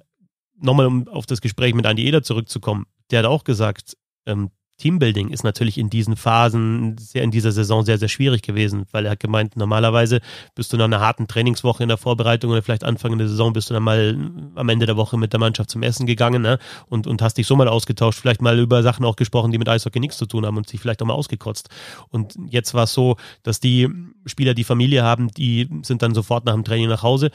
nochmal, 0.59 0.87
um 0.87 1.07
auf 1.07 1.27
das 1.27 1.41
Gespräch 1.41 1.73
mit 1.73 1.85
Andy 1.85 2.05
Eder 2.05 2.23
zurückzukommen, 2.23 2.85
der 3.11 3.19
hat 3.19 3.25
auch 3.25 3.43
gesagt, 3.43 3.97
ähm, 4.25 4.49
Teambuilding 4.79 5.29
ist 5.29 5.43
natürlich 5.43 5.77
in 5.77 5.89
diesen 5.89 6.15
Phasen 6.15 6.97
sehr 6.97 7.23
in 7.23 7.31
dieser 7.31 7.51
Saison 7.51 7.85
sehr, 7.85 7.97
sehr 7.97 8.07
schwierig 8.07 8.41
gewesen, 8.41 8.85
weil 8.91 9.05
er 9.05 9.11
hat 9.11 9.19
gemeint, 9.19 9.55
normalerweise 9.55 10.21
bist 10.55 10.73
du 10.73 10.77
nach 10.77 10.85
einer 10.85 11.01
harten 11.01 11.27
Trainingswoche 11.27 11.83
in 11.83 11.89
der 11.89 11.97
Vorbereitung 11.97 12.51
oder 12.51 12.63
vielleicht 12.63 12.83
Anfang 12.83 13.17
der 13.17 13.27
Saison 13.27 13.53
bist 13.53 13.69
du 13.69 13.73
dann 13.75 13.83
mal 13.83 14.17
am 14.55 14.69
Ende 14.69 14.85
der 14.85 14.97
Woche 14.97 15.17
mit 15.17 15.33
der 15.33 15.39
Mannschaft 15.39 15.69
zum 15.69 15.83
Essen 15.83 16.07
gegangen 16.07 16.41
ne? 16.41 16.57
und, 16.87 17.05
und 17.05 17.21
hast 17.21 17.37
dich 17.37 17.45
so 17.45 17.55
mal 17.55 17.67
ausgetauscht, 17.67 18.19
vielleicht 18.19 18.41
mal 18.41 18.57
über 18.57 18.81
Sachen 18.81 19.05
auch 19.05 19.17
gesprochen, 19.17 19.51
die 19.51 19.57
mit 19.57 19.69
Eishockey 19.69 19.99
nichts 19.99 20.17
zu 20.17 20.25
tun 20.25 20.45
haben 20.45 20.57
und 20.57 20.67
sich 20.67 20.79
vielleicht 20.79 21.01
auch 21.01 21.07
mal 21.07 21.13
ausgekotzt. 21.13 21.69
Und 22.09 22.35
jetzt 22.47 22.73
war 22.73 22.85
es 22.85 22.93
so, 22.93 23.17
dass 23.43 23.59
die 23.59 23.89
Spieler, 24.25 24.53
die 24.53 24.63
Familie 24.63 25.03
haben, 25.03 25.27
die 25.29 25.69
sind 25.83 26.01
dann 26.01 26.15
sofort 26.15 26.45
nach 26.45 26.53
dem 26.53 26.63
Training 26.63 26.89
nach 26.89 27.03
Hause 27.03 27.31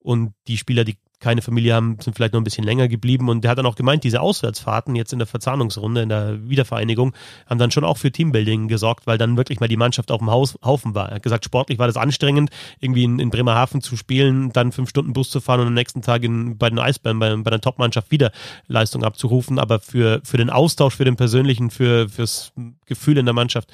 und 0.00 0.32
die 0.46 0.56
Spieler, 0.56 0.84
die 0.84 0.96
keine 1.18 1.40
Familie 1.40 1.74
haben, 1.74 1.96
sind 2.00 2.14
vielleicht 2.14 2.34
noch 2.34 2.40
ein 2.40 2.44
bisschen 2.44 2.64
länger 2.64 2.88
geblieben. 2.88 3.28
Und 3.28 3.42
der 3.42 3.50
hat 3.50 3.58
dann 3.58 3.66
auch 3.66 3.74
gemeint, 3.74 4.04
diese 4.04 4.20
Auswärtsfahrten 4.20 4.94
jetzt 4.94 5.12
in 5.12 5.18
der 5.18 5.26
Verzahnungsrunde, 5.26 6.02
in 6.02 6.08
der 6.08 6.48
Wiedervereinigung, 6.48 7.14
haben 7.46 7.58
dann 7.58 7.70
schon 7.70 7.84
auch 7.84 7.96
für 7.96 8.12
Teambuilding 8.12 8.68
gesorgt, 8.68 9.06
weil 9.06 9.16
dann 9.16 9.36
wirklich 9.36 9.58
mal 9.60 9.68
die 9.68 9.78
Mannschaft 9.78 10.10
auf 10.10 10.18
dem 10.18 10.30
Haus, 10.30 10.58
Haufen 10.62 10.94
war. 10.94 11.08
Er 11.08 11.16
hat 11.16 11.22
gesagt, 11.22 11.44
sportlich 11.44 11.78
war 11.78 11.86
das 11.86 11.96
anstrengend, 11.96 12.50
irgendwie 12.80 13.04
in, 13.04 13.18
in 13.18 13.30
Bremerhaven 13.30 13.80
zu 13.80 13.96
spielen, 13.96 14.52
dann 14.52 14.72
fünf 14.72 14.90
Stunden 14.90 15.14
Bus 15.14 15.30
zu 15.30 15.40
fahren 15.40 15.60
und 15.60 15.68
am 15.68 15.74
nächsten 15.74 16.02
Tag 16.02 16.22
in, 16.22 16.58
bei 16.58 16.68
den 16.68 16.78
Eisbären, 16.78 17.18
bei, 17.18 17.34
bei 17.34 17.50
der 17.50 17.60
Topmannschaft 17.60 18.10
wieder 18.10 18.30
Leistung 18.66 19.02
abzurufen. 19.02 19.58
Aber 19.58 19.80
für, 19.80 20.20
für 20.22 20.36
den 20.36 20.50
Austausch, 20.50 20.96
für 20.96 21.04
den 21.04 21.16
persönlichen, 21.16 21.70
für, 21.70 22.08
fürs 22.08 22.52
Gefühl 22.84 23.16
in 23.16 23.24
der 23.24 23.34
Mannschaft 23.34 23.72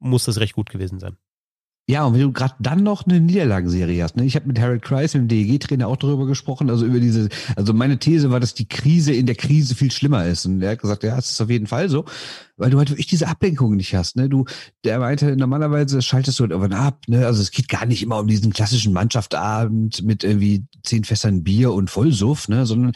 muss 0.00 0.24
das 0.24 0.38
recht 0.38 0.52
gut 0.52 0.68
gewesen 0.68 1.00
sein. 1.00 1.16
Ja, 1.86 2.06
und 2.06 2.14
wenn 2.14 2.22
du 2.22 2.32
gerade 2.32 2.54
dann 2.60 2.82
noch 2.82 3.06
eine 3.06 3.20
Niederlagenserie 3.20 4.02
hast, 4.02 4.16
ne? 4.16 4.24
Ich 4.24 4.36
habe 4.36 4.46
mit 4.46 4.58
Harold 4.58 4.80
Kreis, 4.80 5.12
dem 5.12 5.28
DEG-Trainer, 5.28 5.86
auch 5.86 5.96
darüber 5.96 6.24
gesprochen, 6.26 6.70
also 6.70 6.86
über 6.86 6.98
diese, 6.98 7.28
also 7.56 7.74
meine 7.74 7.98
These 7.98 8.30
war, 8.30 8.40
dass 8.40 8.54
die 8.54 8.66
Krise 8.66 9.12
in 9.12 9.26
der 9.26 9.34
Krise 9.34 9.74
viel 9.74 9.90
schlimmer 9.90 10.24
ist. 10.24 10.46
Und 10.46 10.62
er 10.62 10.72
hat 10.72 10.80
gesagt, 10.80 11.02
ja, 11.02 11.18
es 11.18 11.32
ist 11.32 11.40
auf 11.42 11.50
jeden 11.50 11.66
Fall 11.66 11.90
so, 11.90 12.06
weil 12.56 12.70
du 12.70 12.78
halt 12.78 12.90
wirklich 12.90 13.06
diese 13.06 13.28
Ablenkung 13.28 13.76
nicht 13.76 13.94
hast, 13.94 14.16
ne? 14.16 14.28
Du, 14.28 14.44
der 14.84 14.98
meinte, 14.98 15.36
normalerweise 15.36 16.02
schaltest 16.02 16.38
du 16.38 16.44
halt 16.44 16.52
irgendwann 16.52 16.78
ab, 16.78 17.02
ne? 17.08 17.26
Also 17.26 17.42
es 17.42 17.50
geht 17.50 17.68
gar 17.68 17.86
nicht 17.86 18.02
immer 18.02 18.18
um 18.18 18.26
diesen 18.26 18.52
klassischen 18.52 18.92
Mannschaftabend 18.92 20.02
mit 20.02 20.24
irgendwie 20.24 20.64
zehn 20.82 21.04
Fässern 21.04 21.42
Bier 21.42 21.72
und 21.72 21.90
Vollsuff, 21.90 22.48
ne? 22.48 22.66
Sondern 22.66 22.92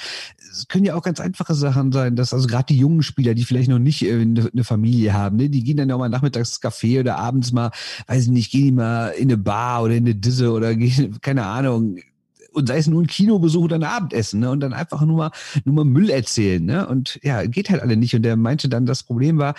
es 0.50 0.68
können 0.68 0.84
ja 0.84 0.94
auch 0.94 1.02
ganz 1.02 1.20
einfache 1.20 1.54
Sachen 1.54 1.92
sein, 1.92 2.16
dass 2.16 2.32
also 2.32 2.46
gerade 2.46 2.66
die 2.66 2.78
jungen 2.78 3.02
Spieler, 3.02 3.34
die 3.34 3.44
vielleicht 3.44 3.68
noch 3.68 3.78
nicht 3.78 4.02
äh, 4.02 4.20
eine 4.20 4.64
Familie 4.64 5.12
haben, 5.12 5.36
ne, 5.36 5.48
die 5.50 5.64
gehen 5.64 5.76
dann 5.76 5.88
ja 5.88 5.94
auch 5.94 6.00
mal 6.00 6.08
nachmittags 6.08 6.50
ins 6.50 6.62
Café 6.62 7.00
oder 7.00 7.18
abends 7.18 7.52
mal, 7.52 7.70
weiß 8.06 8.24
ich 8.24 8.30
nicht, 8.30 8.50
gehen 8.50 8.64
die 8.64 8.72
mal 8.72 9.08
in 9.10 9.28
eine 9.28 9.38
Bar 9.38 9.82
oder 9.82 9.94
in 9.94 10.04
eine 10.04 10.14
Disse 10.14 10.52
oder 10.52 10.74
gehen, 10.74 11.20
keine 11.20 11.46
Ahnung, 11.46 11.98
und 12.58 12.66
sei 12.66 12.78
es 12.78 12.86
nur 12.86 13.02
ein 13.02 13.06
Kinobesuch 13.06 13.64
oder 13.64 13.76
ein 13.76 13.84
Abendessen, 13.84 14.40
ne? 14.40 14.50
Und 14.50 14.60
dann 14.60 14.72
einfach 14.72 15.00
nur 15.02 15.16
mal, 15.16 15.30
nur 15.64 15.74
mal 15.74 15.84
Müll 15.84 16.10
erzählen, 16.10 16.64
ne? 16.64 16.86
Und 16.86 17.18
ja, 17.22 17.44
geht 17.46 17.70
halt 17.70 17.82
alle 17.82 17.96
nicht. 17.96 18.14
Und 18.14 18.22
der 18.22 18.36
meinte 18.36 18.68
dann, 18.68 18.86
das 18.86 19.02
Problem 19.02 19.38
war, 19.38 19.54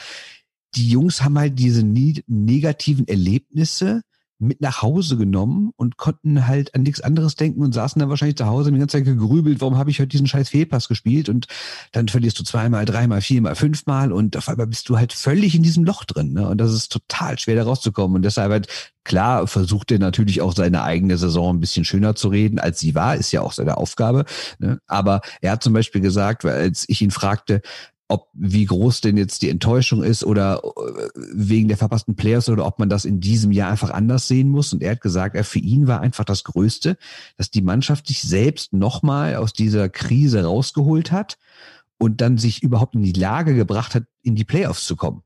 die 0.76 0.90
Jungs 0.90 1.24
haben 1.24 1.38
halt 1.38 1.58
diese 1.58 1.84
negativen 1.84 3.08
Erlebnisse 3.08 4.02
mit 4.40 4.62
nach 4.62 4.82
Hause 4.82 5.18
genommen 5.18 5.72
und 5.76 5.98
konnten 5.98 6.48
halt 6.48 6.74
an 6.74 6.84
nichts 6.84 7.02
anderes 7.02 7.36
denken 7.36 7.62
und 7.62 7.74
saßen 7.74 8.00
dann 8.00 8.10
wahrscheinlich 8.10 8.38
zu 8.38 8.46
Hause 8.46 8.70
und 8.70 8.76
die 8.76 8.80
ganze 8.80 8.98
Zeit 8.98 9.06
gegrübelt, 9.06 9.60
warum 9.60 9.78
habe 9.78 9.92
ich 9.92 10.00
heute 10.00 10.08
diesen 10.08 10.28
scheiß 10.28 10.50
Fehlpass 10.50 10.88
gespielt 10.88 11.28
und 11.28 11.48
dann 11.92 12.08
verlierst 12.08 12.40
du 12.40 12.44
zweimal, 12.44 12.86
dreimal, 12.86 13.22
viermal, 13.22 13.56
fünfmal 13.56 14.14
und 14.14 14.38
auf 14.38 14.48
einmal 14.48 14.68
bist 14.68 14.88
du 14.88 14.98
halt 14.98 15.12
völlig 15.12 15.56
in 15.56 15.64
diesem 15.64 15.84
Loch 15.84 16.06
drin 16.06 16.34
ne? 16.34 16.48
und 16.48 16.58
das 16.58 16.74
ist 16.74 16.92
total 16.92 17.38
schwer 17.38 17.56
da 17.56 17.64
rauszukommen 17.64 18.16
und 18.16 18.22
deshalb 18.24 18.52
halt 18.52 18.68
klar 19.04 19.46
versucht 19.46 19.92
er 19.92 20.00
natürlich 20.00 20.42
auch 20.42 20.56
seine 20.56 20.84
eigene 20.84 21.18
Saison 21.18 21.58
ein 21.58 21.60
bisschen 21.60 21.84
schöner 21.84 22.16
zu 22.16 22.30
reden, 22.30 22.60
als 22.60 22.80
sie 22.80 22.96
war, 22.96 23.16
ist 23.18 23.34
ja 23.34 23.42
auch 23.42 23.52
seine 23.52 23.78
Aufgabe, 23.78 24.24
ne? 24.60 24.80
aber 24.88 25.20
er 25.42 25.52
hat 25.52 25.64
zum 25.64 25.74
Beispiel 25.74 26.02
gesagt, 26.02 26.46
weil 26.46 26.54
als 26.54 26.86
ich 26.88 27.02
ihn 27.02 27.12
fragte, 27.12 27.62
ob 28.10 28.28
wie 28.34 28.66
groß 28.66 29.02
denn 29.02 29.18
jetzt 29.18 29.44
die 29.44 29.50
Enttäuschung 29.50 30.04
ist 30.04 30.24
oder 30.24 30.62
äh, 30.64 31.10
wegen 31.16 31.68
der 31.68 31.78
verpassten 31.78 32.16
Players 32.16 32.50
oder 32.50 32.66
ob 32.66 32.80
man 32.80 32.90
das 32.90 33.06
in 33.06 33.22
diesem 33.22 33.52
Jahr 33.52 33.72
einfach 33.72 33.92
anders 33.92 34.28
sehen 34.28 34.50
muss. 34.50 34.74
Und 34.74 34.82
er 34.82 34.92
hat 34.92 35.02
gesagt, 35.02 35.36
er 35.36 35.44
für 35.44 35.60
ihn 35.60 35.88
war 35.88 36.02
einfach 36.02 36.26
das 36.26 36.44
Größte, 36.44 36.98
dass 37.38 37.52
die 37.52 37.62
Mannschaft 37.62 38.08
sich 38.08 38.24
selbst 38.24 38.74
nochmal 38.74 39.36
aus 39.36 39.54
dieser 39.54 39.90
Krise 39.90 40.44
rausgeholt 40.44 41.12
hat 41.12 41.38
und 42.00 42.20
dann 42.20 42.40
sich 42.40 42.64
überhaupt 42.64 42.96
in 42.96 43.04
die 43.04 43.14
Lage 43.14 43.54
gebracht 43.54 43.94
hat, 43.94 44.06
in 44.24 44.36
die 44.36 44.46
Playoffs 44.46 44.86
zu 44.86 44.96
kommen. 44.96 45.22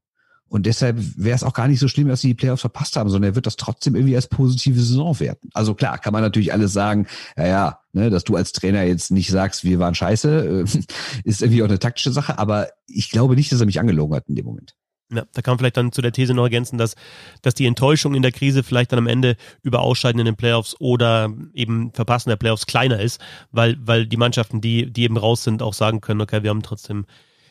Und 0.54 0.68
deshalb 0.68 1.00
wäre 1.18 1.36
es 1.36 1.44
auch 1.44 1.56
gar 1.56 1.68
nicht 1.68 1.80
so 1.80 1.88
schlimm, 1.88 2.10
dass 2.10 2.22
sie 2.22 2.28
die 2.28 2.34
Playoffs 2.36 2.62
verpasst 2.62 2.96
haben, 2.96 3.10
sondern 3.10 3.32
er 3.32 3.36
wird 3.36 3.48
das 3.48 3.56
trotzdem 3.56 3.96
irgendwie 3.96 4.16
als 4.16 4.28
positive 4.28 4.80
Saison 4.80 5.20
werten. 5.20 5.50
Also 5.56 5.74
klar, 5.74 5.98
kann 5.98 6.14
man 6.14 6.22
natürlich 6.22 6.54
alles 6.54 6.72
sagen, 6.74 7.08
ja, 7.36 7.48
ja, 7.48 7.80
ne, 7.92 8.12
dass 8.12 8.24
du 8.24 8.36
als 8.36 8.52
Trainer 8.52 8.84
jetzt 8.84 9.10
nicht 9.10 9.32
sagst, 9.32 9.64
wir 9.64 9.80
waren 9.80 9.96
scheiße, 9.96 10.64
äh, 10.64 10.80
ist 11.24 11.42
irgendwie 11.42 11.64
auch 11.64 11.68
eine 11.68 11.80
taktische 11.80 12.12
Sache, 12.12 12.38
aber 12.38 12.68
ich 12.86 13.10
glaube 13.10 13.34
nicht, 13.36 13.52
dass 13.52 13.62
er 13.62 13.66
mich 13.66 13.80
angelogen 13.80 14.16
hat 14.16 14.26
in 14.30 14.36
dem 14.36 14.46
Moment. 14.46 14.76
Ja, 15.12 15.24
da 15.34 15.42
kann 15.42 15.54
man 15.54 15.58
vielleicht 15.58 15.78
dann 15.78 15.92
zu 15.92 16.04
der 16.04 16.12
These 16.12 16.36
noch 16.36 16.44
ergänzen, 16.44 16.78
dass, 16.78 16.94
dass 17.42 17.56
die 17.56 17.66
Enttäuschung 17.66 18.14
in 18.14 18.22
der 18.22 18.32
Krise 18.32 18.62
vielleicht 18.62 18.92
dann 18.92 19.00
am 19.00 19.08
Ende 19.08 19.38
über 19.64 19.80
Ausscheiden 19.80 20.20
in 20.20 20.26
den 20.26 20.36
Playoffs 20.36 20.76
oder 20.80 21.34
eben 21.56 21.92
Verpassen 21.94 22.30
der 22.30 22.36
Playoffs 22.36 22.68
kleiner 22.68 23.00
ist, 23.00 23.20
weil, 23.50 23.76
weil 23.82 24.06
die 24.06 24.18
Mannschaften, 24.18 24.62
die, 24.62 24.94
die 24.94 25.02
eben 25.02 25.18
raus 25.18 25.44
sind, 25.44 25.64
auch 25.64 25.74
sagen 25.74 26.00
können, 26.00 26.22
okay, 26.22 26.44
wir 26.44 26.52
haben 26.52 26.62
trotzdem 26.62 27.08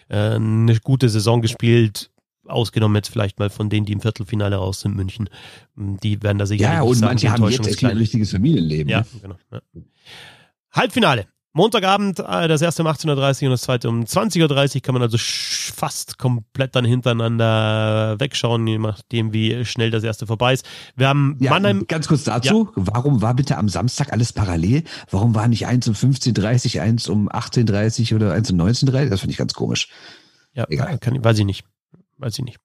äh, 0.09 0.37
eine 0.37 0.79
gute 0.79 1.09
Saison 1.09 1.43
gespielt, 1.43 2.12
ausgenommen 2.47 2.97
jetzt 2.97 3.09
vielleicht 3.09 3.39
mal 3.39 3.51
von 3.51 3.69
denen, 3.69 3.87
die 3.87 3.93
im 3.93 4.01
Viertelfinale 4.01 4.57
raus 4.57 4.81
sind, 4.81 4.97
München. 4.97 5.29
Die 5.77 6.23
werden 6.23 6.39
da 6.39 6.47
sicher. 6.47 6.65
Ja, 6.65 6.83
und 6.83 6.95
sagen, 6.95 7.11
manche 7.11 7.31
haben 7.31 7.49
jetzt 7.49 7.67
echt 7.67 7.85
ein 7.85 7.97
richtiges 7.97 8.33
Familienleben. 8.33 8.89
Ja, 8.89 9.01
ne? 9.01 9.07
genau. 9.21 9.37
Ja. 9.51 9.61
Halbfinale. 10.73 11.27
Montagabend, 11.55 12.19
äh, 12.19 12.49
das 12.49 12.63
erste 12.63 12.83
um 12.83 12.89
18.30 12.89 13.43
Uhr 13.43 13.49
und 13.49 13.51
das 13.51 13.61
zweite 13.61 13.89
um 13.91 14.05
20.30 14.05 14.77
Uhr 14.77 14.81
kann 14.81 14.95
man 14.95 15.03
also 15.03 15.19
fast 15.21 16.17
komplett 16.17 16.75
dann 16.75 16.87
hintereinander 16.87 18.19
wegschauen, 18.19 18.67
je 18.67 18.79
nachdem, 18.79 19.35
wie 19.35 19.63
schnell 19.67 19.91
das 19.91 20.03
erste 20.03 20.27
vorbei 20.27 20.55
ist. 20.55 20.67
Wir 20.97 21.09
haben 21.09 21.37
ja, 21.41 21.51
Mannheim. 21.51 21.85
Ganz 21.89 22.09
kurz 22.09 22.25
dazu, 22.25 22.71
ja. 22.75 22.83
warum 22.87 23.21
war 23.21 23.35
bitte 23.35 23.59
am 23.59 23.69
Samstag 23.69 24.15
alles 24.15 24.33
parallel? 24.33 24.85
Warum 25.11 25.35
war 25.35 25.47
nicht 25.47 25.67
eins 25.67 25.87
um 25.87 25.95
15.30 25.95 26.77
Uhr, 26.77 26.83
eins 26.85 27.09
um 27.11 27.29
18.30 27.29 28.13
Uhr 28.13 28.17
oder 28.17 28.33
eins 28.33 28.51
um 28.51 28.59
19.30 28.59 29.05
Uhr? 29.05 29.11
Das 29.11 29.21
finde 29.21 29.33
ich 29.33 29.39
ganz 29.39 29.53
komisch. 29.53 29.89
Ja, 30.55 30.65
Egal. 30.71 30.99
Kann, 30.99 31.23
weiß 31.23 31.39
ich 31.39 31.45
nicht 31.45 31.67
weiß 32.23 32.39
ich 32.39 32.45
nicht. 32.45 32.59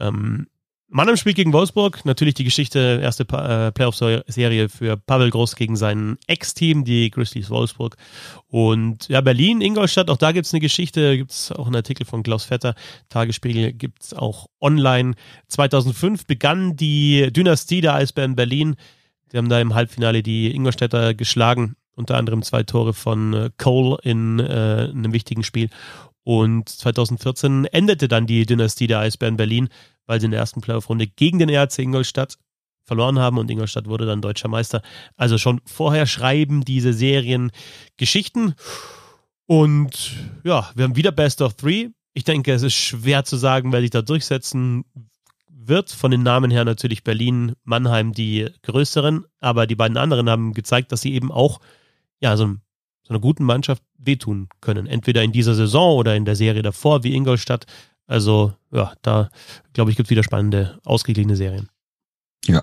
Ähm, 0.00 0.46
Mannheim 0.88 1.16
spielt 1.16 1.36
gegen 1.36 1.52
Wolfsburg. 1.52 2.04
Natürlich 2.04 2.34
die 2.34 2.44
Geschichte, 2.44 3.00
erste 3.02 3.24
äh, 3.24 3.72
Playoff-Serie 3.72 4.68
für 4.68 4.96
Pavel 4.96 5.30
Groß 5.30 5.56
gegen 5.56 5.74
sein 5.76 6.16
Ex-Team, 6.28 6.84
die 6.84 7.10
Grizzlies 7.10 7.50
Wolfsburg. 7.50 7.96
Und 8.46 9.08
ja, 9.08 9.20
Berlin, 9.20 9.60
Ingolstadt, 9.60 10.10
auch 10.10 10.16
da 10.16 10.30
gibt 10.30 10.46
es 10.46 10.52
eine 10.52 10.60
Geschichte, 10.60 11.16
gibt 11.16 11.32
es 11.32 11.50
auch 11.50 11.66
einen 11.66 11.76
Artikel 11.76 12.06
von 12.06 12.22
Klaus 12.22 12.44
Vetter, 12.44 12.74
Tagesspiegel 13.08 13.72
gibt 13.72 14.04
es 14.04 14.14
auch 14.14 14.46
online. 14.60 15.14
2005 15.48 16.26
begann 16.26 16.76
die 16.76 17.32
Dynastie 17.32 17.80
der 17.80 17.94
Eisbären 17.94 18.36
Berlin. 18.36 18.76
Die 19.32 19.38
haben 19.38 19.48
da 19.48 19.60
im 19.60 19.74
Halbfinale 19.74 20.22
die 20.22 20.54
Ingolstädter 20.54 21.14
geschlagen, 21.14 21.74
unter 21.96 22.16
anderem 22.16 22.42
zwei 22.42 22.62
Tore 22.62 22.94
von 22.94 23.34
äh, 23.34 23.50
Cole 23.58 23.98
in 24.04 24.38
äh, 24.38 24.88
einem 24.92 25.12
wichtigen 25.12 25.42
Spiel. 25.42 25.68
Und 26.26 26.68
2014 26.68 27.66
endete 27.66 28.08
dann 28.08 28.26
die 28.26 28.46
Dynastie 28.46 28.88
der 28.88 28.98
Eisbären 28.98 29.36
Berlin, 29.36 29.68
weil 30.06 30.18
sie 30.18 30.24
in 30.24 30.32
der 30.32 30.40
ersten 30.40 30.60
Playoff-Runde 30.60 31.06
gegen 31.06 31.38
den 31.38 31.48
RC 31.48 31.78
Ingolstadt 31.78 32.36
verloren 32.82 33.20
haben 33.20 33.38
und 33.38 33.48
Ingolstadt 33.48 33.86
wurde 33.86 34.06
dann 34.06 34.22
deutscher 34.22 34.48
Meister. 34.48 34.82
Also 35.14 35.38
schon 35.38 35.60
vorher 35.64 36.04
schreiben 36.04 36.64
diese 36.64 36.92
Serien 36.92 37.52
Geschichten. 37.96 38.54
Und 39.46 40.16
ja, 40.42 40.68
wir 40.74 40.82
haben 40.82 40.96
wieder 40.96 41.12
Best 41.12 41.42
of 41.42 41.54
Three. 41.54 41.90
Ich 42.12 42.24
denke, 42.24 42.52
es 42.52 42.64
ist 42.64 42.74
schwer 42.74 43.22
zu 43.22 43.36
sagen, 43.36 43.70
wer 43.70 43.80
sich 43.80 43.90
da 43.90 44.02
durchsetzen 44.02 44.84
wird. 45.48 45.92
Von 45.92 46.10
den 46.10 46.24
Namen 46.24 46.50
her 46.50 46.64
natürlich 46.64 47.04
Berlin, 47.04 47.52
Mannheim 47.62 48.12
die 48.12 48.48
größeren, 48.64 49.26
aber 49.38 49.68
die 49.68 49.76
beiden 49.76 49.96
anderen 49.96 50.28
haben 50.28 50.54
gezeigt, 50.54 50.90
dass 50.90 51.02
sie 51.02 51.14
eben 51.14 51.30
auch 51.30 51.60
ja 52.18 52.36
so 52.36 52.46
ein 52.46 52.62
so 53.06 53.14
einer 53.14 53.20
guten 53.20 53.44
Mannschaft 53.44 53.82
wehtun 53.98 54.48
können. 54.60 54.86
Entweder 54.86 55.22
in 55.22 55.32
dieser 55.32 55.54
Saison 55.54 55.96
oder 55.96 56.16
in 56.16 56.24
der 56.24 56.36
Serie 56.36 56.62
davor 56.62 57.04
wie 57.04 57.14
Ingolstadt. 57.14 57.66
Also 58.06 58.54
ja, 58.72 58.92
da 59.02 59.30
glaube 59.72 59.90
ich, 59.90 59.96
gibt 59.96 60.08
es 60.08 60.10
wieder 60.10 60.24
spannende, 60.24 60.78
ausgeglichene 60.84 61.36
Serien. 61.36 61.68
Ja, 62.44 62.62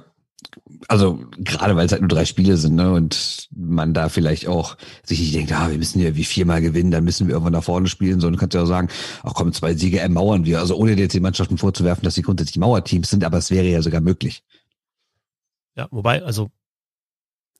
also 0.87 1.23
gerade 1.37 1.75
weil 1.75 1.85
es 1.85 1.91
halt 1.91 2.01
nur 2.01 2.09
drei 2.09 2.25
Spiele 2.25 2.57
sind, 2.57 2.75
ne, 2.75 2.91
und 2.91 3.47
man 3.55 3.93
da 3.93 4.09
vielleicht 4.09 4.47
auch 4.47 4.77
sich 5.03 5.19
nicht 5.19 5.35
denkt, 5.35 5.53
ah, 5.53 5.69
wir 5.69 5.77
müssen 5.77 5.99
ja 5.99 6.15
wie 6.15 6.23
viermal 6.23 6.61
gewinnen, 6.61 6.91
dann 6.91 7.03
müssen 7.03 7.27
wir 7.27 7.33
irgendwann 7.33 7.53
nach 7.53 7.63
vorne 7.63 7.87
spielen, 7.87 8.19
sondern 8.19 8.39
kannst 8.39 8.53
ja 8.53 8.63
auch 8.63 8.67
sagen, 8.67 8.89
ach 9.23 9.33
komm, 9.33 9.53
zwei 9.53 9.75
Siege 9.75 9.99
ermauern 9.99 10.45
wir. 10.45 10.59
Also 10.59 10.75
ohne 10.75 10.93
jetzt 10.93 11.13
die 11.13 11.19
Mannschaften 11.19 11.57
vorzuwerfen, 11.57 12.03
dass 12.03 12.15
sie 12.15 12.21
grundsätzlich 12.21 12.57
Mauerteams 12.57 13.09
sind, 13.09 13.23
aber 13.23 13.37
es 13.37 13.51
wäre 13.51 13.67
ja 13.67 13.81
sogar 13.81 14.01
möglich. 14.01 14.43
Ja, 15.75 15.87
wobei, 15.91 16.21
also 16.23 16.49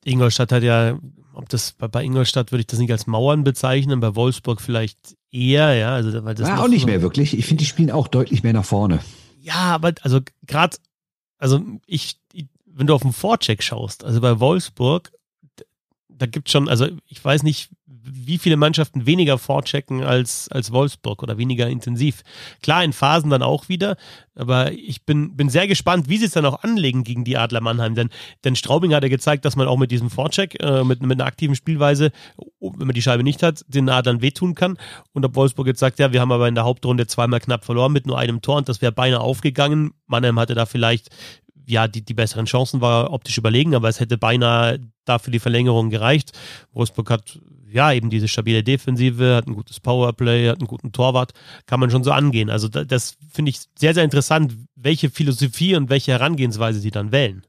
Ingolstadt 0.05 0.51
hat 0.51 0.63
ja, 0.63 0.97
ob 1.33 1.49
das 1.49 1.73
bei, 1.73 1.87
bei 1.87 2.03
Ingolstadt 2.03 2.51
würde 2.51 2.61
ich 2.61 2.67
das 2.67 2.79
nicht 2.79 2.91
als 2.91 3.07
Mauern 3.07 3.43
bezeichnen, 3.43 3.99
bei 3.99 4.15
Wolfsburg 4.15 4.61
vielleicht 4.61 5.15
eher, 5.31 5.73
ja. 5.75 5.93
Also, 5.93 6.23
weil 6.23 6.35
das 6.35 6.47
ja, 6.47 6.61
auch 6.61 6.67
nicht 6.67 6.85
mehr 6.85 7.01
wirklich. 7.01 7.37
Ich 7.37 7.45
finde, 7.45 7.61
die 7.61 7.67
spielen 7.67 7.91
auch 7.91 8.07
deutlich 8.07 8.43
mehr 8.43 8.53
nach 8.53 8.65
vorne. 8.65 8.99
Ja, 9.41 9.55
aber 9.55 9.93
also 10.01 10.21
gerade, 10.45 10.77
also 11.37 11.61
ich, 11.85 12.19
wenn 12.65 12.87
du 12.87 12.93
auf 12.93 13.01
den 13.01 13.13
Vorcheck 13.13 13.61
schaust, 13.61 14.03
also 14.03 14.21
bei 14.21 14.39
Wolfsburg, 14.39 15.11
da 16.07 16.25
gibt 16.25 16.49
schon, 16.49 16.69
also 16.69 16.87
ich 17.07 17.23
weiß 17.23 17.43
nicht, 17.43 17.69
wie 18.03 18.37
viele 18.37 18.57
Mannschaften 18.57 19.05
weniger 19.05 19.37
vorchecken 19.37 20.03
als, 20.03 20.49
als 20.49 20.71
Wolfsburg 20.71 21.23
oder 21.23 21.37
weniger 21.37 21.67
intensiv. 21.67 22.23
Klar, 22.61 22.83
in 22.83 22.93
Phasen 22.93 23.29
dann 23.29 23.41
auch 23.41 23.69
wieder, 23.69 23.95
aber 24.35 24.71
ich 24.71 25.05
bin, 25.05 25.35
bin 25.35 25.49
sehr 25.49 25.67
gespannt, 25.67 26.09
wie 26.09 26.17
sie 26.17 26.25
es 26.25 26.31
dann 26.31 26.45
auch 26.45 26.63
anlegen 26.63 27.03
gegen 27.03 27.23
die 27.23 27.37
Adler 27.37 27.61
Mannheim. 27.61 27.95
Denn, 27.95 28.09
denn 28.43 28.55
Straubing 28.55 28.93
hat 28.93 29.03
ja 29.03 29.09
gezeigt, 29.09 29.45
dass 29.45 29.55
man 29.55 29.67
auch 29.67 29.77
mit 29.77 29.91
diesem 29.91 30.09
Vorcheck, 30.09 30.61
äh, 30.61 30.83
mit, 30.83 31.01
mit 31.01 31.19
einer 31.19 31.27
aktiven 31.27 31.55
Spielweise, 31.55 32.11
wenn 32.59 32.87
man 32.87 32.93
die 32.93 33.01
Scheibe 33.01 33.23
nicht 33.23 33.43
hat, 33.43 33.63
den 33.67 33.89
Adlern 33.89 34.21
wehtun 34.21 34.55
kann. 34.55 34.77
Und 35.13 35.23
ob 35.25 35.35
Wolfsburg 35.35 35.67
jetzt 35.67 35.79
sagt, 35.79 35.99
ja, 35.99 36.11
wir 36.11 36.21
haben 36.21 36.31
aber 36.31 36.47
in 36.47 36.55
der 36.55 36.65
Hauptrunde 36.65 37.07
zweimal 37.07 37.39
knapp 37.39 37.63
verloren 37.63 37.93
mit 37.93 38.07
nur 38.07 38.17
einem 38.17 38.41
Tor 38.41 38.57
und 38.57 38.69
das 38.69 38.81
wäre 38.81 38.91
beinahe 38.91 39.21
aufgegangen. 39.21 39.93
Mannheim 40.07 40.39
hatte 40.39 40.55
da 40.55 40.65
vielleicht 40.65 41.09
ja, 41.65 41.87
die, 41.87 42.03
die 42.03 42.13
besseren 42.13 42.45
Chancen 42.45 42.81
war 42.81 43.11
optisch 43.11 43.37
überlegen, 43.37 43.75
aber 43.75 43.89
es 43.89 43.99
hätte 43.99 44.17
beinahe 44.17 44.79
dafür 45.05 45.31
die 45.31 45.39
Verlängerung 45.39 45.89
gereicht. 45.89 46.31
Wolfsburg 46.71 47.09
hat 47.09 47.39
ja, 47.73 47.91
eben 47.91 48.11
diese 48.11 48.27
stabile 48.27 48.63
Defensive, 48.63 49.35
hat 49.35 49.47
ein 49.47 49.55
gutes 49.55 49.79
Powerplay, 49.79 50.47
hat 50.47 50.59
einen 50.59 50.67
guten 50.67 50.91
Torwart, 50.91 51.33
kann 51.65 51.79
man 51.79 51.89
schon 51.89 52.03
so 52.03 52.11
angehen. 52.11 52.51
Also 52.51 52.67
das, 52.67 52.85
das 52.85 53.17
finde 53.31 53.49
ich 53.49 53.61
sehr, 53.75 53.95
sehr 53.95 54.03
interessant, 54.03 54.55
welche 54.75 55.09
Philosophie 55.09 55.75
und 55.75 55.89
welche 55.89 56.11
Herangehensweise 56.11 56.79
sie 56.79 56.91
dann 56.91 57.11
wählen. 57.11 57.43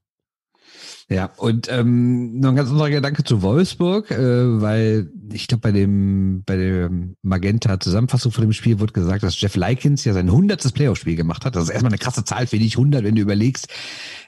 Ja, 1.11 1.31
und 1.37 1.71
ähm, 1.71 2.41
noch 2.41 2.51
ein 2.51 2.57
ganz 2.57 2.71
anderer 2.71 2.89
Gedanke 2.89 3.25
zu 3.25 3.43
Wolfsburg, 3.43 4.11
äh, 4.11 4.63
weil 4.63 5.11
ich 5.33 5.49
glaube, 5.49 5.61
bei 5.61 5.73
dem 5.73 6.43
bei 6.47 6.57
der 6.57 6.91
Magenta-Zusammenfassung 7.23 8.33
von 8.33 8.43
dem 8.43 8.53
Spiel 8.55 8.81
wurde 8.81 8.95
gesagt, 8.95 9.23
dass 9.23 9.39
Jeff 9.39 9.55
Likens 9.55 10.05
ja 10.05 10.15
sein 10.15 10.33
hundertstes 10.33 10.73
Playoff-Spiel 10.73 11.17
gemacht 11.17 11.45
hat. 11.45 11.57
Das 11.57 11.65
ist 11.65 11.71
erstmal 11.71 11.93
eine 11.93 11.99
krasse 11.99 12.25
Zahl 12.25 12.47
für 12.47 12.59
dich, 12.59 12.79
100, 12.79 13.05
wenn 13.05 13.17
du 13.17 13.21
überlegst, 13.21 13.69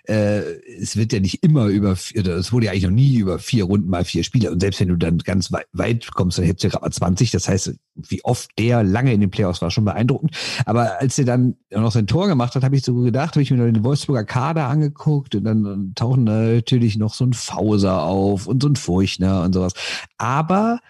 äh, 0.08 0.40
es 0.80 0.96
wird 0.96 1.12
ja 1.12 1.20
nicht 1.20 1.42
immer 1.42 1.66
über, 1.66 1.96
oder 2.18 2.36
es 2.36 2.52
wurde 2.52 2.66
ja 2.66 2.72
eigentlich 2.72 2.84
noch 2.84 2.90
nie 2.90 3.16
über 3.16 3.38
vier 3.38 3.64
Runden 3.64 3.88
mal 3.88 4.04
vier 4.04 4.24
Spiele. 4.24 4.50
Und 4.50 4.60
selbst 4.60 4.80
wenn 4.80 4.88
du 4.88 4.96
dann 4.96 5.18
ganz 5.18 5.52
weit, 5.72 6.10
kommst, 6.12 6.38
dann 6.38 6.44
hättest 6.44 6.64
du 6.64 6.68
ja 6.68 6.70
gerade 6.72 6.84
mal 6.84 6.92
20. 6.92 7.30
Das 7.30 7.48
heißt, 7.48 7.74
wie 7.94 8.24
oft 8.24 8.50
der 8.58 8.84
lange 8.84 9.12
in 9.12 9.20
den 9.20 9.30
Playoffs 9.30 9.62
war, 9.62 9.70
schon 9.70 9.84
beeindruckend. 9.84 10.36
Aber 10.64 11.00
als 11.00 11.18
er 11.18 11.24
dann 11.24 11.56
noch 11.70 11.92
sein 11.92 12.06
Tor 12.06 12.28
gemacht 12.28 12.54
hat, 12.54 12.62
habe 12.62 12.76
ich 12.76 12.84
so 12.84 12.94
gedacht, 12.94 13.34
habe 13.34 13.42
ich 13.42 13.50
mir 13.50 13.56
noch 13.56 13.64
den 13.64 13.84
Wolfsburger 13.84 14.24
Kader 14.24 14.68
angeguckt 14.68 15.34
und 15.34 15.44
dann 15.44 15.92
tauchen 15.94 16.24
natürlich 16.24 16.96
noch 16.96 17.14
so 17.14 17.24
ein 17.24 17.32
Fauser 17.32 18.02
auf 18.02 18.46
und 18.46 18.62
so 18.62 18.68
ein 18.68 18.76
Furchner 18.76 19.42
und 19.42 19.54
sowas. 19.54 19.72
Aber 20.18 20.80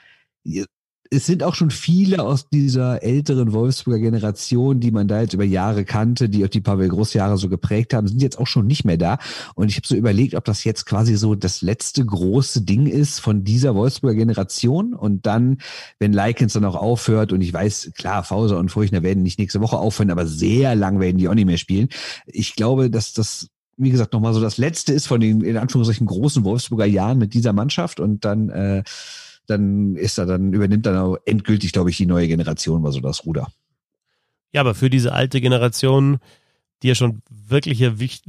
es 1.11 1.27
sind 1.27 1.43
auch 1.43 1.55
schon 1.55 1.71
viele 1.71 2.23
aus 2.23 2.49
dieser 2.49 3.03
älteren 3.03 3.53
Wolfsburger 3.53 4.01
Generation, 4.01 4.81
die 4.81 4.91
man 4.91 5.09
da 5.09 5.21
jetzt 5.21 5.35
über 5.35 5.45
Jahre 5.45 5.85
kannte, 5.85 6.29
die 6.29 6.45
auch 6.45 6.49
die 6.49 6.61
Pavel 6.61 6.89
Groß 6.89 7.15
Jahre 7.15 7.39
so 7.39 7.49
geprägt 7.49 7.95
haben, 7.95 8.09
sind 8.09 8.23
jetzt 8.23 8.39
auch 8.39 8.47
schon 8.47 8.67
nicht 8.67 8.85
mehr 8.85 8.97
da. 8.97 9.19
Und 9.55 9.69
ich 9.69 9.77
habe 9.77 9.87
so 9.87 9.95
überlegt, 9.95 10.35
ob 10.35 10.45
das 10.45 10.65
jetzt 10.65 10.87
quasi 10.87 11.17
so 11.17 11.35
das 11.35 11.63
letzte 11.63 12.05
große 12.05 12.63
Ding 12.63 12.87
ist 12.87 13.21
von 13.21 13.45
dieser 13.45 13.75
Wolfsburger 13.75 14.17
Generation. 14.17 14.95
Und 14.95 15.27
dann, 15.27 15.59
wenn 15.99 16.13
Likens 16.13 16.55
dann 16.55 16.65
auch 16.65 16.77
aufhört, 16.77 17.33
und 17.33 17.41
ich 17.41 17.53
weiß, 17.53 17.93
klar, 17.95 18.25
Fauser 18.25 18.59
und 18.59 18.71
Furchner 18.71 19.03
werden 19.03 19.23
nicht 19.23 19.39
nächste 19.39 19.61
Woche 19.61 19.79
aufhören, 19.79 20.11
aber 20.11 20.27
sehr 20.27 20.75
lang 20.75 21.01
werden 21.01 21.19
die 21.19 21.29
auch 21.29 21.35
nicht 21.35 21.47
mehr 21.47 21.59
spielen. 21.59 21.89
Ich 22.27 22.55
glaube, 22.55 22.91
dass 22.91 23.13
das 23.13 23.49
wie 23.79 23.91
gesagt, 23.91 24.15
nochmal 24.15 24.33
so 24.33 24.41
das 24.41 24.57
letzte 24.57 24.95
ist 24.95 25.07
von 25.07 25.21
den, 25.21 25.43
in 25.43 25.59
Anführungszeichen, 25.59 26.07
großen 26.07 26.45
Wolfsburger 26.45 26.87
Jahren 26.87 27.19
mit 27.19 27.35
dieser 27.35 27.53
Mannschaft 27.53 28.01
und 28.01 28.25
dann 28.25 28.49
äh, 28.49 28.83
dann 29.47 29.97
ist 29.97 30.19
er 30.19 30.27
dann, 30.27 30.53
übernimmt 30.53 30.87
dann 30.87 30.97
auch 30.97 31.17
endgültig, 31.25 31.73
glaube 31.73 31.91
ich, 31.91 31.97
die 31.97 32.07
neue 32.07 32.29
Generation 32.29 32.83
mal 32.83 32.93
so 32.93 33.01
das 33.01 33.25
Ruder. 33.25 33.49
Ja, 34.53 34.61
aber 34.61 34.75
für 34.75 34.91
diese 34.91 35.13
alte 35.13 35.41
Generation, 35.41 36.19
die 36.83 36.89
ja 36.89 36.95
schon 36.95 37.23
wirklich 37.31 37.85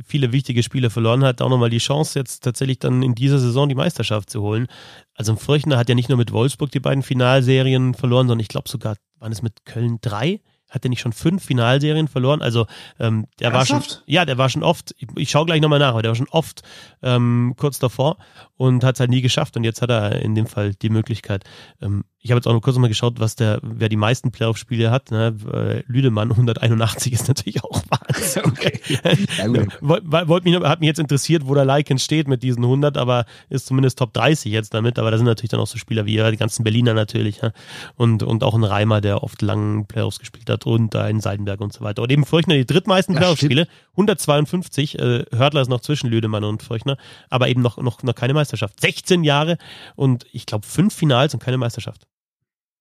viele 0.06 0.32
wichtige 0.32 0.63
Spiele 0.63 0.89
verloren 0.89 1.23
hat, 1.23 1.41
auch 1.41 1.49
nochmal 1.49 1.69
die 1.69 1.77
Chance, 1.80 2.17
jetzt 2.19 2.43
tatsächlich 2.43 2.80
dann 2.80 3.03
in 3.03 3.15
dieser 3.15 3.39
Saison 3.39 3.67
die 3.67 3.75
Meisterschaft 3.75 4.30
zu 4.30 4.41
holen. 4.41 4.67
Also 5.15 5.36
Fürchner 5.36 5.77
hat 5.77 5.89
ja 5.89 5.95
nicht 5.95 6.10
nur 6.10 6.17
mit 6.17 6.32
Wolfsburg 6.32 6.71
die 6.71 6.80
beiden 6.80 7.03
Finalserien 7.03 7.93
verloren, 7.93 8.27
sondern 8.27 8.41
ich 8.41 8.47
glaube 8.47 8.69
sogar, 8.69 8.95
waren 9.19 9.32
es 9.32 9.41
mit 9.41 9.65
Köln 9.65 9.97
drei? 10.01 10.41
Hat 10.69 10.86
er 10.86 10.89
nicht 10.89 10.99
schon 10.99 11.13
fünf 11.13 11.43
Finalserien 11.43 12.08
verloren? 12.08 12.41
Also 12.41 12.67
ähm, 12.99 13.27
der 13.39 13.51
Ernsthaft? 13.51 13.71
war 13.71 13.95
schon, 13.95 14.03
ja, 14.06 14.25
der 14.25 14.38
war 14.38 14.49
schon 14.49 14.63
oft, 14.63 14.95
ich, 14.97 15.08
ich 15.15 15.30
schaue 15.30 15.45
gleich 15.45 15.62
nochmal 15.62 15.80
nach, 15.80 15.89
aber 15.89 16.01
der 16.01 16.12
war 16.12 16.15
schon 16.15 16.30
oft 16.30 16.62
ähm, 17.01 17.53
kurz 17.58 17.80
davor 17.80 18.17
und 18.58 18.84
hat 18.84 18.95
es 18.95 18.99
halt 18.99 19.10
nie 19.10 19.21
geschafft 19.21 19.56
und 19.56 19.63
jetzt 19.63 19.82
hat 19.82 19.89
er 19.89 20.21
in 20.21 20.36
dem 20.36 20.47
Fall 20.47 20.73
die 20.73 20.89
Möglichkeit. 20.89 21.43
Ähm, 21.82 22.03
ich 22.19 22.32
habe 22.32 22.39
jetzt 22.39 22.47
auch 22.47 22.53
noch 22.53 22.62
kurz 22.62 22.77
mal 22.77 22.89
geschaut, 22.89 23.19
was 23.19 23.38
der, 23.38 23.60
wer 23.62 23.88
die 23.88 23.95
meisten 23.95 24.32
Playoff-Spiele 24.32 24.91
hat. 24.91 25.12
Ne? 25.12 25.84
Lüdemann 25.88 26.32
181 26.32 27.13
ist 27.13 27.27
natürlich 27.27 27.63
auch 27.63 27.82
Wahnsinn. 27.89 28.43
Okay. 28.58 28.80
Ja, 28.88 29.65
Wollt 29.82 30.45
mich, 30.45 30.56
hat 30.56 30.80
mich 30.80 30.88
jetzt 30.88 30.99
interessiert, 30.99 31.47
wo 31.47 31.53
der 31.53 31.65
Like 31.65 31.89
entsteht 31.89 32.27
mit 32.27 32.43
diesen 32.43 32.63
100, 32.63 32.97
aber 32.97 33.25
ist 33.49 33.67
zumindest 33.67 33.99
Top 33.99 34.13
30 34.13 34.51
jetzt 34.51 34.73
damit. 34.73 34.99
Aber 34.99 35.12
da 35.12 35.17
sind 35.17 35.25
natürlich 35.25 35.51
dann 35.51 35.60
auch 35.60 35.67
so 35.67 35.77
Spieler 35.77 36.06
wie 36.06 36.17
die 36.17 36.38
ganzen 36.38 36.63
Berliner 36.63 36.93
natürlich 36.93 37.41
ja? 37.41 37.51
und, 37.95 38.23
und 38.23 38.43
auch 38.43 38.56
ein 38.56 38.63
Reimer, 38.63 38.99
der 38.99 39.23
oft 39.23 39.41
langen 39.41 39.86
Playoffs 39.86 40.19
gespielt 40.19 40.49
hat 40.49 40.57
und 40.65 40.96
ein 40.96 41.20
Seidenberg 41.20 41.62
und 41.62 41.74
so 41.74 41.82
weiter. 41.82 42.02
Und 42.02 42.12
eben 42.12 42.26
Furchner 42.26 42.56
die 42.56 42.65
drittmeisten 42.65 43.15
Playoff-Spiele, 43.15 43.67
152. 43.91 44.98
Äh, 45.00 45.26
Hörtler 45.34 45.62
ist 45.62 45.70
noch 45.70 45.82
zwischen 45.82 46.10
Lüdemann 46.10 46.43
und 46.43 46.63
Furchner, 46.63 46.98
aber 47.30 47.48
eben 47.50 47.62
noch, 47.62 47.78
noch, 47.78 48.04
noch 48.04 48.15
keine 48.15 48.34
Meisterschaft. 48.34 48.80
16 48.80 49.24
Jahre 49.24 49.58
und 49.96 50.26
ich 50.32 50.46
glaube 50.46 50.65
fünf 50.65 50.93
Finals 50.93 51.34
und 51.34 51.41
keine 51.41 51.58
Meisterschaft. 51.58 52.08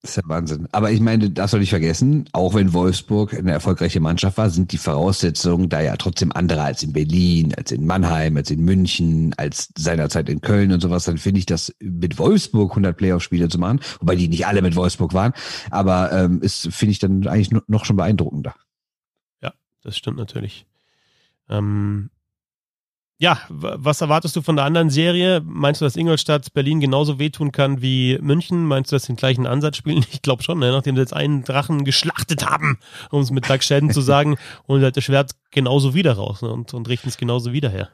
Das 0.06 0.16
ist 0.16 0.22
ja 0.22 0.28
Wahnsinn. 0.28 0.68
Aber 0.70 0.92
ich 0.92 1.00
meine, 1.00 1.30
das 1.30 1.50
soll 1.50 1.62
ich 1.62 1.70
vergessen, 1.70 2.28
auch 2.30 2.54
wenn 2.54 2.72
Wolfsburg 2.72 3.34
eine 3.34 3.50
erfolgreiche 3.50 3.98
Mannschaft 3.98 4.38
war, 4.38 4.50
sind 4.50 4.70
die 4.70 4.78
Voraussetzungen 4.78 5.68
da 5.68 5.80
ja 5.80 5.96
trotzdem 5.96 6.30
andere 6.30 6.62
als 6.62 6.84
in 6.84 6.92
Berlin, 6.92 7.52
als 7.56 7.72
in 7.72 7.84
Mannheim, 7.86 8.36
als 8.36 8.52
in 8.52 8.64
München, 8.64 9.34
als 9.36 9.72
seinerzeit 9.76 10.28
in 10.28 10.40
Köln 10.40 10.70
und 10.70 10.80
sowas. 10.80 11.06
Dann 11.06 11.18
finde 11.18 11.40
ich 11.40 11.46
das 11.46 11.74
mit 11.80 12.20
Wolfsburg 12.20 12.70
100 12.70 12.96
Playoff-Spiele 12.96 13.48
zu 13.48 13.58
machen, 13.58 13.80
wobei 13.98 14.14
die 14.14 14.28
nicht 14.28 14.46
alle 14.46 14.62
mit 14.62 14.76
Wolfsburg 14.76 15.12
waren, 15.12 15.32
aber 15.72 16.12
ähm, 16.12 16.40
ist, 16.40 16.72
finde 16.72 16.92
ich 16.92 17.00
dann 17.00 17.26
eigentlich 17.26 17.50
noch 17.66 17.84
schon 17.84 17.96
beeindruckender. 17.96 18.54
Ja, 19.42 19.54
das 19.82 19.96
stimmt 19.96 20.18
natürlich. 20.18 20.66
Ähm, 21.48 22.10
ja, 23.18 23.38
was 23.48 24.02
erwartest 24.02 24.36
du 24.36 24.42
von 24.42 24.56
der 24.56 24.66
anderen 24.66 24.90
Serie? 24.90 25.40
Meinst 25.42 25.80
du, 25.80 25.86
dass 25.86 25.96
Ingolstadt 25.96 26.52
Berlin 26.52 26.80
genauso 26.80 27.18
wehtun 27.18 27.50
kann 27.50 27.80
wie 27.80 28.18
München? 28.20 28.66
Meinst 28.66 28.92
du, 28.92 28.96
dass 28.96 29.04
sie 29.04 29.12
den 29.12 29.16
gleichen 29.16 29.46
Ansatz 29.46 29.76
spielen? 29.78 30.04
Ich 30.12 30.22
glaube 30.22 30.42
schon, 30.42 30.58
ne? 30.58 30.70
nachdem 30.70 30.96
sie 30.96 31.00
jetzt 31.00 31.14
einen 31.14 31.44
Drachen 31.44 31.84
geschlachtet 31.84 32.44
haben, 32.44 32.78
um 33.10 33.20
es 33.20 33.30
mit 33.30 33.48
Doug 33.48 33.62
Sheldon 33.62 33.90
zu 33.90 34.00
sagen, 34.00 34.36
und 34.66 34.82
halt 34.82 34.96
das 34.96 35.04
Schwert 35.04 35.32
genauso 35.50 35.94
wieder 35.94 36.14
raus 36.14 36.42
ne? 36.42 36.50
und, 36.50 36.74
und 36.74 36.88
richten 36.88 37.08
es 37.08 37.16
genauso 37.16 37.52
wieder 37.52 37.70
her. 37.70 37.90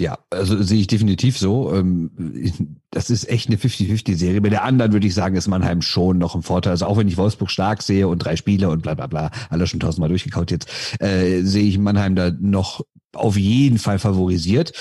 Ja, 0.00 0.18
also 0.30 0.62
sehe 0.62 0.80
ich 0.80 0.86
definitiv 0.86 1.36
so. 1.36 1.74
Ähm, 1.74 2.78
das 2.90 3.10
ist 3.10 3.28
echt 3.28 3.48
eine 3.48 3.56
50-50-Serie. 3.56 4.40
Bei 4.40 4.48
der 4.48 4.62
anderen 4.62 4.92
würde 4.92 5.08
ich 5.08 5.14
sagen, 5.14 5.34
ist 5.34 5.48
Mannheim 5.48 5.82
schon 5.82 6.18
noch 6.18 6.36
ein 6.36 6.42
Vorteil. 6.42 6.70
Also 6.70 6.86
auch 6.86 6.96
wenn 6.96 7.08
ich 7.08 7.16
Wolfsburg 7.16 7.50
stark 7.50 7.82
sehe 7.82 8.06
und 8.06 8.20
drei 8.20 8.36
Spiele 8.36 8.70
und 8.70 8.82
bla 8.82 8.94
bla 8.94 9.08
bla, 9.08 9.30
alle 9.50 9.66
schon 9.66 9.80
tausendmal 9.80 10.08
durchgekaut 10.08 10.52
jetzt, 10.52 10.70
äh, 11.00 11.42
sehe 11.42 11.64
ich 11.64 11.78
Mannheim 11.78 12.14
da 12.14 12.30
noch 12.30 12.82
auf 13.14 13.36
jeden 13.36 13.78
Fall 13.78 13.98
favorisiert. 13.98 14.72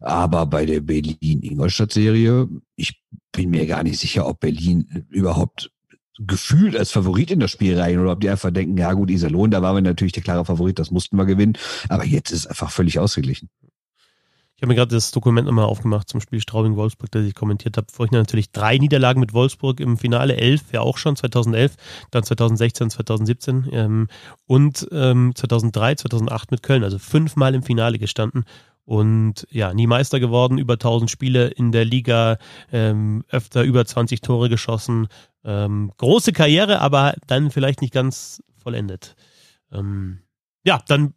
Aber 0.00 0.46
bei 0.46 0.66
der 0.66 0.80
Berlin-Ingolstadt-Serie, 0.80 2.48
ich 2.76 3.00
bin 3.32 3.50
mir 3.50 3.66
gar 3.66 3.82
nicht 3.82 3.98
sicher, 3.98 4.26
ob 4.26 4.40
Berlin 4.40 5.06
überhaupt 5.10 5.70
gefühlt 6.18 6.76
als 6.76 6.92
Favorit 6.92 7.30
in 7.30 7.40
das 7.40 7.50
Spiel 7.50 7.78
rein 7.78 7.98
oder 7.98 8.12
ob 8.12 8.20
die 8.20 8.30
einfach 8.30 8.52
denken, 8.52 8.76
ja 8.78 8.92
gut, 8.92 9.10
Iserlohn, 9.10 9.50
da 9.50 9.62
waren 9.62 9.76
wir 9.76 9.82
natürlich 9.82 10.12
der 10.12 10.22
klare 10.22 10.44
Favorit, 10.44 10.78
das 10.78 10.90
mussten 10.90 11.16
wir 11.16 11.24
gewinnen. 11.24 11.58
Aber 11.88 12.04
jetzt 12.04 12.30
ist 12.30 12.40
es 12.40 12.46
einfach 12.46 12.70
völlig 12.70 12.98
ausgeglichen. 12.98 13.48
Ich 14.56 14.62
habe 14.62 14.68
mir 14.68 14.76
gerade 14.76 14.94
das 14.94 15.10
Dokument 15.10 15.46
nochmal 15.46 15.64
aufgemacht 15.64 16.08
zum 16.08 16.20
Spiel 16.20 16.40
Straubing-Wolfsburg, 16.40 17.10
das 17.10 17.24
ich 17.24 17.34
kommentiert 17.34 17.76
habe. 17.76 17.88
Vorhin 17.92 18.16
natürlich 18.16 18.52
drei 18.52 18.78
Niederlagen 18.78 19.18
mit 19.18 19.32
Wolfsburg 19.32 19.80
im 19.80 19.96
Finale, 19.96 20.36
elf 20.36 20.72
ja 20.72 20.80
auch 20.80 20.96
schon, 20.96 21.16
2011, 21.16 21.74
dann 22.12 22.22
2016, 22.22 22.90
2017 22.90 23.68
ähm, 23.72 24.08
und 24.46 24.86
ähm, 24.92 25.32
2003, 25.34 25.96
2008 25.96 26.50
mit 26.52 26.62
Köln, 26.62 26.84
also 26.84 27.00
fünfmal 27.00 27.54
im 27.54 27.64
Finale 27.64 27.98
gestanden 27.98 28.44
und 28.84 29.46
ja, 29.50 29.74
nie 29.74 29.86
Meister 29.86 30.20
geworden, 30.20 30.58
über 30.58 30.74
1000 30.74 31.10
Spiele 31.10 31.48
in 31.48 31.72
der 31.72 31.84
Liga, 31.84 32.38
ähm, 32.70 33.24
öfter 33.30 33.62
über 33.62 33.84
20 33.84 34.20
Tore 34.20 34.48
geschossen. 34.48 35.08
Ähm, 35.42 35.92
große 35.96 36.32
Karriere, 36.32 36.80
aber 36.80 37.14
dann 37.26 37.50
vielleicht 37.50 37.80
nicht 37.80 37.92
ganz 37.92 38.42
vollendet. 38.56 39.16
Ähm, 39.72 40.20
ja, 40.64 40.80
dann 40.86 41.14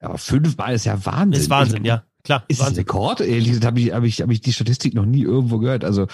aber 0.00 0.18
fünfmal 0.18 0.74
ist 0.74 0.84
ja 0.84 1.04
Wahnsinn. 1.06 1.40
Ist 1.40 1.50
Wahnsinn, 1.50 1.84
ja. 1.84 2.02
Klar. 2.24 2.44
Ist 2.48 2.60
Wahnsinn. 2.60 2.74
das 2.74 2.78
Rekord? 2.94 3.20
Ehrlich 3.20 3.48
gesagt 3.48 3.66
habe 3.66 3.80
ich, 3.80 3.92
hab 3.92 4.02
ich, 4.04 4.20
hab 4.20 4.30
ich 4.30 4.40
die 4.40 4.52
Statistik 4.52 4.94
noch 4.94 5.04
nie 5.04 5.22
irgendwo 5.22 5.58
gehört. 5.58 5.84
Also 5.84 6.06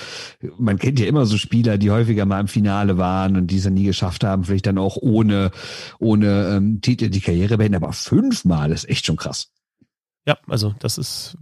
man 0.58 0.78
kennt 0.78 1.00
ja 1.00 1.06
immer 1.06 1.26
so 1.26 1.38
Spieler, 1.38 1.78
die 1.78 1.90
häufiger 1.90 2.26
mal 2.26 2.40
im 2.40 2.48
Finale 2.48 2.98
waren 2.98 3.36
und 3.36 3.48
die 3.48 3.58
es 3.58 3.64
dann 3.64 3.74
nie 3.74 3.84
geschafft 3.84 4.24
haben, 4.24 4.44
vielleicht 4.44 4.66
dann 4.66 4.78
auch 4.78 4.96
ohne, 4.96 5.50
ohne 5.98 6.56
ähm, 6.56 6.80
Titel 6.80 7.08
die 7.08 7.20
Karriere 7.20 7.58
beenden. 7.58 7.82
Aber 7.82 7.92
fünfmal 7.92 8.72
ist 8.72 8.88
echt 8.88 9.06
schon 9.06 9.16
krass. 9.16 9.50
Ja, 10.26 10.36
also 10.46 10.74
das 10.78 10.98
ist, 10.98 11.38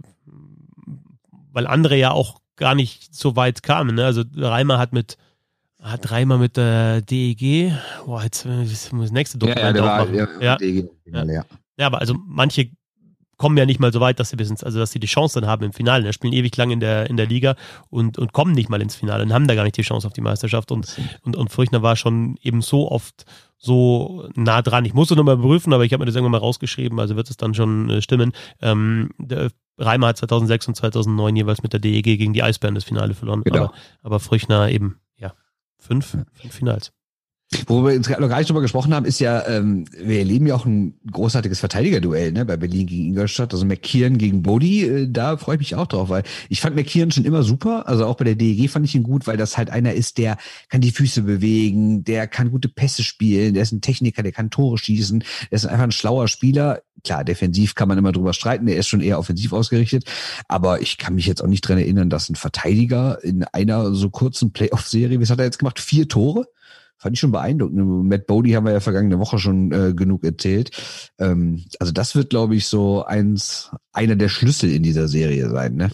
weil 1.51 1.67
andere 1.67 1.97
ja 1.97 2.11
auch 2.11 2.39
gar 2.55 2.75
nicht 2.75 3.13
so 3.15 3.35
weit 3.35 3.63
kamen. 3.63 3.95
Ne? 3.95 4.05
Also 4.05 4.23
Reimer 4.35 4.79
hat 4.79 4.93
mit 4.93 5.17
hat 5.81 6.09
dreimal 6.09 6.39
mit 6.39 6.57
der 6.57 7.01
DEG. 7.01 7.71
Boah, 8.05 8.23
jetzt 8.23 8.45
muss 8.45 8.89
das 8.91 9.11
nächste 9.11 9.37
Dokument 9.37 9.77
ja, 9.77 9.83
ja, 9.83 9.83
war, 9.83 10.09
ja, 10.09 10.27
ja. 10.41 10.55
DEG, 10.57 10.89
ja. 11.05 11.23
ja, 11.25 11.85
aber 11.85 11.99
also 11.99 12.15
manche 12.25 12.71
kommen 13.37 13.57
ja 13.57 13.65
nicht 13.65 13.79
mal 13.79 13.93
so 13.93 13.99
weit, 13.99 14.19
dass 14.19 14.29
sie 14.29 14.35
bis 14.35 14.49
ins, 14.49 14.63
also 14.63 14.79
dass 14.79 14.91
sie 14.91 14.99
die 14.99 15.07
Chance 15.07 15.39
dann 15.39 15.49
haben 15.49 15.63
im 15.63 15.73
Finale. 15.73 16.03
Die 16.03 16.13
spielen 16.13 16.33
ewig 16.33 16.55
lang 16.57 16.71
in 16.71 16.79
der, 16.79 17.09
in 17.09 17.17
der 17.17 17.27
Liga 17.27 17.55
und, 17.89 18.17
und 18.17 18.33
kommen 18.33 18.53
nicht 18.53 18.69
mal 18.69 18.81
ins 18.81 18.95
Finale 18.95 19.23
und 19.23 19.33
haben 19.33 19.47
da 19.47 19.55
gar 19.55 19.63
nicht 19.63 19.77
die 19.77 19.83
Chance 19.83 20.07
auf 20.07 20.13
die 20.13 20.21
Meisterschaft. 20.21 20.71
Und, 20.71 20.97
und, 21.21 21.35
und 21.35 21.51
Früchner 21.51 21.81
war 21.81 21.95
schon 21.95 22.37
eben 22.41 22.61
so 22.61 22.91
oft 22.91 23.25
so 23.57 24.29
nah 24.35 24.61
dran. 24.61 24.85
Ich 24.85 24.93
musste 24.93 25.15
nochmal 25.15 25.37
prüfen, 25.37 25.73
aber 25.73 25.85
ich 25.85 25.93
habe 25.93 26.01
mir 26.01 26.05
das 26.05 26.15
irgendwann 26.15 26.33
mal 26.33 26.45
rausgeschrieben, 26.45 26.99
also 26.99 27.15
wird 27.15 27.29
es 27.29 27.37
dann 27.37 27.53
schon 27.53 27.89
äh, 27.89 28.01
stimmen. 28.01 28.33
Ähm, 28.61 29.09
der 29.17 29.51
Reimer 29.77 30.07
hat 30.07 30.17
2006 30.17 30.67
und 30.69 30.75
2009 30.75 31.35
jeweils 31.35 31.63
mit 31.63 31.73
der 31.73 31.79
DEG 31.79 32.03
gegen 32.03 32.33
die 32.33 32.43
Eisbären 32.43 32.75
das 32.75 32.83
Finale 32.83 33.13
verloren. 33.13 33.43
Genau. 33.43 33.65
Aber, 33.65 33.73
aber 34.01 34.19
Früchner 34.19 34.69
eben, 34.69 34.99
ja, 35.17 35.33
fünf, 35.77 36.17
fünf 36.33 36.53
Finals. 36.53 36.91
Wo 37.65 37.85
wir 37.85 37.97
noch 37.97 38.29
gar 38.29 38.39
nicht 38.39 38.49
drüber 38.49 38.59
gesprochen 38.59 38.93
haben, 38.93 39.05
ist 39.05 39.21
ja, 39.21 39.47
ähm, 39.47 39.85
wir 39.97 40.19
erleben 40.19 40.47
ja 40.47 40.55
auch 40.55 40.65
ein 40.65 40.99
großartiges 41.09 41.61
Verteidigerduell 41.61 42.33
ne, 42.33 42.43
bei 42.43 42.57
Berlin 42.57 42.87
gegen 42.87 43.05
Ingolstadt. 43.05 43.53
Also 43.53 43.65
McKeon 43.65 44.17
gegen 44.17 44.41
Bodie, 44.41 44.83
äh, 44.83 45.07
da 45.09 45.37
freue 45.37 45.55
ich 45.55 45.59
mich 45.59 45.75
auch 45.75 45.87
drauf, 45.87 46.09
weil 46.09 46.23
ich 46.49 46.59
fand 46.59 46.75
McKeon 46.75 47.09
schon 47.09 47.23
immer 47.23 47.43
super. 47.43 47.87
Also 47.87 48.05
auch 48.05 48.15
bei 48.17 48.25
der 48.25 48.35
DEG 48.35 48.69
fand 48.69 48.85
ich 48.85 48.95
ihn 48.95 49.03
gut, 49.03 49.27
weil 49.27 49.37
das 49.37 49.57
halt 49.57 49.69
einer 49.69 49.93
ist, 49.93 50.17
der 50.17 50.37
kann 50.67 50.81
die 50.81 50.91
Füße 50.91 51.21
bewegen, 51.21 52.03
der 52.03 52.27
kann 52.27 52.51
gute 52.51 52.67
Pässe 52.67 53.01
spielen, 53.01 53.53
der 53.53 53.63
ist 53.63 53.71
ein 53.71 53.79
Techniker, 53.79 54.23
der 54.23 54.33
kann 54.33 54.49
Tore 54.49 54.77
schießen, 54.77 55.19
der 55.19 55.55
ist 55.55 55.65
einfach 55.65 55.85
ein 55.85 55.91
schlauer 55.91 56.27
Spieler. 56.27 56.81
Klar, 57.05 57.23
defensiv 57.23 57.75
kann 57.75 57.87
man 57.87 57.97
immer 57.97 58.11
drüber 58.11 58.33
streiten, 58.33 58.65
der 58.65 58.75
ist 58.75 58.87
schon 58.87 58.99
eher 58.99 59.19
offensiv 59.19 59.53
ausgerichtet. 59.53 60.03
Aber 60.49 60.81
ich 60.81 60.97
kann 60.97 61.15
mich 61.15 61.27
jetzt 61.27 61.41
auch 61.41 61.47
nicht 61.47 61.61
dran 61.61 61.77
erinnern, 61.77 62.09
dass 62.09 62.27
ein 62.27 62.35
Verteidiger 62.35 63.23
in 63.23 63.45
einer 63.45 63.93
so 63.93 64.09
kurzen 64.09 64.51
Playoff-Serie, 64.51 65.21
was 65.21 65.29
hat 65.29 65.39
er 65.39 65.45
jetzt 65.45 65.59
gemacht? 65.59 65.79
Vier 65.79 66.09
Tore? 66.09 66.47
Fand 66.97 67.13
ich 67.13 67.19
schon 67.19 67.31
beeindruckend. 67.31 68.05
Matt 68.05 68.27
Bodie 68.27 68.55
haben 68.55 68.65
wir 68.65 68.73
ja 68.73 68.79
vergangene 68.79 69.19
Woche 69.19 69.39
schon 69.39 69.71
äh, 69.71 69.93
genug 69.93 70.23
erzählt. 70.23 70.71
Ähm, 71.19 71.63
also 71.79 71.91
das 71.91 72.15
wird, 72.15 72.29
glaube 72.29 72.55
ich, 72.55 72.67
so 72.67 73.05
eins, 73.05 73.71
einer 73.93 74.15
der 74.15 74.29
Schlüssel 74.29 74.71
in 74.71 74.83
dieser 74.83 75.07
Serie 75.07 75.49
sein. 75.49 75.75
Ne? 75.75 75.91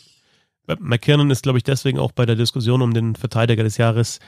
McKinnon 0.80 1.30
ist, 1.30 1.44
glaube 1.44 1.58
ich, 1.58 1.64
deswegen 1.64 2.00
auch 2.00 2.14
bei 2.14 2.26
der 2.26 2.36
Diskussion 2.36 2.82
um 2.82 2.94
den 2.94 3.16
Verteidiger 3.16 3.64
des 3.64 3.78
Jahres 3.78 4.20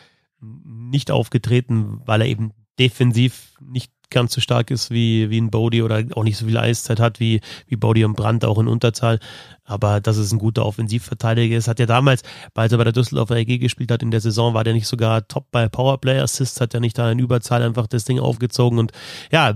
nicht 0.42 1.12
aufgetreten, 1.12 2.02
weil 2.06 2.22
er 2.22 2.28
eben 2.28 2.52
defensiv 2.78 3.54
nicht 3.62 3.92
ganz 4.10 4.34
so 4.34 4.42
stark 4.42 4.72
ist 4.72 4.92
wie, 4.92 5.30
wie 5.30 5.40
ein 5.40 5.52
Bodie 5.52 5.82
oder 5.82 6.04
auch 6.16 6.24
nicht 6.24 6.38
so 6.38 6.46
viel 6.46 6.58
Eiszeit 6.58 7.00
hat 7.00 7.20
wie, 7.20 7.42
wie 7.68 7.76
Bodie 7.76 8.06
und 8.06 8.16
Brandt 8.16 8.46
auch 8.46 8.60
in 8.60 8.68
Unterzahl. 8.68 9.20
Aber 9.66 10.00
dass 10.00 10.18
es 10.18 10.32
ein 10.32 10.38
guter 10.38 10.66
Offensivverteidiger 10.66 11.58
ist, 11.58 11.68
hat 11.68 11.80
ja 11.80 11.88
damals, 11.88 12.22
als 12.54 12.72
er 12.72 12.78
bei 12.78 12.84
der 12.84 12.94
Düsseldorfer 12.94 13.36
EG 13.36 13.58
gespielt 13.58 13.92
hat 13.92 14.04
in 14.04 14.12
der 14.12 14.22
Saison, 14.22 14.54
war 14.54 14.64
der 14.64 14.74
nicht 14.74 14.88
sogar 14.88 15.28
top 15.28 15.48
bei 15.52 15.68
Powerplay 15.68 16.20
Assists, 16.20 16.62
hat 16.62 16.76
ja 16.76 16.80
nicht 16.80 16.98
da 16.98 17.12
in 17.12 17.18
Überzahl 17.18 17.64
einfach 17.64 17.88
das 17.88 18.06
Ding 18.06 18.20
aufgezogen 18.20 18.78
und 18.78 18.92
ja, 19.32 19.54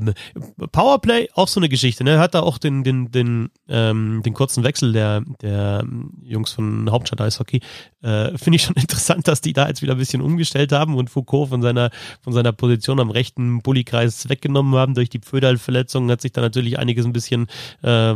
Powerplay 0.72 1.30
auch 1.36 1.47
so 1.47 1.60
eine 1.60 1.70
Geschichte, 1.70 2.04
ne? 2.04 2.18
Hat 2.18 2.34
da 2.34 2.41
auch 2.41 2.58
den, 2.58 2.84
den, 2.84 3.12
den, 3.12 3.50
ähm, 3.68 4.24
den 4.26 4.34
kurzen 4.34 4.64
Wechsel 4.64 4.93
der, 4.93 5.22
der 5.41 5.86
Jungs 6.24 6.54
von 6.54 6.89
Hauptstadt 6.89 7.22
Eishockey. 7.22 7.62
Äh, 8.02 8.36
Finde 8.38 8.56
ich 8.56 8.64
schon 8.64 8.76
interessant, 8.78 9.28
dass 9.28 9.41
die 9.41 9.54
da 9.54 9.68
jetzt 9.68 9.84
wieder 9.84 9.93
ein 9.93 10.00
bisschen 10.00 10.22
umgestellt 10.22 10.72
haben 10.72 10.95
und 10.95 11.12
Foucault 11.12 11.50
von 11.50 11.62
seiner, 11.62 11.91
von 12.22 12.34
seiner 12.34 12.52
Position 12.52 13.00
am 13.00 13.12
rechten 13.12 13.62
Bullykreis 13.62 14.28
weggenommen 14.40 14.74
haben 14.76 14.96
durch 14.96 15.10
die 15.10 15.20
Pföderl-Verletzung, 15.20 16.10
hat 16.10 16.22
sich 16.22 16.32
da 16.32 16.42
natürlich 16.42 16.80
einiges 16.80 17.06
ein 17.06 17.14
bisschen, 17.14 17.48
äh, 17.84 18.14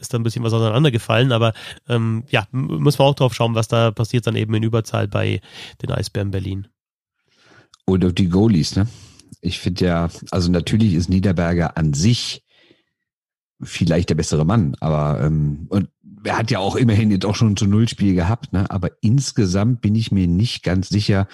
ist 0.00 0.12
da 0.12 0.18
ein 0.18 0.22
bisschen 0.22 0.42
was 0.42 0.52
auseinander 0.52 0.80
auseinandergefallen, 0.80 1.32
aber 1.32 1.52
ähm, 1.88 2.24
ja, 2.30 2.46
muss 2.52 2.98
man 2.98 3.08
auch 3.08 3.14
drauf 3.14 3.34
schauen, 3.34 3.54
was 3.54 3.68
da 3.68 3.90
passiert 3.90 4.26
dann 4.26 4.36
eben 4.36 4.54
in 4.54 4.62
Überzahl 4.62 5.08
bei 5.08 5.40
den 5.82 5.90
Eisbären 5.90 6.30
Berlin. 6.30 6.68
Oder 7.86 8.12
die 8.12 8.28
Goalies, 8.28 8.76
ne? 8.76 8.86
Ich 9.40 9.58
finde 9.58 9.86
ja, 9.86 10.08
also 10.30 10.50
natürlich 10.50 10.94
ist 10.94 11.08
Niederberger 11.08 11.76
an 11.76 11.94
sich 11.94 12.44
vielleicht 13.62 14.10
der 14.10 14.14
bessere 14.14 14.44
Mann, 14.44 14.76
aber 14.80 15.20
ähm, 15.22 15.66
und 15.68 15.88
er 16.24 16.38
hat 16.38 16.50
ja 16.50 16.58
auch 16.58 16.76
immerhin 16.76 17.10
jetzt 17.10 17.24
auch 17.24 17.34
schon 17.34 17.56
zu 17.56 17.66
Nullspiel 17.66 18.14
gehabt, 18.14 18.52
ne? 18.52 18.70
Aber 18.70 18.90
insgesamt 19.00 19.80
bin 19.80 19.94
ich 19.94 20.12
mir 20.12 20.26
nicht 20.26 20.62
ganz 20.62 20.88
sicher, 20.88 21.26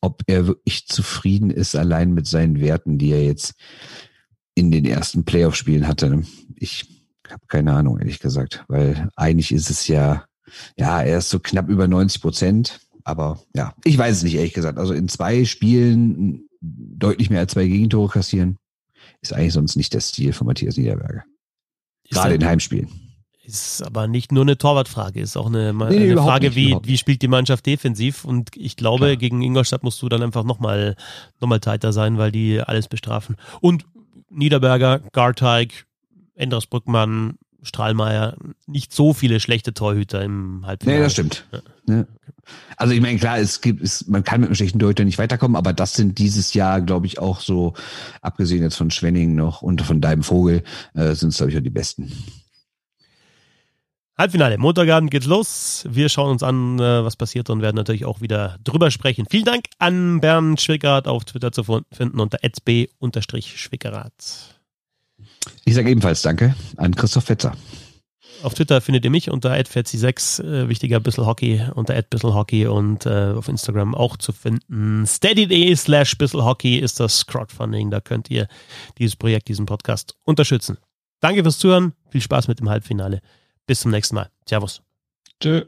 ob 0.00 0.22
er 0.26 0.46
wirklich 0.46 0.86
zufrieden 0.86 1.50
ist 1.50 1.74
allein 1.74 2.12
mit 2.12 2.26
seinen 2.26 2.60
Werten, 2.60 2.98
die 2.98 3.12
er 3.12 3.24
jetzt 3.24 3.54
in 4.54 4.70
den 4.70 4.84
ersten 4.84 5.24
Playoff-Spielen 5.24 5.86
hatte. 5.86 6.22
Ich 6.56 6.98
ich 7.28 7.32
habe 7.32 7.46
keine 7.46 7.74
Ahnung, 7.74 7.98
ehrlich 7.98 8.20
gesagt, 8.20 8.64
weil 8.68 9.10
eigentlich 9.14 9.52
ist 9.52 9.68
es 9.68 9.86
ja, 9.86 10.24
ja, 10.78 11.02
er 11.02 11.18
ist 11.18 11.28
so 11.28 11.38
knapp 11.38 11.68
über 11.68 11.86
90 11.86 12.22
Prozent, 12.22 12.80
aber 13.04 13.42
ja, 13.54 13.74
ich 13.84 13.98
weiß 13.98 14.16
es 14.16 14.22
nicht, 14.22 14.34
ehrlich 14.34 14.54
gesagt. 14.54 14.78
Also 14.78 14.94
in 14.94 15.08
zwei 15.08 15.44
Spielen 15.44 16.48
deutlich 16.62 17.28
mehr 17.28 17.40
als 17.40 17.52
zwei 17.52 17.66
Gegentore 17.66 18.08
kassieren, 18.08 18.56
ist 19.20 19.34
eigentlich 19.34 19.52
sonst 19.52 19.76
nicht 19.76 19.92
der 19.92 20.00
Stil 20.00 20.32
von 20.32 20.46
Matthias 20.46 20.78
Niederberger. 20.78 21.22
Gerade 22.08 22.34
in 22.36 22.46
Heimspielen. 22.46 22.88
Ist 23.48 23.82
aber 23.82 24.08
nicht 24.08 24.30
nur 24.30 24.42
eine 24.42 24.58
Torwartfrage, 24.58 25.20
ist 25.20 25.34
auch 25.34 25.46
eine, 25.46 25.72
nee, 25.72 26.10
eine 26.10 26.16
Frage, 26.18 26.48
nicht, 26.48 26.56
wie, 26.56 26.76
wie 26.82 26.98
spielt 26.98 27.22
die 27.22 27.28
Mannschaft 27.28 27.64
defensiv. 27.64 28.26
Und 28.26 28.50
ich 28.54 28.76
glaube, 28.76 29.06
Klar. 29.06 29.16
gegen 29.16 29.40
Ingolstadt 29.40 29.82
musst 29.82 30.02
du 30.02 30.08
dann 30.10 30.22
einfach 30.22 30.44
nochmal 30.44 30.96
noch 31.40 31.48
mal 31.48 31.58
tighter 31.58 31.94
sein, 31.94 32.18
weil 32.18 32.30
die 32.30 32.60
alles 32.60 32.88
bestrafen. 32.88 33.36
Und 33.62 33.86
Niederberger, 34.28 35.00
Garteig, 35.12 35.86
Endres 36.34 36.66
Brückmann, 36.66 37.38
Strahlmeier, 37.62 38.36
nicht 38.66 38.92
so 38.92 39.14
viele 39.14 39.40
schlechte 39.40 39.72
Torhüter 39.72 40.22
im 40.22 40.66
Halbfinale. 40.66 40.98
Nee, 40.98 41.04
das 41.04 41.12
stimmt. 41.14 41.46
Ja. 41.86 42.04
Also 42.76 42.92
ich 42.92 43.00
meine, 43.00 43.18
klar, 43.18 43.38
es 43.38 43.62
gibt, 43.62 43.82
es, 43.82 44.06
man 44.08 44.24
kann 44.24 44.42
mit 44.42 44.48
einem 44.48 44.56
schlechten 44.56 44.78
Torhüter 44.78 45.06
nicht 45.06 45.16
weiterkommen, 45.16 45.56
aber 45.56 45.72
das 45.72 45.94
sind 45.94 46.18
dieses 46.18 46.52
Jahr, 46.52 46.82
glaube 46.82 47.06
ich, 47.06 47.18
auch 47.18 47.40
so, 47.40 47.72
abgesehen 48.20 48.62
jetzt 48.62 48.76
von 48.76 48.90
Schwenning 48.90 49.34
noch 49.34 49.62
und 49.62 49.80
von 49.80 50.02
deinem 50.02 50.22
Vogel, 50.22 50.62
äh, 50.92 51.14
sind 51.14 51.30
es, 51.30 51.38
glaube 51.38 51.50
ich, 51.50 51.56
auch 51.56 51.62
die 51.62 51.70
besten. 51.70 52.12
Halbfinale, 54.18 54.58
Montagabend 54.58 55.12
geht's 55.12 55.26
los. 55.26 55.84
Wir 55.88 56.08
schauen 56.08 56.32
uns 56.32 56.42
an, 56.42 56.80
äh, 56.80 57.04
was 57.04 57.14
passiert 57.14 57.50
und 57.50 57.62
werden 57.62 57.76
natürlich 57.76 58.04
auch 58.04 58.20
wieder 58.20 58.58
drüber 58.64 58.90
sprechen. 58.90 59.26
Vielen 59.30 59.44
Dank 59.44 59.66
an 59.78 60.20
Bernd 60.20 60.60
Schwickerath 60.60 61.06
auf 61.06 61.24
Twitter 61.24 61.52
zu 61.52 61.62
finden 61.62 62.18
unter 62.18 62.38
sb-schwickerath. 62.42 64.56
Ich 65.64 65.74
sage 65.74 65.90
ebenfalls 65.90 66.22
Danke 66.22 66.56
an 66.76 66.96
Christoph 66.96 67.26
Fetzer. 67.26 67.52
Auf 68.42 68.54
Twitter 68.54 68.80
findet 68.80 69.04
ihr 69.04 69.12
mich 69.12 69.30
unter 69.30 69.52
@fetzi6, 69.52 70.42
äh, 70.42 70.68
wichtiger 70.68 70.98
Bissel 70.98 71.24
Hockey 71.24 71.62
unter 71.74 72.02
Hockey 72.22 72.66
und 72.66 73.06
äh, 73.06 73.34
auf 73.36 73.48
Instagram 73.48 73.94
auch 73.94 74.16
zu 74.16 74.32
finden. 74.32 75.06
steady.de 75.06 75.76
slash 75.76 76.16
Hockey 76.34 76.78
ist 76.78 76.98
das 76.98 77.24
Crowdfunding. 77.26 77.92
Da 77.92 78.00
könnt 78.00 78.32
ihr 78.32 78.48
dieses 78.98 79.14
Projekt, 79.14 79.46
diesen 79.46 79.66
Podcast 79.66 80.16
unterstützen. 80.24 80.76
Danke 81.20 81.42
fürs 81.42 81.58
Zuhören. 81.58 81.92
Viel 82.10 82.20
Spaß 82.20 82.48
mit 82.48 82.58
dem 82.58 82.68
Halbfinale. 82.68 83.20
Bis 83.68 83.80
zum 83.80 83.90
nächsten 83.90 84.14
Mal. 84.14 84.30
Servus. 84.48 84.82
Tschö. 85.40 85.66